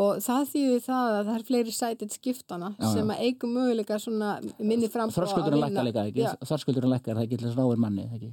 og 0.02 0.22
það 0.24 0.46
þýðir 0.54 0.84
það 0.86 1.16
að 1.16 1.24
það 1.28 1.34
er 1.34 1.46
fleiri 1.50 1.74
sætið 1.74 2.14
skiptana 2.16 2.70
já, 2.76 2.86
sem 2.94 3.12
að 3.14 3.24
eigum 3.26 3.56
möguleika 3.58 3.98
svona 4.02 4.36
minni 4.58 4.90
frambóð 4.92 5.20
Þarskuldurinn 5.20 5.64
lækkar 5.66 5.88
líka 5.88 6.06
ekki, 6.10 6.30
þarskuldurinn 6.50 6.94
lækkar 6.94 7.20
það 7.20 7.34
getur 7.34 7.58
ráður 7.58 7.82
manni, 7.84 8.06
ekki 8.10 8.32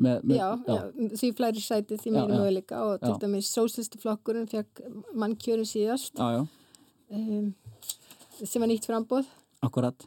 Með, 0.00 0.22
með, 0.24 0.38
já, 0.38 0.46
já. 0.64 0.76
já, 0.76 1.08
því 1.20 1.28
flæri 1.36 1.60
sæti 1.60 1.98
því 2.00 2.14
meiri 2.14 2.36
möguleika 2.38 2.78
og 2.86 3.02
til 3.02 3.12
dæmis 3.20 3.50
sósistuflokkurinn 3.52 4.48
fekk 4.48 4.80
mannkjörun 5.12 5.68
síðast. 5.68 6.16
Um, 7.10 7.50
sem 8.40 8.62
var 8.62 8.70
nýtt 8.70 8.86
frambóð 8.88 9.28
Akkurat. 9.60 10.06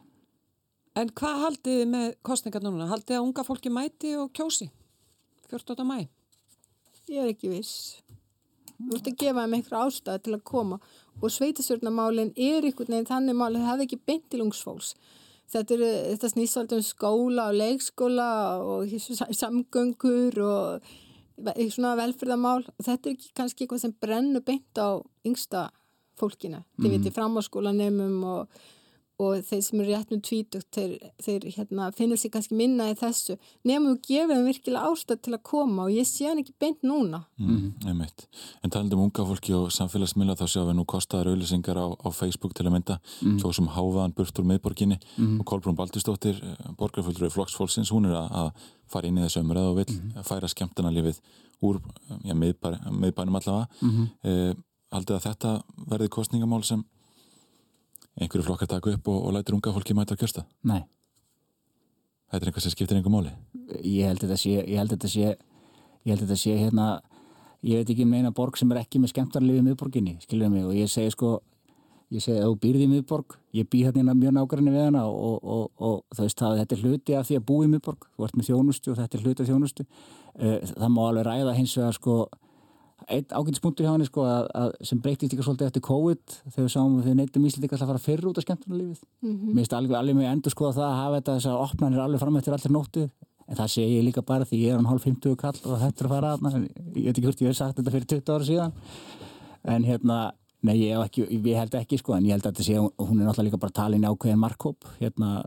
En 0.97 1.09
hvað 1.13 1.41
haldið 1.43 1.79
þið 1.79 1.91
með 1.91 2.07
kostningar 2.25 2.63
núna? 2.65 2.89
Haldið 2.89 3.19
að 3.19 3.27
unga 3.27 3.45
fólki 3.45 3.71
mæti 3.73 4.13
og 4.17 4.31
kjósi? 4.33 4.69
14. 5.51 5.85
mæ? 5.85 6.07
Ég 7.09 7.21
er 7.21 7.31
ekki 7.33 7.51
viss. 7.51 7.99
Þú 8.77 8.97
ert 8.97 9.09
að 9.09 9.17
gefa 9.21 9.43
þeim 9.43 9.55
eitthvað 9.57 9.87
ástæði 9.87 10.23
til 10.25 10.35
að 10.37 10.43
koma. 10.49 10.79
Og 11.21 11.33
sveitasjórnamálinn 11.33 12.33
er 12.33 12.65
einhvern 12.65 12.95
veginn 12.95 13.09
þannig 13.09 13.37
mál 13.37 13.51
að 13.51 13.59
það 13.59 13.69
hefði 13.71 13.87
ekki 13.87 14.01
beint 14.09 14.25
til 14.33 14.41
ungsfólks 14.45 14.93
Þetta, 15.51 15.75
er, 15.75 15.81
þetta 16.13 16.29
snýst 16.31 16.57
alltaf 16.57 16.79
um 16.79 16.85
skóla 16.87 17.49
og 17.51 17.57
leikskóla 17.59 18.27
og 18.63 18.93
samgöngur 19.35 20.39
og 20.41 20.93
svona 21.73 21.95
velferðamál 21.99 22.63
og 22.63 22.85
þetta 22.85 23.11
er 23.11 23.27
kannski 23.37 23.65
eitthvað 23.65 23.83
sem 23.83 23.95
brennur 24.01 24.45
beint 24.45 24.79
á 24.79 24.97
yngsta 25.27 25.67
fólkina. 26.19 26.63
Þið 26.77 26.87
mm. 26.87 26.95
veitir 26.95 27.15
framháskólanemum 27.15 28.23
og, 28.29 28.63
og 29.21 29.43
þeir 29.45 29.61
sem 29.61 29.81
eru 29.81 29.93
rétt 29.93 30.13
um 30.15 30.21
tvítugt, 30.25 30.67
þeir, 30.73 30.93
þeir 31.21 31.45
hérna, 31.55 31.89
finnur 31.95 32.19
sér 32.19 32.31
kannski 32.33 32.57
minna 32.57 32.87
í 32.89 32.95
þessu. 32.97 33.35
Nefnum 33.67 33.93
við 33.93 34.07
gefum 34.07 34.33
þeim 34.33 34.47
virkilega 34.49 34.89
ástæð 34.89 35.21
til 35.27 35.33
að 35.37 35.43
koma 35.49 35.85
og 35.85 35.93
ég 35.93 36.07
sé 36.09 36.27
hann 36.29 36.41
ekki 36.41 36.55
beint 36.61 36.81
núna. 36.87 37.23
Mm, 37.37 38.01
en 38.63 38.73
talandum 38.73 39.05
unga 39.05 39.27
fólki 39.29 39.53
og 39.57 39.69
samfélagsmiðla 39.75 40.37
þá 40.39 40.45
sjáum 40.47 40.71
við 40.71 40.77
nú 40.79 40.87
kostaðar 40.89 41.31
auðlisingar 41.33 41.77
á, 41.77 41.87
á 41.93 42.09
Facebook 42.09 42.57
til 42.57 42.65
að 42.67 42.75
mynda, 42.77 42.99
mm. 43.21 43.37
svo 43.43 43.53
sem 43.53 43.69
Hávaðan 43.75 44.17
burt 44.17 44.41
úr 44.41 44.49
miðborginni 44.49 44.99
mm. 44.99 45.37
og 45.39 45.47
Kolbrún 45.49 45.77
Baldistóttir 45.77 46.41
borgarfullur 46.79 47.29
í 47.29 47.33
flokksfólksins, 47.33 47.93
hún 47.93 48.09
er 48.09 48.17
að, 48.17 48.33
að 48.41 48.67
fara 48.89 49.09
inn 49.09 49.21
í 49.21 49.25
þessu 49.27 49.45
umræð 49.45 49.69
og 49.69 49.79
vil 49.81 50.25
færa 50.25 50.49
skemmtana 50.51 50.93
lífið 50.93 51.21
úr 51.63 51.79
ja, 52.25 52.35
miðbæ, 52.35 52.73
miðbænum 52.91 53.39
allavega. 53.39 53.67
-hmm. 53.79 54.07
Eh, 54.23 54.53
haldið 54.93 55.17
að 55.17 55.25
þetta 55.27 55.53
verði 55.89 56.09
kostningamál 56.13 56.63
sem 56.63 56.83
einhverju 58.19 58.45
flokkar 58.47 58.69
taka 58.69 58.93
upp 58.93 59.07
og, 59.07 59.21
og 59.27 59.33
lætir 59.35 59.55
unga 59.57 59.73
fólki 59.73 59.95
mæta 59.97 60.15
að 60.15 60.23
kjörsta? 60.23 60.43
Nei. 60.69 60.83
Þetta 62.33 62.45
er 62.45 62.51
einhvað 62.51 62.65
sem 62.65 62.73
skiptir 62.73 62.97
einhver 62.97 63.13
máli? 63.13 63.31
Ég 63.85 64.09
held 64.09 64.21
þetta 64.23 64.37
sé, 64.41 64.53
ég 64.59 64.77
held 64.81 64.93
þetta 64.93 65.09
sé, 65.09 65.33
ég 66.03 66.13
held 66.13 66.23
þetta 66.25 66.37
sé 66.41 66.57
hérna, 66.57 66.87
ég 67.65 67.81
veit 67.81 67.91
ekki 67.93 68.05
um 68.07 68.13
eina 68.17 68.33
borg 68.35 68.57
sem 68.59 68.71
er 68.73 68.83
ekki 68.83 69.01
með 69.01 69.13
skemmtarlið 69.13 69.59
í 69.59 69.65
miðborginni, 69.67 70.15
skiljuðu 70.25 70.53
mig, 70.53 70.65
og 70.67 70.77
ég 70.77 70.89
segi 70.91 71.13
sko, 71.13 71.35
ég 72.13 72.25
segi 72.25 72.41
að 72.41 72.49
þú 72.51 72.57
býrði 72.65 72.87
í 72.87 72.91
miðborg, 72.95 73.37
ég 73.57 73.69
bý 73.69 73.83
hérna 73.85 74.15
mjög 74.17 74.33
nákvæmni 74.37 74.73
við 74.73 74.87
hana 74.87 75.05
og, 75.09 75.37
og, 75.41 75.69
og 75.77 76.01
þú 76.13 76.25
veist 76.25 76.41
það, 76.41 76.57
þetta 76.63 76.77
er 76.77 76.83
hluti 76.87 77.17
af 77.19 77.29
því 77.29 77.39
að 77.39 77.45
bú 77.49 77.59
í 77.61 77.69
miðborg, 77.71 78.09
þú 78.17 78.27
ert 78.27 78.39
með 78.39 78.49
þjónustu 78.49 78.93
og 78.93 78.99
þetta 79.01 79.19
er 79.19 79.27
hluti 79.27 79.45
af 79.45 79.51
þjónustu, 79.51 79.87
það 80.73 80.93
má 80.93 81.03
alveg 81.05 81.29
ræða 81.29 81.55
hins 81.59 81.77
vegar 81.77 81.97
sko 81.97 82.17
einn 83.07 83.25
ágætispunktur 83.33 83.85
hjá 83.85 83.91
henni 83.93 84.07
sko 84.07 84.23
að, 84.27 84.47
að 84.57 84.71
sem 84.87 84.99
breytist 85.03 85.33
líka 85.33 85.45
svolítið 85.45 85.69
eftir 85.69 85.83
COVID 85.87 86.35
þegar 86.45 86.65
við 86.65 86.73
sáum 86.73 86.97
að 86.99 87.09
við 87.09 87.17
neytum 87.19 87.47
íslendika 87.49 87.77
að 87.77 87.91
fara 87.91 88.03
fyrr 88.03 88.27
út 88.29 88.39
af 88.39 88.45
skemmtunarlífið. 88.45 89.01
Mm 89.21 89.31
-hmm. 89.31 89.49
mér 89.49 89.61
finnst 89.61 89.75
alveg 89.77 89.97
alveg 89.99 90.17
með 90.19 90.31
endur 90.31 90.53
sko 90.55 90.67
að 90.69 90.77
það 90.79 90.89
að 90.89 90.99
hafa 91.01 91.17
þetta 91.19 91.35
þess 91.37 91.49
að 91.51 91.63
opnarnir 91.65 92.03
alveg 92.03 92.19
fram 92.19 92.37
eftir 92.37 92.53
allir 92.53 92.75
nóttu 92.75 93.03
en 93.47 93.57
það 93.59 93.73
sé 93.73 93.81
ég 93.87 94.03
líka 94.03 94.21
bara 94.21 94.45
því 94.45 94.57
ég 94.61 94.69
er 94.71 94.77
hann 94.77 94.91
hálf 94.91 95.03
50 95.03 95.35
kall 95.35 95.59
og 95.65 95.79
þetta 95.79 95.99
er 95.99 96.07
að 96.07 96.13
fara 96.15 96.33
aðna 96.33 96.49
ég 96.95 97.05
veit 97.05 97.17
ekki 97.17 97.27
hvort 97.27 97.41
ég 97.41 97.47
hef 97.47 97.57
sagt 97.57 97.77
þetta 97.77 97.91
fyrir 97.91 98.07
20 98.07 98.33
ára 98.33 98.45
síðan. 98.47 98.73
En 99.63 99.83
hérna, 99.83 100.31
nei 100.61 100.77
ég 100.77 100.95
hef 100.95 101.05
ekki 101.07 101.27
ég 101.43 101.57
held 101.57 101.75
ekki 101.75 101.97
sko 101.97 102.15
en 102.15 102.25
ég 102.25 102.31
held 102.31 102.45
að 102.45 102.53
þetta 102.53 102.63
sé 102.63 102.77
hún 102.79 103.19
er 103.19 103.25
náttúrulega 103.27 103.49
líka 103.49 103.59
bara 103.59 103.77
talin 103.79 104.07
ákveðin 104.07 104.39
markkóp 104.39 104.87
hérna 104.99 105.43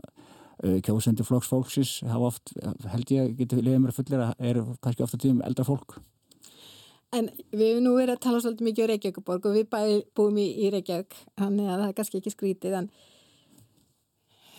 kjósendur 0.57 1.25
flokksfólksis 1.25 2.01
hafa 2.09 2.31
oft, 2.31 2.53
held 2.89 3.11
ég 3.13 3.35
getur 3.37 3.61
liðið 3.61 3.81
mér 3.83 3.93
fullir 3.93 4.23
að 4.25 4.47
er 4.49 4.61
kannski 4.81 5.05
ofta 5.05 5.19
tíum 5.21 5.43
eldra 5.45 5.65
fólk 5.67 5.99
En 7.15 7.29
við 7.55 7.69
hefum 7.69 7.85
nú 7.85 7.93
verið 7.95 8.17
að 8.17 8.23
tala 8.25 8.39
svolítið 8.43 8.67
mikið 8.67 8.83
um 8.83 8.89
Reykjavíkuborg 8.91 9.45
og 9.47 9.53
við 9.55 9.67
bæði 9.71 9.99
búum 10.17 10.39
í, 10.41 10.47
í 10.59 10.71
Reykjavík, 10.73 11.19
þannig 11.39 11.69
að 11.69 11.77
það 11.81 11.91
er 11.91 11.93
kannski 11.99 12.19
ekki 12.19 12.33
skrítið, 12.33 12.73
en 12.81 12.89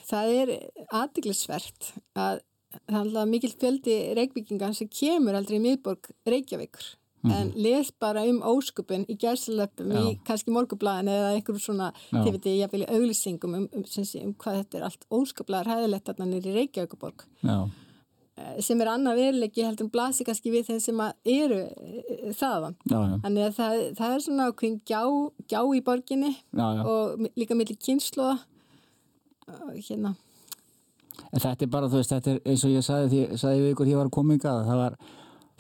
það 0.09 0.37
er 0.37 0.53
aðdeglisvert 0.97 1.91
að 2.17 2.41
það 2.89 3.19
er 3.21 3.29
mikil 3.29 3.51
fjöldi 3.53 3.99
reykvíkingar 4.17 4.73
sem 4.77 4.89
kemur 4.93 5.37
aldrei 5.37 5.59
í 5.59 5.65
miðborg 5.67 6.09
Reykjavíkur, 6.29 6.87
mm. 7.27 7.35
en 7.37 7.51
les 7.61 7.91
bara 8.01 8.25
um 8.31 8.41
ósköpun 8.55 9.05
í 9.13 9.19
gæsalöpum 9.21 9.93
í 10.01 10.15
kannski 10.25 10.55
morgublaðin 10.55 11.13
eða 11.13 11.35
einhverjum 11.35 11.65
svona, 11.67 11.91
þið 12.15 12.31
veit 12.39 12.49
ég, 12.49 12.79
í 12.81 12.89
auglýsingum 12.97 13.59
um, 13.61 13.69
um, 13.69 13.85
um, 13.85 14.09
um 14.23 14.33
hvað 14.41 14.63
þetta 14.63 14.81
er 14.81 14.89
allt 14.89 15.07
ósköplaðar 15.13 15.75
hæðilegt 15.75 16.09
að 16.09 16.25
það 16.25 16.35
er 16.41 16.49
í 16.49 16.57
Reykjavíkuborg. 16.63 17.29
Já 17.45 17.59
sem 18.65 18.81
er 18.83 18.91
annað 18.93 19.21
veruleiki 19.23 19.65
heldur 19.67 19.91
blasi 19.93 20.27
kannski 20.27 20.53
við 20.53 20.71
þeim 20.71 20.81
sem 20.83 21.03
eru 21.35 21.61
þaðan. 22.39 22.79
Já, 22.85 22.99
já. 22.99 23.17
Þannig 23.25 23.47
að 23.47 23.59
það, 23.59 23.83
það 23.99 24.15
er 24.15 24.25
svona 24.25 24.49
okkur 24.53 24.79
gjá, 24.89 25.03
gjá 25.51 25.61
í 25.63 25.83
borginni 25.87 26.33
já, 26.37 26.69
og 26.83 27.29
líka 27.39 27.59
millir 27.59 27.79
kynslu 27.83 28.33
hérna. 29.75 30.15
En 31.29 31.43
þetta 31.43 31.67
er 31.67 31.71
bara, 31.73 31.89
þú 31.91 32.01
veist, 32.01 32.13
þetta 32.15 32.35
er 32.35 32.43
eins 32.49 32.65
og 32.65 32.73
ég 32.73 32.85
sagði, 32.87 33.09
því, 33.13 33.39
sagði 33.41 33.65
við 33.65 33.73
ykkur, 33.75 33.91
ég 33.91 33.99
var 33.99 34.11
yngar, 34.37 34.61
það 34.69 34.83
var 34.83 34.99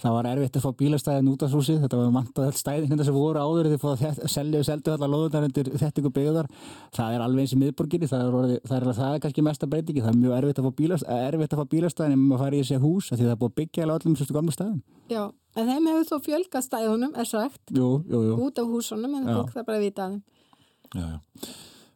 það 0.02 0.14
var 0.16 0.28
erfitt 0.30 0.58
að 0.58 0.64
fá 0.64 0.70
bílastæðin 0.82 1.30
út 1.32 1.44
af 1.44 1.54
húsið. 1.56 1.80
Þetta 1.84 2.00
var 2.00 2.12
vant 2.18 2.40
að 2.44 2.52
stæðin 2.58 2.92
hérna 2.92 3.06
sem 3.08 3.16
voru 3.16 3.42
áður 3.42 3.70
því 3.72 3.78
að 4.08 4.20
selja 4.32 4.62
og 4.62 4.68
seldu 4.68 4.94
allar 4.94 5.12
loðunar 5.12 5.48
undir 5.48 5.70
þetta 5.74 6.02
ykkur 6.02 6.14
byggðar, 6.18 6.50
það 6.98 7.16
er 7.16 7.24
alveg 7.26 7.44
eins 7.44 7.54
í 7.54 7.60
miðborginni. 7.62 8.10
Það 8.10 8.24
er, 8.24 8.38
orði, 8.40 8.60
það, 8.68 8.76
er 8.78 8.98
það 9.00 9.14
er 9.16 9.24
kannski 9.26 9.46
mesta 9.48 9.70
breytingi 9.70 10.04
það 10.04 10.12
er 10.14 10.20
mjög 10.22 10.36
erfitt 10.38 10.62
að 10.62 10.68
fá, 10.68 10.72
bílast, 10.82 11.08
erfitt 11.18 11.56
að 11.56 11.62
fá 11.62 11.72
bílastæðin 11.74 12.16
ef 12.16 12.22
maður 12.24 12.44
fari 12.44 12.58
í 12.58 12.64
þessi 12.64 12.82
hús 12.82 13.10
því 13.12 13.20
það 13.24 13.34
er 13.34 13.40
búið 13.42 13.52
að 13.52 13.58
byggja 13.60 13.84
alveg 13.86 13.98
allum 13.98 14.18
sérstu 14.18 14.36
gamla 14.36 14.54
stæðin 14.54 14.82
Já, 15.08 15.22
en 15.56 15.70
þeim 15.72 15.88
hefur 15.88 16.08
þó 16.08 16.16
fjölga 16.26 16.62
stæðunum 16.64 17.16
er 17.18 17.28
sagt, 17.28 17.62
jú, 17.72 17.88
jú, 18.08 18.22
jú. 18.28 18.36
út 18.46 18.60
af 18.60 18.68
húsunum 18.68 19.16
en 19.18 19.28
það 19.28 19.64
bara 19.64 19.80
að 19.80 19.86
vita 19.88 20.10
að 20.12 20.20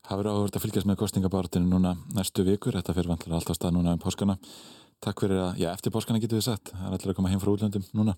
Það 0.03 0.19
verður 0.19 0.35
áhugast 0.35 0.57
að 0.59 0.63
fylgjast 0.65 0.87
með 0.89 0.97
kostningabartinu 1.01 1.69
núna 1.71 1.93
næstu 2.17 2.43
vikur, 2.45 2.75
þetta 2.75 2.95
fyrir 2.97 3.13
vantilega 3.13 3.39
alltaf 3.39 3.57
stað 3.57 3.77
núna 3.77 3.95
um 3.95 4.01
páskana 4.03 4.35
Takk 5.03 5.19
fyrir 5.25 5.41
að, 5.43 5.57
já, 5.59 5.67
eftir 5.73 5.91
páskana 5.95 6.21
getur 6.23 6.39
við 6.39 6.45
sagt, 6.47 6.71
það 6.77 6.87
er 6.87 6.93
allir 6.95 7.11
að 7.11 7.17
koma 7.19 7.31
heim 7.33 7.41
frá 7.43 7.51
útlöndum 7.51 7.85
núna. 7.99 8.15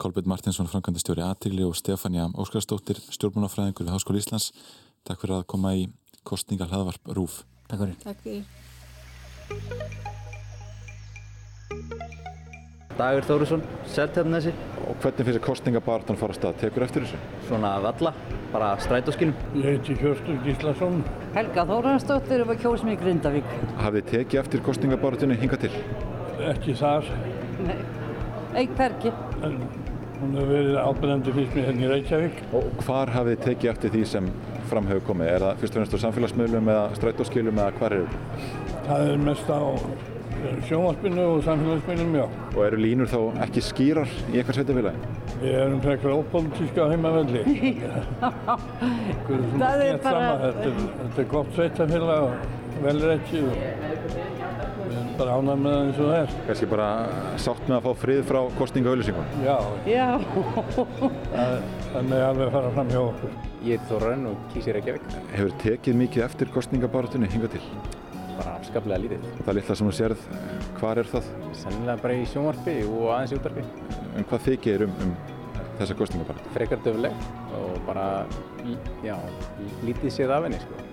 Kolbjörn 0.00 0.30
Martinsson, 0.32 0.66
framkvæmdastjóri 0.72 1.22
Atigli 1.22 1.62
og 1.62 1.76
Stefania 1.78 2.24
Óskarsdóttir, 2.34 2.98
stjórnmálafræðingur 3.14 3.86
við 3.86 3.94
Háskóli 3.94 4.18
Íslands. 4.24 4.50
Takk 5.06 5.22
fyrir 5.22 5.38
að 5.38 5.48
koma 5.54 5.68
í 5.78 5.86
kostninga 6.26 6.66
hlaðvarp 6.66 7.04
Rúf. 7.14 7.34
Takk 7.70 7.80
fyrir. 7.84 7.96
Takk 8.02 8.20
fyrir. 8.26 8.42
Dagur 13.00 13.24
Þórusson, 13.24 13.62
Seltjarnesi. 13.88 14.50
Og 14.84 14.96
hvernig 15.00 15.24
finnst 15.24 15.38
þið 15.38 15.44
kostningabartan 15.46 16.18
fara 16.20 16.34
að 16.34 16.36
stað? 16.36 16.56
Tekur 16.60 16.84
eftir 16.84 17.06
þessu? 17.06 17.20
Svona 17.46 17.70
valla, 17.80 18.12
bara 18.52 18.74
strætóskilum. 18.84 19.32
Ég 19.56 19.68
heiti 19.70 19.96
Hjörstur 20.02 20.36
Gíslason. 20.44 20.98
Helga 21.32 21.64
Þóransdóttir 21.70 22.44
og 22.44 22.52
kjósum 22.60 22.90
í 22.92 22.98
Grindavík. 23.00 23.54
Hafið 23.80 24.04
þið 24.04 24.10
tekið 24.18 24.42
eftir 24.42 24.64
kostningabartunni 24.68 25.38
hinga 25.40 25.60
til? 25.64 25.72
Ekki 26.50 26.76
þar. 26.76 27.08
Nei, 27.64 27.78
ekki 28.52 28.78
perki. 28.82 29.14
En 29.48 29.56
hún 30.20 30.36
hefur 30.36 30.52
verið 30.52 30.78
ábyrgandi 30.84 31.36
fyrst 31.38 31.56
mér 31.56 31.68
hérna 31.70 31.86
í 31.88 31.90
Reykjavík. 31.94 32.44
Og 32.60 32.70
hvar 32.84 33.16
hafið 33.16 33.38
þið 33.38 33.44
tekið 33.48 33.74
eftir 33.74 33.96
því 33.96 34.06
sem 34.12 34.32
fram 34.68 34.92
hefur 34.92 35.08
komið? 35.08 35.32
Er 35.38 35.48
það 35.48 35.64
fyrst 35.64 35.72
og 35.72 35.80
fremst 35.80 35.96
á 35.96 36.04
samfélagsmiðlum 36.04 36.72
eða 36.76 36.86
strætóskilum 37.00 37.64
eða 37.64 37.74
hvar 37.80 38.00
eru? 38.02 38.24
Það 38.84 39.12
er 39.14 39.28
mest 39.30 39.48
á 39.48 39.60
sjónvarpinu 40.68 41.24
og 41.34 41.40
samfélagsmiðlum, 41.46 42.12
já. 42.20 42.26
Og 42.54 42.60
eru 42.66 42.78
línur 42.80 43.08
þá 43.10 43.20
ekki 43.46 43.60
skýrar 43.64 44.10
í 44.30 44.32
eitthvað 44.40 44.56
sveitafélagi? 44.60 45.00
Við 45.40 45.52
erum 45.56 45.80
frekar 45.84 46.10
ópolítíska 46.18 46.82
heimavelli. 46.92 47.42
það 49.60 49.76
er 49.86 49.96
bara... 50.04 50.24
Þetta 50.46 50.68
þetta 50.72 51.18
er 51.24 51.28
gott 51.34 51.50
sveitafélag 51.56 52.20
og 52.28 52.32
velrætti 52.84 53.38
og 53.44 53.50
við 53.54 53.62
erum 54.96 55.10
bara 55.20 55.30
ánæg 55.36 55.56
með 55.60 55.72
það 55.74 55.82
eins 55.84 55.98
og 56.00 56.06
það 56.10 56.18
er. 56.18 56.28
Kanski 56.48 56.66
bara 56.70 56.88
sátt 57.44 57.64
með 57.68 57.76
að 57.76 57.84
fá 57.86 57.92
frið 58.04 58.20
frá 58.30 58.40
kostninga-auðlýsingum? 58.58 59.26
Já. 59.44 59.58
Já. 59.90 60.08
Þannig 61.90 62.16
að 62.16 62.28
alveg 62.28 62.48
fara 62.56 62.68
fram 62.76 62.88
hjá 62.92 63.00
okkur. 63.02 63.30
Ég 63.66 63.72
er 63.76 63.82
Þóran 63.90 64.22
og 64.30 64.36
kýsir 64.54 64.72
Reykjavík. 64.78 65.04
Hefur 65.34 65.52
tekið 65.64 65.94
mikið 66.04 66.20
eftir 66.30 66.46
kostningabaratunni 66.54 67.28
hinga 67.32 67.48
til? 67.52 67.64
Bara 68.40 68.56
afskaplega 68.58 69.02
lítið. 69.04 69.26
Það 69.44 69.58
litla 69.58 69.76
sem 69.76 69.90
þú 69.90 69.96
sérð, 69.96 70.28
hvar 70.80 71.00
er 71.00 71.10
það? 71.10 71.28
Sennilega 71.60 72.02
bara 72.04 72.16
í 72.16 72.26
sjónvarpi 72.30 72.76
og 72.88 73.10
aðeins 73.14 73.34
í 73.34 73.40
útvarpi. 73.40 73.66
en 74.16 74.26
hvað 74.30 74.46
þykir 74.48 74.72
þér 74.74 74.86
um, 74.86 74.94
um 75.04 75.12
þessa 75.80 75.96
kostninga 75.98 76.28
bara? 76.28 76.52
Frekar 76.56 76.82
döfleg 76.84 77.26
og 77.58 77.76
bara, 77.86 78.06
já, 79.04 79.16
lítið 79.86 80.16
séð 80.16 80.34
af 80.36 80.48
henni, 80.48 80.60
sko. 80.64 80.86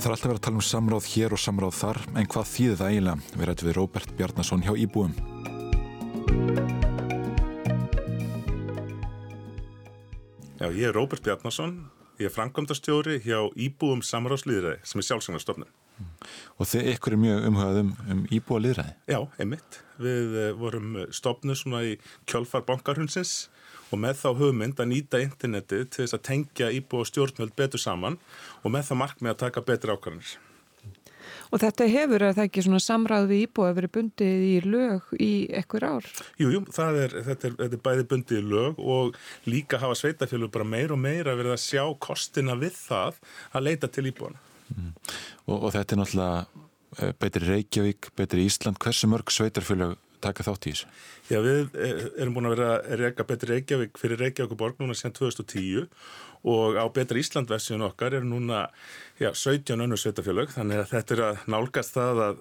Það 0.00 0.06
er 0.06 0.14
alltaf 0.16 0.30
verið 0.30 0.38
að 0.40 0.46
tala 0.48 0.58
um 0.58 0.66
samráð 0.66 1.10
hér 1.12 1.34
og 1.36 1.40
samráð 1.40 1.76
þar, 1.78 2.00
en 2.16 2.30
hvað 2.32 2.48
þýðir 2.54 2.80
það 2.80 2.94
eiginlega? 2.94 3.34
Við 3.36 3.50
rættum 3.50 3.70
við 3.70 3.78
Róbert 3.78 4.16
Bjarnason 4.18 4.66
hjá 4.66 4.74
Íbúum. 4.74 5.14
Já, 10.60 10.66
ég 10.68 10.90
er 10.90 10.92
Róbert 10.92 11.22
Bjarnason, 11.24 11.86
ég 12.20 12.28
er 12.28 12.32
framkvæmdastjóri 12.34 13.14
hjá 13.24 13.38
Íbúum 13.56 14.02
samráðslýðræði 14.04 14.82
sem 14.84 15.00
er 15.00 15.06
sjálfsangastofnun. 15.06 15.70
Og 16.60 16.68
þið 16.68 16.90
ykkur 16.92 17.16
er 17.16 17.20
mjög 17.22 17.46
umhugað 17.48 17.78
um, 17.80 17.94
um 18.12 18.20
íbúa 18.28 18.60
líðræði? 18.60 18.92
Já, 19.08 19.18
einmitt. 19.40 19.78
Við 20.04 20.36
uh, 20.36 20.50
vorum 20.60 20.98
stofnu 21.16 21.56
svona 21.56 21.80
í 21.88 21.94
kjölfar 22.28 22.66
bankarhundsins 22.68 23.48
og 23.88 24.02
með 24.04 24.20
þá 24.20 24.28
hugmynd 24.42 24.84
að 24.84 24.92
nýta 24.92 25.22
internetið 25.24 25.88
til 25.88 26.04
þess 26.04 26.18
að 26.18 26.24
tengja 26.28 26.70
íbúa 26.76 27.08
stjórnvöld 27.08 27.56
betur 27.56 27.80
saman 27.80 28.20
og 28.60 28.76
með 28.76 28.90
það 28.90 29.02
markmið 29.06 29.32
að 29.32 29.42
taka 29.46 29.64
betur 29.64 29.96
ákvarðanir. 29.96 30.36
Og 31.50 31.58
þetta 31.58 31.86
hefur, 31.90 32.22
er 32.22 32.36
það 32.36 32.46
ekki 32.46 32.64
svona 32.66 32.80
samræð 32.84 33.28
við 33.30 33.42
íbúa 33.44 33.70
að 33.70 33.78
verið 33.80 33.92
bundið 33.96 34.44
í 34.46 34.52
lög 34.66 35.08
í 35.18 35.30
ekkur 35.60 35.86
ár? 35.86 36.10
Jú, 36.38 36.50
jú, 36.54 36.60
er, 36.62 37.16
þetta, 37.26 37.50
er, 37.50 37.56
þetta 37.58 37.78
er 37.78 37.82
bæði 37.88 38.06
bundið 38.12 38.38
í 38.38 38.50
lög 38.52 38.78
og 38.78 39.18
líka 39.50 39.80
hafa 39.82 39.98
sveitafélug 39.98 40.52
bara 40.54 40.68
meir 40.68 40.94
og 40.94 41.02
meira 41.02 41.34
verið 41.38 41.56
að 41.56 41.64
sjá 41.64 41.82
kostina 41.98 42.54
við 42.60 42.78
það 42.78 43.18
að 43.50 43.66
leita 43.66 43.90
til 43.90 44.06
íbúana. 44.12 44.42
Mm. 44.70 44.92
Og, 45.48 45.56
og 45.56 45.72
þetta 45.74 45.96
er 45.96 46.02
náttúrulega 46.04 47.10
betri 47.18 47.46
Reykjavík, 47.48 48.12
betri 48.18 48.46
Ísland. 48.46 48.78
Hversu 48.82 49.10
mörg 49.10 49.34
sveitarfélug 49.34 49.98
taka 50.24 50.46
þátt 50.46 50.66
í 50.66 50.72
þessu? 50.74 50.88
Já, 51.30 51.38
við 51.44 51.76
erum 52.20 52.34
búin 52.36 52.48
að 52.50 52.56
vera 52.56 52.70
að 52.78 53.04
reyka 53.04 53.26
betri 53.28 53.54
Reykjavík 53.54 54.00
fyrir 54.00 54.20
Reykjavík 54.24 54.54
og 54.54 54.60
borg 54.60 54.82
núna 54.82 54.96
síðan 54.98 55.16
2010 55.18 55.88
og 56.50 56.78
á 56.80 56.84
betra 56.92 57.20
Íslandversiðun 57.20 57.84
okkar 57.90 58.16
er 58.16 58.24
núna 58.24 58.62
já, 59.20 59.28
17 59.34 59.76
önnur 59.76 60.00
sveitafjölög 60.00 60.54
þannig 60.54 60.80
að 60.80 60.88
þetta 60.94 61.16
er 61.16 61.22
að 61.26 61.42
nálgast 61.52 61.96
það 61.96 62.22
að, 62.24 62.40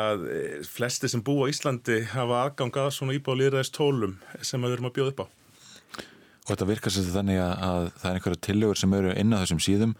að 0.00 0.26
flesti 0.68 1.08
sem 1.08 1.24
búa 1.24 1.48
í 1.48 1.54
Íslandi 1.54 2.02
hafa 2.12 2.42
aðgang 2.44 2.76
að 2.84 2.92
svona 2.98 3.16
íbáðlýraðist 3.16 3.76
tólum 3.78 4.18
sem 4.42 4.60
við 4.60 4.76
erum 4.76 4.90
að 4.90 4.96
bjóða 4.98 5.14
upp 5.14 5.24
á. 5.24 5.26
Og 6.44 6.52
þetta 6.52 6.68
virkar 6.68 6.92
sér 6.92 7.10
þannig 7.14 7.40
að, 7.40 7.52
að 7.64 7.90
það 7.96 8.08
er 8.10 8.18
einhverja 8.18 8.44
tillögur 8.44 8.80
sem 8.82 8.96
eru 8.98 9.16
inn 9.16 9.32
á 9.32 9.40
þessum 9.40 9.64
síðum 9.64 9.98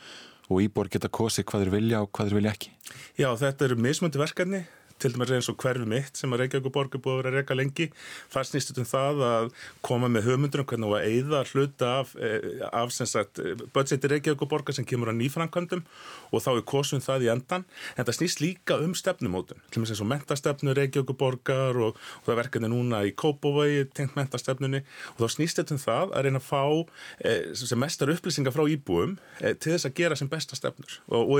og 0.53 0.61
íbúar 0.61 0.91
geta 0.93 1.09
kosið 1.09 1.47
hvað 1.49 1.65
þeir 1.65 1.75
vilja 1.79 2.01
og 2.05 2.11
hvað 2.13 2.29
þeir 2.29 2.39
vilja 2.39 2.53
ekki? 2.53 2.73
Já, 3.17 3.29
þetta 3.41 3.65
eru 3.65 3.79
mismöndi 3.81 4.21
verkefni 4.21 4.67
til 5.03 5.13
dæmis 5.15 5.33
eins 5.35 5.49
og 5.51 5.59
hverfi 5.61 5.87
mitt 5.89 6.19
sem 6.19 6.33
að 6.33 6.45
Reykjavík 6.45 6.73
borg 6.75 6.95
er 6.95 7.03
búið 7.03 7.15
að 7.15 7.21
vera 7.21 7.31
að 7.33 7.37
reyka 7.39 7.57
lengi. 7.59 7.87
Það 8.33 8.47
snýst 8.49 8.79
um 8.81 8.89
það 8.89 9.23
að 9.29 9.49
koma 9.85 10.09
með 10.13 10.29
höfmyndurum 10.29 10.69
hvernig 10.71 10.89
og 10.89 10.95
að 10.99 11.07
eigða 11.11 11.41
hluta 11.51 11.91
af, 12.01 12.15
af 12.71 12.93
sem 12.95 13.09
sagt, 13.11 13.41
budgeti 13.75 14.11
Reykjavík 14.11 14.45
borgar 14.51 14.77
sem 14.77 14.87
kemur 14.89 15.11
að 15.13 15.19
nýfrankvæmdum 15.21 15.83
og 16.31 16.45
þá 16.45 16.51
er 16.55 16.65
kosum 16.69 17.03
það 17.05 17.27
í 17.27 17.31
endan 17.35 17.67
en 17.97 18.05
það 18.05 18.19
snýst 18.19 18.43
líka 18.43 18.75
um 18.83 18.95
stefnumótun 18.99 19.61
til 19.69 19.81
dæmis 19.81 19.95
eins 19.95 20.05
og 20.05 20.11
mentastefnu 20.13 20.77
Reykjavík 20.79 21.15
borgar 21.21 21.75
og, 21.77 21.99
og 22.23 22.29
það 22.29 22.41
verkefni 22.43 22.69
núna 22.73 23.03
í 23.07 23.15
Kópavogi 23.19 23.85
tengt 23.95 24.17
mentastefnunni 24.19 24.81
og 25.15 25.19
þá 25.25 25.29
snýst 25.37 25.61
þetta 25.61 25.77
um 25.77 25.83
það 25.85 26.07
að 26.15 26.23
reyna 26.29 26.41
að 26.43 26.49
fá 26.49 26.65
eh, 27.25 27.43
sem 27.59 27.81
mestar 27.81 28.13
upplýsingar 28.15 28.55
frá 28.55 28.65
íbúum 28.71 29.19
eh, 29.41 29.55
til 29.55 29.75
þess 29.75 29.89
að 29.91 29.97
gera 30.01 30.19
sem 30.19 30.31
besta 30.31 30.59
stefnur 30.59 30.93
og, 31.11 31.23
og 31.23 31.35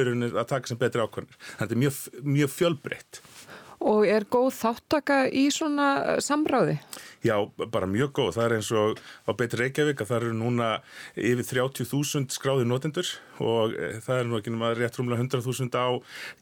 Og 3.81 4.07
er 4.07 4.27
góð 4.31 4.53
þáttaka 4.61 5.25
í 5.33 5.49
svona 5.55 6.21
samráði? 6.25 6.79
Já, 7.25 7.39
bara 7.73 7.87
mjög 7.89 8.11
góð. 8.19 8.35
Það 8.37 8.45
er 8.45 8.55
eins 8.59 8.71
og 8.77 8.99
á 9.25 9.31
Betri 9.33 9.63
Reykjavík 9.63 10.03
að 10.03 10.11
það 10.11 10.19
eru 10.19 10.33
núna 10.37 10.67
yfir 11.17 11.47
30.000 11.49 12.35
skráði 12.35 12.67
notendur 12.69 13.09
og 13.41 13.73
það 14.05 14.19
er 14.21 14.29
nú 14.29 14.37
ekki 14.39 14.53
náma 14.53 14.75
rétt 14.77 14.99
rúmlega 14.99 15.25
100.000 15.25 15.73
á 15.73 15.89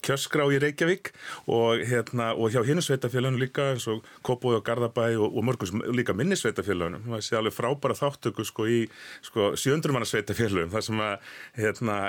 kjörskrá 0.02 0.48
í 0.50 0.58
Reykjavík 0.64 1.12
og, 1.46 1.84
hérna, 1.86 2.32
og 2.34 2.50
hjá 2.50 2.64
hinu 2.66 2.82
sveitafélaginu 2.82 3.38
líka 3.38 3.68
eins 3.76 3.86
og 3.90 4.02
Kópói 4.26 4.56
og 4.58 4.64
Garðabæ 4.66 5.12
og, 5.20 5.28
og 5.30 5.46
mörgum 5.46 5.84
líka 5.94 6.16
minni 6.18 6.34
sveitafélaginu. 6.40 7.04
Það 7.06 7.22
sé 7.28 7.38
alveg 7.38 7.54
frábæra 7.54 7.96
þáttöku 8.02 8.48
sko 8.48 8.66
í 8.66 8.80
sko, 9.22 9.52
700 9.54 9.94
manna 9.94 10.10
sveitafélagum 10.10 10.74
þar 10.74 10.86
sem 10.88 11.04
að, 11.06 11.30
hérna, 11.60 12.00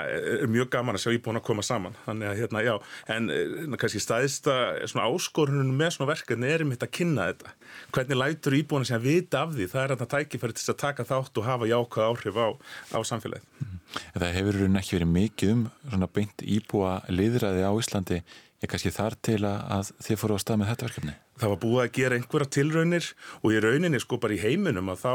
er 0.42 0.50
mjög 0.50 0.72
gaman 0.74 0.98
að 0.98 1.06
sjá 1.06 1.14
íbúin 1.14 1.38
að 1.38 1.46
koma 1.46 1.62
saman. 1.62 1.94
Þannig 2.08 2.32
að 2.32 2.42
hérna, 2.42 2.64
já, 2.66 2.74
en 3.14 3.78
kannski 3.78 4.02
staðista 4.02 4.58
áskorunum 4.82 5.74
með 5.78 5.94
svona 5.94 6.10
verkefni 6.10 6.50
er 6.50 6.66
um 6.66 6.74
þetta 6.74 6.90
að 6.90 6.94
kynna 6.98 7.30
þetta. 7.30 7.56
Hvernig 7.94 8.20
lætur 8.20 8.58
íbúin 8.64 8.88
að 8.88 9.04
vita 9.04 9.44
af 9.44 9.52
því? 9.54 9.68
Það 9.70 9.82
er 9.84 9.94
þetta 9.94 10.10
tækifæri 10.14 10.56
til 10.58 10.72
að 10.72 10.80
taka 10.80 11.06
þátt 11.08 11.40
og 11.40 11.46
hafa 11.48 11.70
jákvæð 11.70 12.08
áhrif 12.08 12.40
á, 12.40 12.48
á 12.96 12.98
samfélagið. 13.04 13.68
Það 14.16 14.34
hefur 14.38 14.60
ekki 14.80 14.96
verið 14.98 15.12
mikið 15.12 15.52
um 15.54 15.66
svona 15.84 16.10
beint 16.10 16.42
íbúa 16.42 16.96
liðræði 17.12 17.62
á 17.68 17.72
Íslandi 17.78 18.22
ég 18.64 18.70
kannski 18.72 18.92
þar 18.94 19.16
til 19.22 19.42
að 19.44 19.92
þið 20.02 20.20
fóru 20.20 20.38
á 20.40 20.42
stað 20.42 20.60
með 20.60 20.72
þetta 20.72 20.88
verkefni? 20.88 21.14
Það 21.34 21.50
var 21.50 21.60
búið 21.64 21.80
að 21.82 21.92
gera 21.98 22.18
einhverja 22.18 22.50
tilraunir 22.54 23.06
og 23.40 23.54
í 23.54 23.60
rauninni 23.62 24.00
sko 24.02 24.18
bara 24.22 24.36
í 24.36 24.40
heiminum 24.42 24.92
að 24.92 25.00
þá 25.02 25.12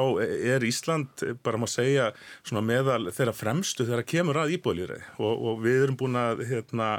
er 0.51 0.65
Ísland 0.67 1.23
bara 1.45 1.59
maður 1.61 1.73
segja 1.77 2.07
svona 2.43 2.63
meðal 2.65 3.13
þeirra 3.15 3.35
fremstu 3.37 3.87
þeirra 3.87 4.03
kemur 4.03 4.41
að 4.41 4.55
íbúðlýðræði 4.57 5.07
og, 5.15 5.45
og 5.49 5.61
við 5.63 5.85
erum 5.85 5.99
búin 5.99 6.19
að 6.19 6.43
hérna, 6.49 6.89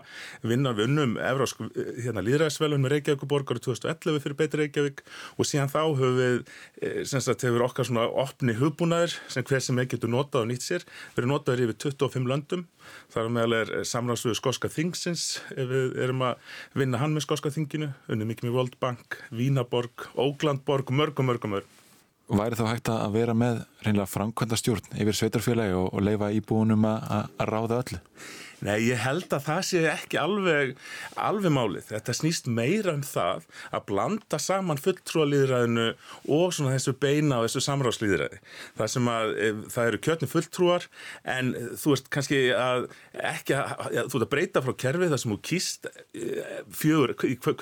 vinna 0.40 0.72
við 0.76 0.88
unnum 0.88 1.16
Evrósk 1.20 1.60
hérna, 2.00 2.24
líðræðisvelun 2.24 2.80
með 2.80 2.94
Reykjavík 2.96 3.26
borgar 3.28 3.60
2011 3.60 4.24
fyrir 4.24 4.38
betri 4.40 4.64
Reykjavík 4.64 5.04
og 5.36 5.48
síðan 5.48 5.72
þá 5.72 5.82
höfum 5.84 6.16
við 6.20 7.04
sem 7.10 7.20
sagt 7.20 7.44
hefur 7.44 7.66
okkar 7.66 7.88
svona 7.88 8.06
opni 8.08 8.56
hugbúnaður 8.56 9.18
sem 9.28 9.44
hver 9.46 9.60
sem 9.64 9.78
ekki 9.82 9.98
getur 9.98 10.12
notað 10.12 10.44
og 10.44 10.50
nýtt 10.50 10.64
sér. 10.64 10.86
Verið 11.16 11.32
notaður 11.34 11.64
yfir 11.66 11.78
25 11.90 12.28
löndum. 12.30 12.66
Þar 13.12 13.30
meðal 13.34 13.56
er 13.60 13.72
samráðsfjöðu 13.88 14.38
Skoska 14.38 14.70
Þingsins 14.72 15.26
ef 15.52 15.68
við 15.70 15.98
erum 16.06 16.24
að 16.24 16.56
vinna 16.78 17.00
hann 17.02 17.14
með 17.16 17.26
Skoska 17.26 17.52
Þinginu 17.54 17.92
Bank 19.10 19.30
Vínaborg, 19.30 19.90
Óglandborg, 20.16 20.90
mörgum, 20.90 21.26
mörgum, 21.26 21.50
mörgum. 21.50 21.68
Væri 22.30 22.54
þá 22.54 22.66
hægt 22.68 22.88
að 22.92 23.14
vera 23.16 23.34
með 23.34 23.56
reynilega 23.82 24.06
framkvæmda 24.06 24.58
stjórn 24.58 24.92
yfir 25.02 25.16
sveitarfélagi 25.18 25.74
og, 25.74 25.88
og 25.90 26.04
leifa 26.06 26.28
íbúinum 26.30 26.86
að 26.86 27.32
ráða 27.50 27.80
öllu? 27.82 27.98
Nei, 28.60 28.76
ég 28.90 29.00
held 29.00 29.30
að 29.32 29.44
það 29.46 29.60
sé 29.70 29.80
ekki 29.88 30.18
alveg, 30.20 30.74
alveg 31.16 31.52
málið. 31.54 31.86
Þetta 31.94 32.14
snýst 32.16 32.48
meira 32.52 32.92
um 32.92 33.04
það 33.06 33.46
að 33.72 33.86
blanda 33.88 34.40
saman 34.42 34.80
fulltrúalýðræðinu 34.84 35.86
og 36.36 36.52
svona 36.52 36.74
þessu 36.74 36.92
beina 37.00 37.38
og 37.40 37.46
þessu 37.46 37.62
samráðslýðræði. 37.64 38.40
Það 38.76 38.90
sem 38.94 39.08
að 39.14 39.32
e, 39.32 39.48
það 39.72 39.90
eru 39.90 40.00
kjötni 40.04 40.28
fulltrúar 40.28 40.88
en 41.36 41.54
þú 41.80 41.94
veist 41.94 42.10
kannski 42.12 42.42
að 42.52 42.88
ekki 43.32 43.56
að, 43.56 43.72
ja, 43.96 44.04
þú 44.04 44.18
veist 44.18 44.26
að 44.26 44.32
breyta 44.34 44.64
frá 44.66 44.76
kerfið 44.84 45.14
þar 45.14 45.22
sem 45.24 45.34
þú 45.34 45.40
kýst 45.50 45.88
e, 45.88 46.26
fjögur, 46.82 47.14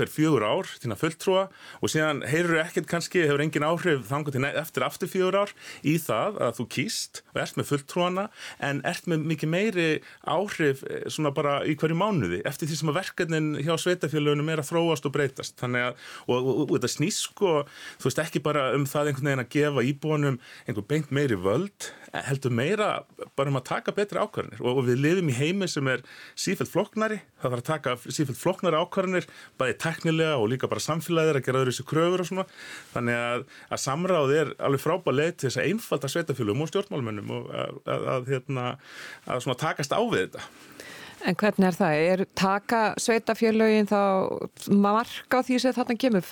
hver 0.03 0.13
fjögur 0.13 0.49
ár 0.51 0.73
þína 0.83 0.99
fulltrúa 0.99 1.47
og 1.79 1.95
síðan 1.95 2.25
heyrur 2.27 2.63
ekkert 2.65 2.91
kannski, 2.91 3.23
hefur 3.23 3.47
engin 3.47 3.67
áhrif 3.69 4.03
þangur 4.11 4.35
til 4.35 4.45
eftir 4.49 4.87
aftur 4.87 5.15
fjögur 5.15 5.45
ár 5.45 5.55
í 5.87 5.95
það 6.03 6.43
að 6.49 6.59
þú 6.59 6.69
kýst 6.75 7.23
og 7.31 7.43
ert 7.45 7.59
með 7.61 7.71
fulltrúana 7.71 8.29
en 8.59 8.83
ert 8.89 9.07
með 9.11 9.27
mikið 9.31 9.55
meiri 9.55 9.89
áhrif 10.27 10.83
svona 11.13 11.33
bara 11.37 11.59
í 11.69 11.77
hverju 11.79 11.97
mánuði 11.99 12.41
eftir 12.49 12.71
því 12.71 12.81
sem 12.81 12.93
að 12.93 12.99
verkefnin 13.01 13.51
hjá 13.65 13.75
sveitafélögunum 13.81 14.53
er 14.53 14.63
að 14.63 14.71
þróast 14.73 15.09
og 15.09 15.15
breytast. 15.15 15.65
Að, 15.65 15.95
og, 16.27 16.37
og, 16.37 16.49
og, 16.49 16.65
og 16.67 16.75
þetta 16.77 16.93
snýst 16.95 17.29
sko 17.29 17.55
þú 17.99 18.11
veist 18.11 18.23
ekki 18.25 18.43
bara 18.45 18.71
um 18.77 18.87
það 18.89 19.13
einhvern 19.13 19.31
veginn 19.31 19.45
að 19.45 19.55
gefa 19.57 19.87
íbúanum 19.93 20.41
einhvern 20.67 20.91
beint 20.93 21.15
meiri 21.15 21.39
völd 21.39 21.91
heldur 22.13 22.53
meira 22.55 22.89
bara 23.37 23.51
um 23.51 23.59
að 23.59 23.67
taka 23.69 23.93
betri 23.97 24.21
ákvarðanir. 24.21 24.63
Og 24.65 24.81
við 24.87 25.03
lifum 25.03 25.31
í 25.31 25.37
heimi 25.37 25.69
sem 25.71 25.89
er 25.91 26.05
sífælt 26.39 26.71
floknari, 26.73 27.21
það 27.43 27.55
þarf 27.55 27.63
að 27.63 27.69
taka 27.69 27.97
sífælt 28.07 28.41
floknari 28.41 28.81
ákvarðanir, 28.81 29.29
bæði 29.61 29.77
teknilega 29.85 30.39
og 30.41 30.49
líka 30.53 30.71
bara 30.71 30.85
samfélagir 30.85 31.41
að 31.41 31.47
gera 31.49 31.63
öðru 31.63 31.75
þessu 31.75 31.87
kröfur 31.89 32.25
og 32.25 32.31
svona, 32.31 32.47
þannig 32.95 33.21
að, 33.27 33.47
að 33.69 33.85
samráð 33.85 34.35
er 34.39 34.55
alveg 34.57 34.85
frábæð 34.85 35.19
leið 35.21 35.35
til 35.35 35.51
þess 35.51 35.61
að 35.61 35.71
einfalda 35.73 36.13
sveitafélögum 36.15 36.65
og 36.65 36.73
stjórnmálmennum 36.73 37.37
og 37.37 37.53
að, 37.53 37.79
að, 37.85 38.11
að 38.15 38.33
hérna, 38.35 38.67
svona 39.37 39.61
takast 39.61 39.97
á 39.97 40.01
við 40.01 40.29
þetta 40.29 40.49
En 41.27 41.35
hvernig 41.39 41.67
er 41.67 41.75
það? 41.75 41.97
Er 42.13 42.23
taka 42.39 42.83
sveitafjörlaugin 43.03 43.89
þá 43.91 44.03
marka 44.71 45.41
á 45.43 45.47
því 45.47 45.59
sem 45.63 45.75
þarna 45.75 45.97
kemur? 45.99 46.29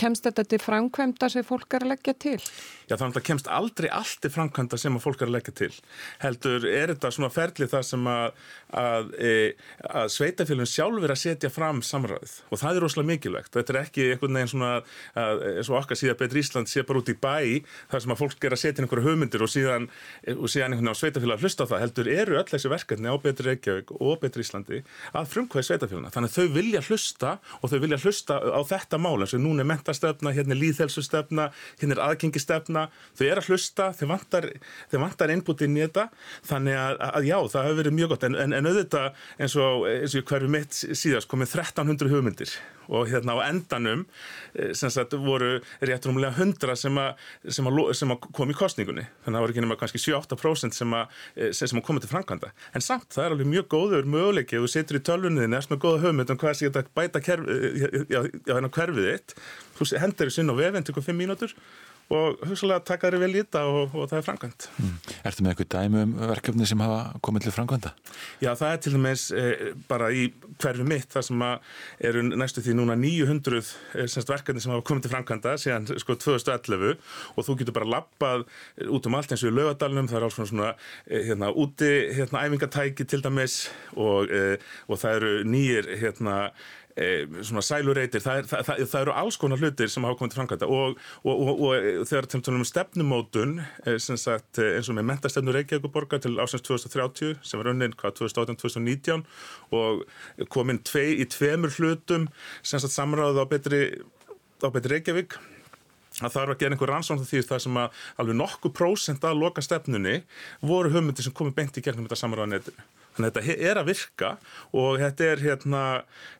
Kemst 0.00 0.26
þetta 0.26 0.44
til 0.48 0.58
framkvæmda 0.62 1.30
sem 1.30 1.46
fólk 1.46 1.78
er 1.78 1.86
að 1.86 1.92
leggja 1.94 2.14
til? 2.26 2.38
Já 2.88 2.96
þannig 2.96 3.18
að 3.20 3.26
kemst 3.28 3.50
aldrei 3.52 3.88
allt 3.92 4.22
til 4.24 4.30
framkvæmda 4.32 4.78
sem 4.80 4.94
fólk 5.02 5.22
er 5.22 5.28
að 5.28 5.34
leggja 5.36 5.54
til. 5.60 5.70
Heldur 6.22 6.66
er 6.70 6.94
þetta 6.94 7.10
svona 7.14 7.30
ferlið 7.32 7.72
það 7.74 7.84
sem 7.84 8.08
að, 8.10 8.44
að, 8.82 9.10
e, 9.20 9.32
að 10.00 10.10
sveitafjörlaugin 10.16 10.72
sjálfur 10.72 11.14
að 11.14 11.20
setja 11.22 11.52
fram 11.52 11.82
samræðið 11.84 12.34
og 12.48 12.62
það 12.62 12.78
er 12.80 12.86
rosalega 12.86 13.10
mikilvægt. 13.12 13.52
Þetta 13.54 13.74
er 13.74 13.80
ekki 13.82 14.08
einhvern 14.14 14.40
veginn 14.40 14.52
svona 14.54 14.72
eins 15.58 15.70
og 15.70 15.78
okkar 15.82 16.00
síðan 16.00 16.18
Betri 16.22 16.42
Ísland 16.42 16.72
sé 16.72 16.84
bara 16.88 17.02
út 17.02 17.12
í 17.12 17.16
bæ 17.18 17.36
þar 17.92 18.04
sem 18.04 18.16
að 18.16 18.22
fólk 18.24 18.48
er 18.48 18.56
að 18.56 18.62
setja 18.64 18.84
einhverju 18.84 19.04
hugmyndir 19.04 19.44
og 19.44 19.52
síðan, 19.52 19.90
og 20.34 20.48
síðan 20.48 20.72
einhvern 20.72 20.88
veginn 20.88 20.96
á 20.96 21.00
sveitafjörlaug 21.02 21.38
að 21.38 21.44
hlusta 21.44 21.68
á 21.68 21.70
það 21.74 21.84
heldur 21.84 22.12
eru 22.14 22.40
öll 22.40 22.48
þessi 22.48 22.72
verkefni 22.72 23.12
á 23.12 23.16
Betri 23.20 23.50
Reykjavík 23.50 23.92
og 23.98 24.07
Betri 24.22 24.44
Íslandi 24.44 24.80
að 25.12 25.28
frumkvæði 25.32 25.68
sveitafélagina. 25.68 26.12
Þannig 26.14 26.32
að 26.32 26.38
þau 26.38 26.54
vilja 26.56 26.82
hlusta 26.86 27.34
og 27.60 27.72
þau 27.72 27.78
vilja 27.84 28.00
hlusta 28.02 28.38
á 28.38 28.60
þetta 28.68 29.00
mál 29.02 29.16
eins 29.18 29.34
og 29.36 29.44
núna 29.44 29.64
er 29.64 29.70
mentastefna, 29.72 30.34
hérna 30.36 30.56
er 30.56 30.62
líðhelsustefna, 30.62 31.48
hérna 31.82 31.96
er 31.96 32.02
aðgengistefna. 32.06 32.86
Þau 33.18 33.26
er 33.28 33.42
að 33.42 33.52
hlusta, 33.52 33.90
þau 33.98 34.06
vantar, 34.14 34.48
vantar 34.94 35.34
innbútið 35.34 35.76
í 35.76 35.84
þetta. 35.84 36.08
Þannig 36.48 36.80
að, 36.80 36.96
að 37.10 37.28
já, 37.28 37.38
það 37.54 37.68
hefur 37.68 37.80
verið 37.82 37.98
mjög 37.98 38.14
gott 38.14 38.26
en, 38.28 38.40
en, 38.46 38.56
en 38.58 38.72
auðvitað 38.72 39.22
eins 39.38 39.60
og, 39.60 39.86
og 39.88 40.18
hverju 40.32 40.52
mitt 40.52 40.82
síðast 40.82 41.30
komið 41.30 41.56
1300 41.60 42.12
hugmyndir 42.12 42.58
og 42.88 43.08
hérna 43.08 43.36
á 43.36 43.38
endanum 43.48 44.04
eh, 44.54 44.72
sem 44.76 44.90
sagt 44.92 45.12
voru 45.20 45.58
rétt 45.84 46.06
rúmlega 46.08 46.32
100 46.32 46.76
sem 46.80 47.00
að, 47.00 47.24
sem 47.52 47.68
að, 47.68 47.80
sem 47.98 48.12
að 48.12 48.28
kom 48.36 48.52
í 48.52 48.56
kostningunni 48.56 49.04
þannig 49.04 49.28
að 49.28 49.36
það 49.36 49.44
voru 49.44 49.54
ekki 49.54 49.64
nema 49.64 49.78
kannski 49.80 50.02
7-8% 50.02 50.78
sem 50.78 50.94
að, 50.96 51.18
eh, 51.36 51.52
sem 51.52 51.80
að 51.80 51.86
komið 51.88 52.06
til 52.06 52.12
framkvæmda 52.14 52.52
en 52.72 52.84
samt 52.84 53.10
það 53.14 53.26
er 53.26 53.36
alveg 53.36 53.50
mjög 53.52 53.68
góður 53.74 53.97
möguleiki 54.06 54.58
ef 54.58 54.64
þú 54.64 54.70
setur 54.72 54.98
í 54.98 55.02
tölvunniðin 55.08 55.56
erst 55.58 55.72
með 55.72 55.82
góða 55.82 56.02
hugmynd 56.04 56.30
um 56.30 56.38
hvað 56.38 56.54
sé 56.58 56.68
þetta 56.68 56.94
bæta 56.94 57.22
kerfi, 57.24 57.58
já, 57.82 57.88
já, 57.88 58.02
já, 58.14 58.20
hérna 58.52 58.70
kerfið 58.70 59.08
þitt 59.10 59.36
þú 59.78 59.88
hendur 60.04 60.30
þessu 60.30 60.44
inn 60.44 60.54
á 60.54 60.60
vefinn, 60.60 60.86
tekur 60.86 61.06
5 61.08 61.18
mínútur 61.18 61.54
og 62.08 62.40
hugsalega 62.48 62.80
taka 62.88 63.08
þeirri 63.08 63.20
vel 63.20 63.34
í 63.34 63.42
þetta 63.42 63.64
og, 63.68 63.94
og 63.94 64.08
það 64.08 64.18
er 64.18 64.26
framkvæmt. 64.26 64.68
Mm. 64.80 64.94
Ertu 65.28 65.44
með 65.44 65.52
eitthvað 65.52 65.70
dæmi 65.74 66.04
um 66.06 66.14
verkefni 66.30 66.68
sem 66.70 66.84
hafa 66.84 67.00
komið 67.24 67.46
til 67.46 67.54
framkvæmda? 67.58 67.92
Já, 68.44 68.50
það 68.56 68.70
er 68.70 68.80
til 68.84 68.94
dæmis 68.96 69.24
eh, 69.36 69.64
bara 69.90 70.08
í 70.14 70.24
hverfi 70.62 70.86
mitt 70.88 71.12
það 71.12 71.26
sem 71.28 71.44
eru 72.08 72.24
næstu 72.30 72.64
því 72.64 72.78
núna 72.78 72.96
900 72.98 73.60
eh, 74.00 74.16
verkefni 74.32 74.64
sem 74.64 74.72
hafa 74.72 74.86
komið 74.88 75.06
til 75.06 75.14
framkvæmda 75.14 75.54
síðan 75.60 75.90
sko 76.00 76.16
2011 76.16 76.96
og 77.36 77.46
þú 77.46 77.58
getur 77.60 77.76
bara 77.76 77.92
lappað 77.98 78.46
út 78.88 79.08
um 79.08 79.18
allt 79.18 79.34
eins 79.34 79.44
og 79.44 79.52
í 79.52 79.56
lögadalunum, 79.58 80.08
það 80.08 80.20
er 80.20 80.28
alls 80.28 80.40
svona 80.40 80.72
eh, 80.72 81.28
hérna 81.28 81.52
úti 81.52 81.92
hérna 82.16 82.46
æfingatæki 82.46 83.04
til 83.08 83.22
dæmis 83.24 83.60
og, 83.96 84.32
eh, 84.32 84.56
og 84.88 85.00
það 85.00 85.20
eru 85.20 85.32
nýjir 85.48 85.92
hérna 86.00 86.40
svona 87.46 87.62
sælureitir, 87.62 88.22
það, 88.24 88.46
það, 88.50 88.62
það, 88.66 88.80
það 88.90 89.02
eru 89.04 89.14
alls 89.20 89.38
konar 89.38 89.60
hlutir 89.62 89.90
sem 89.92 90.06
hafa 90.06 90.18
komið 90.18 90.32
til 90.32 90.40
framkvæmda 90.40 90.68
og, 90.74 90.96
og, 91.22 91.42
og, 91.44 91.60
og 91.68 92.08
þegar 92.08 92.28
til 92.32 92.54
um 92.56 92.64
stefnumótun 92.66 93.52
e, 93.86 93.94
sagt, 94.00 94.58
e, 94.58 94.72
eins 94.78 94.90
og 94.90 94.98
með 94.98 95.06
mentastefnu 95.12 95.54
Reykjavíkuborga 95.54 96.18
til 96.24 96.40
ásins 96.42 96.64
2030 96.66 97.38
sem 97.46 97.62
var 97.62 97.70
önnin 97.74 97.94
2018-2019 98.02 99.22
og 99.78 100.02
kominn 100.50 100.82
tvei, 100.82 101.12
í 101.22 101.28
tveimur 101.30 101.74
hlutum 101.78 102.26
sem 102.62 102.82
sagt, 102.82 102.96
samráð 102.96 103.42
á 103.42 103.46
betri, 103.50 103.84
á 104.64 104.68
betri 104.74 104.96
Reykjavík 104.96 105.38
að 106.18 106.32
það 106.34 106.42
eru 106.42 106.54
að 106.54 106.62
gera 106.62 106.74
einhver 106.74 106.90
rannsókn 106.96 107.26
því 107.28 107.42
það 107.46 107.64
sem 107.64 107.78
að 107.78 108.06
alveg 108.18 108.38
nokkuð 108.40 108.74
prósent 108.74 109.26
að 109.28 109.42
loka 109.42 109.62
stefnunni 109.62 110.22
voru 110.66 110.90
hugmyndi 110.94 111.22
sem 111.22 111.34
komið 111.36 111.60
beint 111.60 111.78
í 111.78 111.84
gegnum 111.84 112.08
þetta 112.08 112.18
samráða 112.24 112.56
netinu. 112.56 112.88
Þannig 113.18 113.32
að 113.32 113.46
þetta 113.48 113.68
er 113.68 113.78
að 113.80 113.88
virka 113.88 114.28
og 114.78 115.00
þetta 115.02 115.24
er 115.26 115.40
hérna 115.42 115.80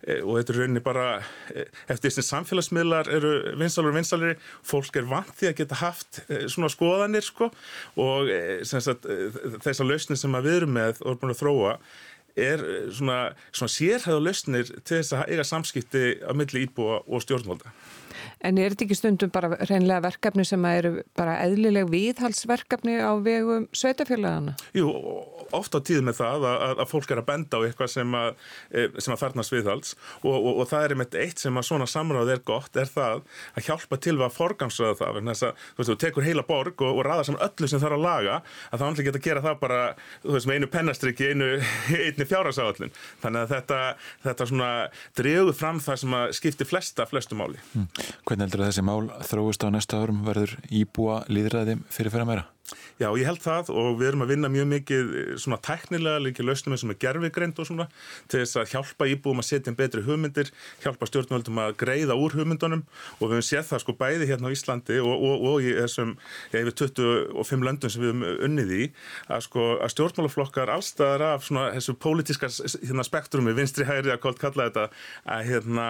e, 0.05 0.21
og 0.23 0.37
þetta 0.39 0.53
er 0.55 0.59
rauninni 0.63 0.83
bara 0.85 1.07
e, 1.51 1.65
eftir 1.91 2.13
þess 2.13 2.23
að 2.23 2.29
samfélagsmiðlar 2.29 3.11
eru 3.17 3.33
vinsalur 3.59 3.91
og 3.91 3.99
vinsalari, 3.99 4.37
fólk 4.63 5.01
er 5.01 5.09
vant 5.11 5.33
því 5.41 5.51
að 5.51 5.57
geta 5.59 5.81
haft 5.83 6.21
e, 6.29 6.45
svona 6.47 6.71
skoðanir 6.71 7.27
sko 7.27 7.51
og 7.99 8.31
þess 8.63 9.75
að 9.75 9.89
lausni 9.89 10.19
sem 10.21 10.39
við 10.39 10.61
erum 10.61 10.77
með 10.79 11.03
og 11.03 11.11
erum 11.11 11.23
búin 11.25 11.35
að 11.35 11.43
þróa 11.43 11.75
er 12.39 12.63
svona, 12.95 13.19
svona 13.51 13.75
sérhæða 13.75 14.23
lausnir 14.23 14.71
til 14.87 15.01
þess 15.01 15.17
að 15.19 15.33
eiga 15.35 15.47
samskipti 15.51 16.05
á 16.23 16.31
milli 16.39 16.69
íbúa 16.69 17.03
og 17.03 17.25
stjórnvalda. 17.27 17.75
En 18.47 18.59
er 18.61 18.75
þetta 18.75 18.87
ekki 18.87 18.99
stundum 18.99 19.33
bara 19.35 19.51
reynlega 19.67 20.05
verkefni 20.05 20.45
sem 20.47 20.65
eru 20.71 20.93
bara 21.19 21.39
eðlileg 21.45 21.89
viðhalsverkefni 21.91 22.99
á 23.03 23.13
vegum 23.25 23.67
sveitafélagana? 23.75 24.55
Jú, 24.77 24.93
ofta 25.57 25.81
tíð 25.83 26.05
með 26.07 26.21
það 26.21 26.47
að, 26.53 26.75
að 26.85 26.91
fólk 26.93 27.15
er 27.15 27.23
að 27.23 27.29
benda 27.33 27.59
á 27.59 27.65
eitthvað 27.67 27.93
sem 27.95 28.15
að, 28.19 28.31
e, 28.71 28.87
sem 28.99 29.15
að 29.15 29.23
þarnast 29.25 29.55
viðhals 29.55 29.95
og, 30.23 30.37
og, 30.37 30.51
og 30.53 30.71
það 30.71 30.85
er 30.85 30.95
einmitt 30.95 31.19
eitt 31.19 31.43
sem 31.43 31.59
að 31.59 31.69
svona 31.71 31.89
samráð 31.91 32.35
er 32.37 32.45
gott 32.47 32.79
er 32.79 32.91
það 32.93 33.25
að 33.59 33.69
hjálpa 33.69 34.01
til 34.07 34.17
að 34.19 34.37
forgansraða 34.37 34.99
það 35.01 35.21
þess 35.29 35.47
að 35.49 35.65
þú 35.65 35.81
veist, 35.81 35.91
þú 35.91 35.99
tekur 36.05 36.27
heila 36.27 36.45
borg 36.47 36.85
og, 36.85 36.99
og 37.01 37.07
raða 37.07 37.27
saman 37.29 37.45
öllu 37.49 37.71
sem 37.71 37.83
þarf 37.83 37.99
að 37.99 38.05
laga 38.05 38.37
að 38.39 38.79
það 38.79 38.85
vantilega 38.87 39.09
geta 39.09 39.21
að 39.23 39.29
gera 39.29 39.45
það 39.45 39.59
bara 39.63 39.81
þú 40.23 40.37
veist, 40.37 40.49
með 40.49 40.59
einu 40.59 40.71
pennastriki, 40.73 41.31
einu, 41.33 41.51
einu 42.07 42.29
fjárhásáallin 42.29 42.95
þannig 43.23 43.45
að 43.45 43.55
þetta, 43.55 43.81
þetta 44.27 44.49
svona 44.53 44.71
dreyguð 45.19 45.55
fram 45.59 45.83
það 45.83 46.01
sem 46.03 46.17
að 46.19 46.35
skipti 46.39 46.69
flesta, 46.69 47.07
flestu 47.09 47.39
máli. 47.39 47.61
Mm. 47.75 47.89
Hvernig 48.29 48.45
heldur 48.45 48.61
þessi 48.67 48.83
mál 48.85 49.07
þróist 49.25 49.63
á 49.65 49.73
næsta 49.73 50.03
árum 50.03 50.19
verður 50.27 50.51
íbúa 50.69 51.23
líðræði 51.33 51.79
fyrir 51.89 52.13
fyrir 52.13 52.27
meira? 52.29 52.43
Já, 53.01 53.07
ég 53.17 53.25
held 53.25 53.41
það 53.41 53.71
og 53.73 53.95
við 53.97 54.11
erum 54.11 54.25
að 54.27 54.33
vinna 54.35 54.51
mjög 54.53 54.67
mikið 54.69 55.13
eh, 55.17 55.31
svona 55.41 55.57
tæknilega 55.65 56.21
líka 56.21 56.45
lausnum 56.45 56.75
eins 56.75 56.85
og 56.85 56.91
með 56.91 56.99
gerfigreind 57.07 57.63
og 57.63 57.69
svona 57.71 57.87
til 58.29 58.43
þess 58.43 58.61
að 58.61 58.75
hjálpa 58.75 59.09
íbúum 59.09 59.41
að 59.41 59.49
setja 59.49 59.73
inn 59.73 59.79
betri 59.79 60.05
hugmyndir, 60.05 60.53
hjálpa 60.83 61.09
stjórnvöldum 61.09 61.63
að 61.63 61.73
greiða 61.81 62.19
úr 62.21 62.37
hugmyndunum 62.37 62.85
og 63.17 63.25
við 63.25 63.39
hefum 63.39 63.49
séð 63.49 63.67
það 63.71 63.85
sko 63.87 63.97
bæði 64.03 64.29
hérna 64.29 64.53
á 64.53 64.55
Íslandi 64.59 65.01
og, 65.01 65.13
og, 65.15 65.49
og 65.49 65.65
í 65.65 65.75
þessum, 65.79 66.15
já, 66.53 66.61
yfir 66.61 66.77
25 66.85 67.69
löndum 67.71 67.95
sem 67.95 68.05
við 68.05 68.13
hefum 68.13 68.47
unnið 68.51 68.75
í 68.77 68.85
að 69.33 69.45
sko 69.49 69.69
að 69.79 69.95
stjórnmálaflokkar 69.97 70.77
allstaðar 70.77 71.31
af 71.31 71.49
svona 71.49 71.71
þessu 71.79 71.97
pólitíska 71.97 72.53
hérna, 72.83 73.09
spektrumi, 73.09 73.57
vinstri 73.57 73.89
hægri 73.89 74.13
að 74.13 74.35
kalla 74.43 74.69
þetta 74.69 74.91
að 75.25 75.47
hérna 75.49 75.87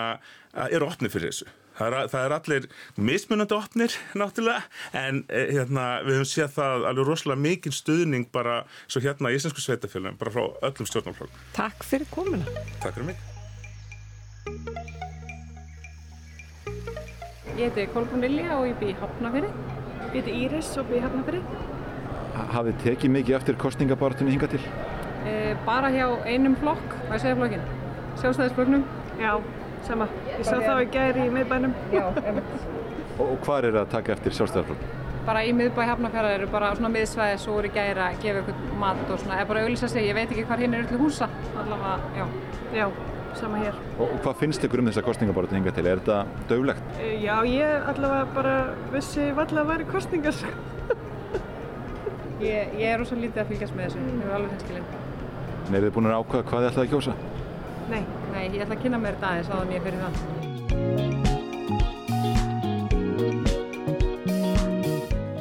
að 0.54 0.76
eru 0.78 0.92
opnið 0.92 1.16
fyrir 1.16 1.32
þessu. 1.32 1.50
Það 1.78 1.94
er, 1.94 2.08
það 2.10 2.24
er 2.24 2.32
allir 2.34 2.64
mismunandi 2.98 3.54
opnir 3.54 3.96
náttúrulega 4.18 4.62
en 4.98 5.20
eh, 5.30 5.52
hérna, 5.54 5.84
við 6.02 6.18
höfum 6.18 6.30
séð 6.32 6.54
það 6.56 6.86
alveg 6.90 7.06
rosalega 7.06 7.44
mikið 7.44 7.76
stuðning 7.76 8.30
bara 8.34 8.56
svo 8.90 9.02
hérna 9.04 9.30
í 9.30 9.38
Íslandsku 9.38 9.62
sveitafélagum 9.62 10.18
bara 10.18 10.34
frá 10.34 10.44
öllum 10.68 10.88
stjórnarflokkum. 10.90 11.44
Takk 11.54 11.86
fyrir 11.86 12.10
komina. 12.10 12.56
Takk 12.82 12.98
fyrir 12.98 13.12
mig. 13.12 13.26
Ég 17.58 17.70
heiti 17.70 17.86
Kolbún 17.94 18.22
Lilja 18.26 18.58
og 18.58 18.66
ég 18.68 18.76
bý 18.82 18.90
í 18.90 18.98
Hafnafyrir. 18.98 19.54
Ég 20.08 20.18
heiti 20.18 20.34
Íris 20.44 20.72
og 20.82 20.90
bý 20.90 20.98
í 20.98 21.04
Hafnafyrir. 21.04 21.46
Hafið 22.54 22.82
tekið 22.84 23.14
mikið 23.20 23.38
eftir 23.38 23.58
kostningabartunni 23.58 24.34
hinga 24.34 24.50
til? 24.50 24.62
E, 25.26 25.54
bara 25.66 25.90
hjá 25.94 26.06
einum 26.26 26.54
flokk, 26.58 26.98
hvað 27.06 27.22
segja 27.22 27.38
flokkin? 27.38 27.64
Sjálfstæðisflokknum? 28.18 28.86
Já 29.22 29.32
sama. 29.86 30.06
Ég 30.38 30.46
sá 30.46 30.54
þá 30.62 30.74
í 30.78 30.86
gæri 30.94 31.26
í 31.26 31.30
miðbænum. 31.34 31.72
Já, 31.90 32.04
einmitt. 32.22 32.56
Og, 33.18 33.24
og 33.26 33.38
hvað 33.42 33.66
er 33.68 33.76
að 33.80 33.88
taka 33.90 34.14
eftir 34.14 34.36
sjálfstæðarflokk? 34.36 34.84
Bara 35.26 35.40
í 35.44 35.50
miðbæ 35.52 35.80
Hafnarfjörðar 35.90 36.36
eru 36.38 36.46
bara 36.52 36.68
svona 36.78 36.90
miðsvæði 36.94 37.40
svo 37.42 37.56
voru 37.56 37.70
gæri 37.74 38.00
að 38.00 38.20
gefa 38.22 38.42
ykkur 38.44 38.60
mat 38.80 39.00
og 39.10 39.18
svona, 39.18 39.40
eða 39.40 39.48
bara 39.50 39.64
auðvisa 39.66 39.90
sig, 39.90 40.06
ég 40.06 40.16
veit 40.16 40.30
ekki 40.30 40.44
hvað 40.46 40.62
hinn 40.64 40.76
er 40.78 40.84
öllu 40.86 41.00
húsa, 41.02 41.28
allavega, 41.58 41.96
já. 42.16 42.24
Já, 42.78 42.86
sama 43.40 43.60
hér. 43.64 43.80
Og, 43.98 44.04
og 44.06 44.22
hvað 44.24 44.38
finnst 44.44 44.64
ykkur 44.68 44.84
um 44.84 44.88
þessa 44.88 45.04
kostningaborðin 45.08 45.58
hinga 45.58 45.74
til? 45.76 45.84
Er 45.90 46.00
þetta 46.00 46.46
döglegt? 46.52 46.94
E, 47.02 47.10
já, 47.26 47.34
ég 47.50 47.90
allavega 47.92 48.30
bara 48.38 48.54
vissi 48.94 49.26
valla 49.36 49.64
að 49.64 49.72
væri 49.74 49.88
kostningar. 49.90 50.38
ég, 52.46 52.78
ég 52.78 52.86
er 52.94 53.02
ósað 53.04 53.26
lítið 53.26 53.42
að 53.42 53.52
fylgjast 53.52 53.76
með 53.76 53.90
þessu, 53.90 54.06
ég 54.06 54.30
er 54.30 54.38
alveg 54.38 54.54
hinskilinn. 54.54 54.88
En 55.66 55.76
eru 55.76 55.90
þið 55.90 55.98
búin 55.98 56.08
að 56.08 56.22
ákvæða 56.22 56.48
hvað 56.48 56.64
þið 56.64 56.70
ætlaði 56.70 56.88
að 56.88 56.94
kjósa? 56.94 57.18
Nei, 57.88 58.04
nei, 58.34 58.44
ég 58.52 58.60
ætla 58.64 58.76
að 58.76 58.82
kynna 58.84 58.98
mér 59.00 59.16
þetta 59.16 59.28
aðeins 59.32 59.50
áðan 59.52 59.72
ég 59.72 59.82
fyrir 59.86 60.00
það. 60.02 60.14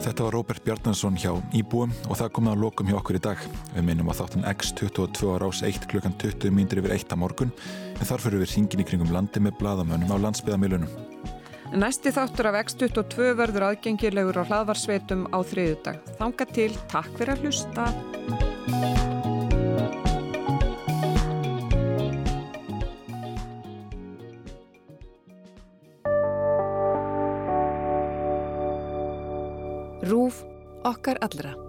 Þetta 0.07 0.23
var 0.23 0.33
Róbert 0.37 0.63
Bjarnarsson 0.63 1.17
hjá 1.19 1.33
Íbúum 1.59 1.91
og 2.07 2.15
það 2.15 2.31
komið 2.37 2.53
að 2.53 2.61
lokum 2.63 2.87
hjá 2.87 2.95
okkur 3.01 3.19
í 3.19 3.21
dag. 3.27 3.41
Við 3.73 3.83
minnum 3.89 4.07
að 4.13 4.21
þáttan 4.21 4.47
X22 4.53 5.27
á 5.27 5.37
rás 5.43 5.59
1 5.67 5.89
klukkan 5.91 6.15
20 6.23 6.55
mínir 6.55 6.79
yfir 6.79 6.95
1 6.95 7.11
á 7.11 7.17
morgun 7.19 7.51
en 7.91 8.07
þar 8.07 8.23
fyrir 8.23 8.41
við 8.45 8.53
hringin 8.55 8.81
í 8.81 8.87
kringum 8.87 9.11
landi 9.11 9.43
með 9.43 9.59
bladamönnum 9.59 10.15
á 10.15 10.17
landsbyðamilunum. 10.23 10.91
Næsti 11.75 12.15
þáttur 12.15 12.47
af 12.47 12.61
X22 12.63 13.33
verður 13.35 13.67
aðgengilegur 13.73 14.39
á 14.39 14.47
hlaðvarsveitum 14.47 15.27
á 15.35 15.43
þriðudag. 15.43 15.99
Þanga 16.15 16.47
til, 16.55 16.71
takk 16.87 17.11
fyrir 17.19 17.35
að 17.35 17.43
hlusta. 17.43 19.05
Okkar 30.89 31.17
allra. 31.21 31.66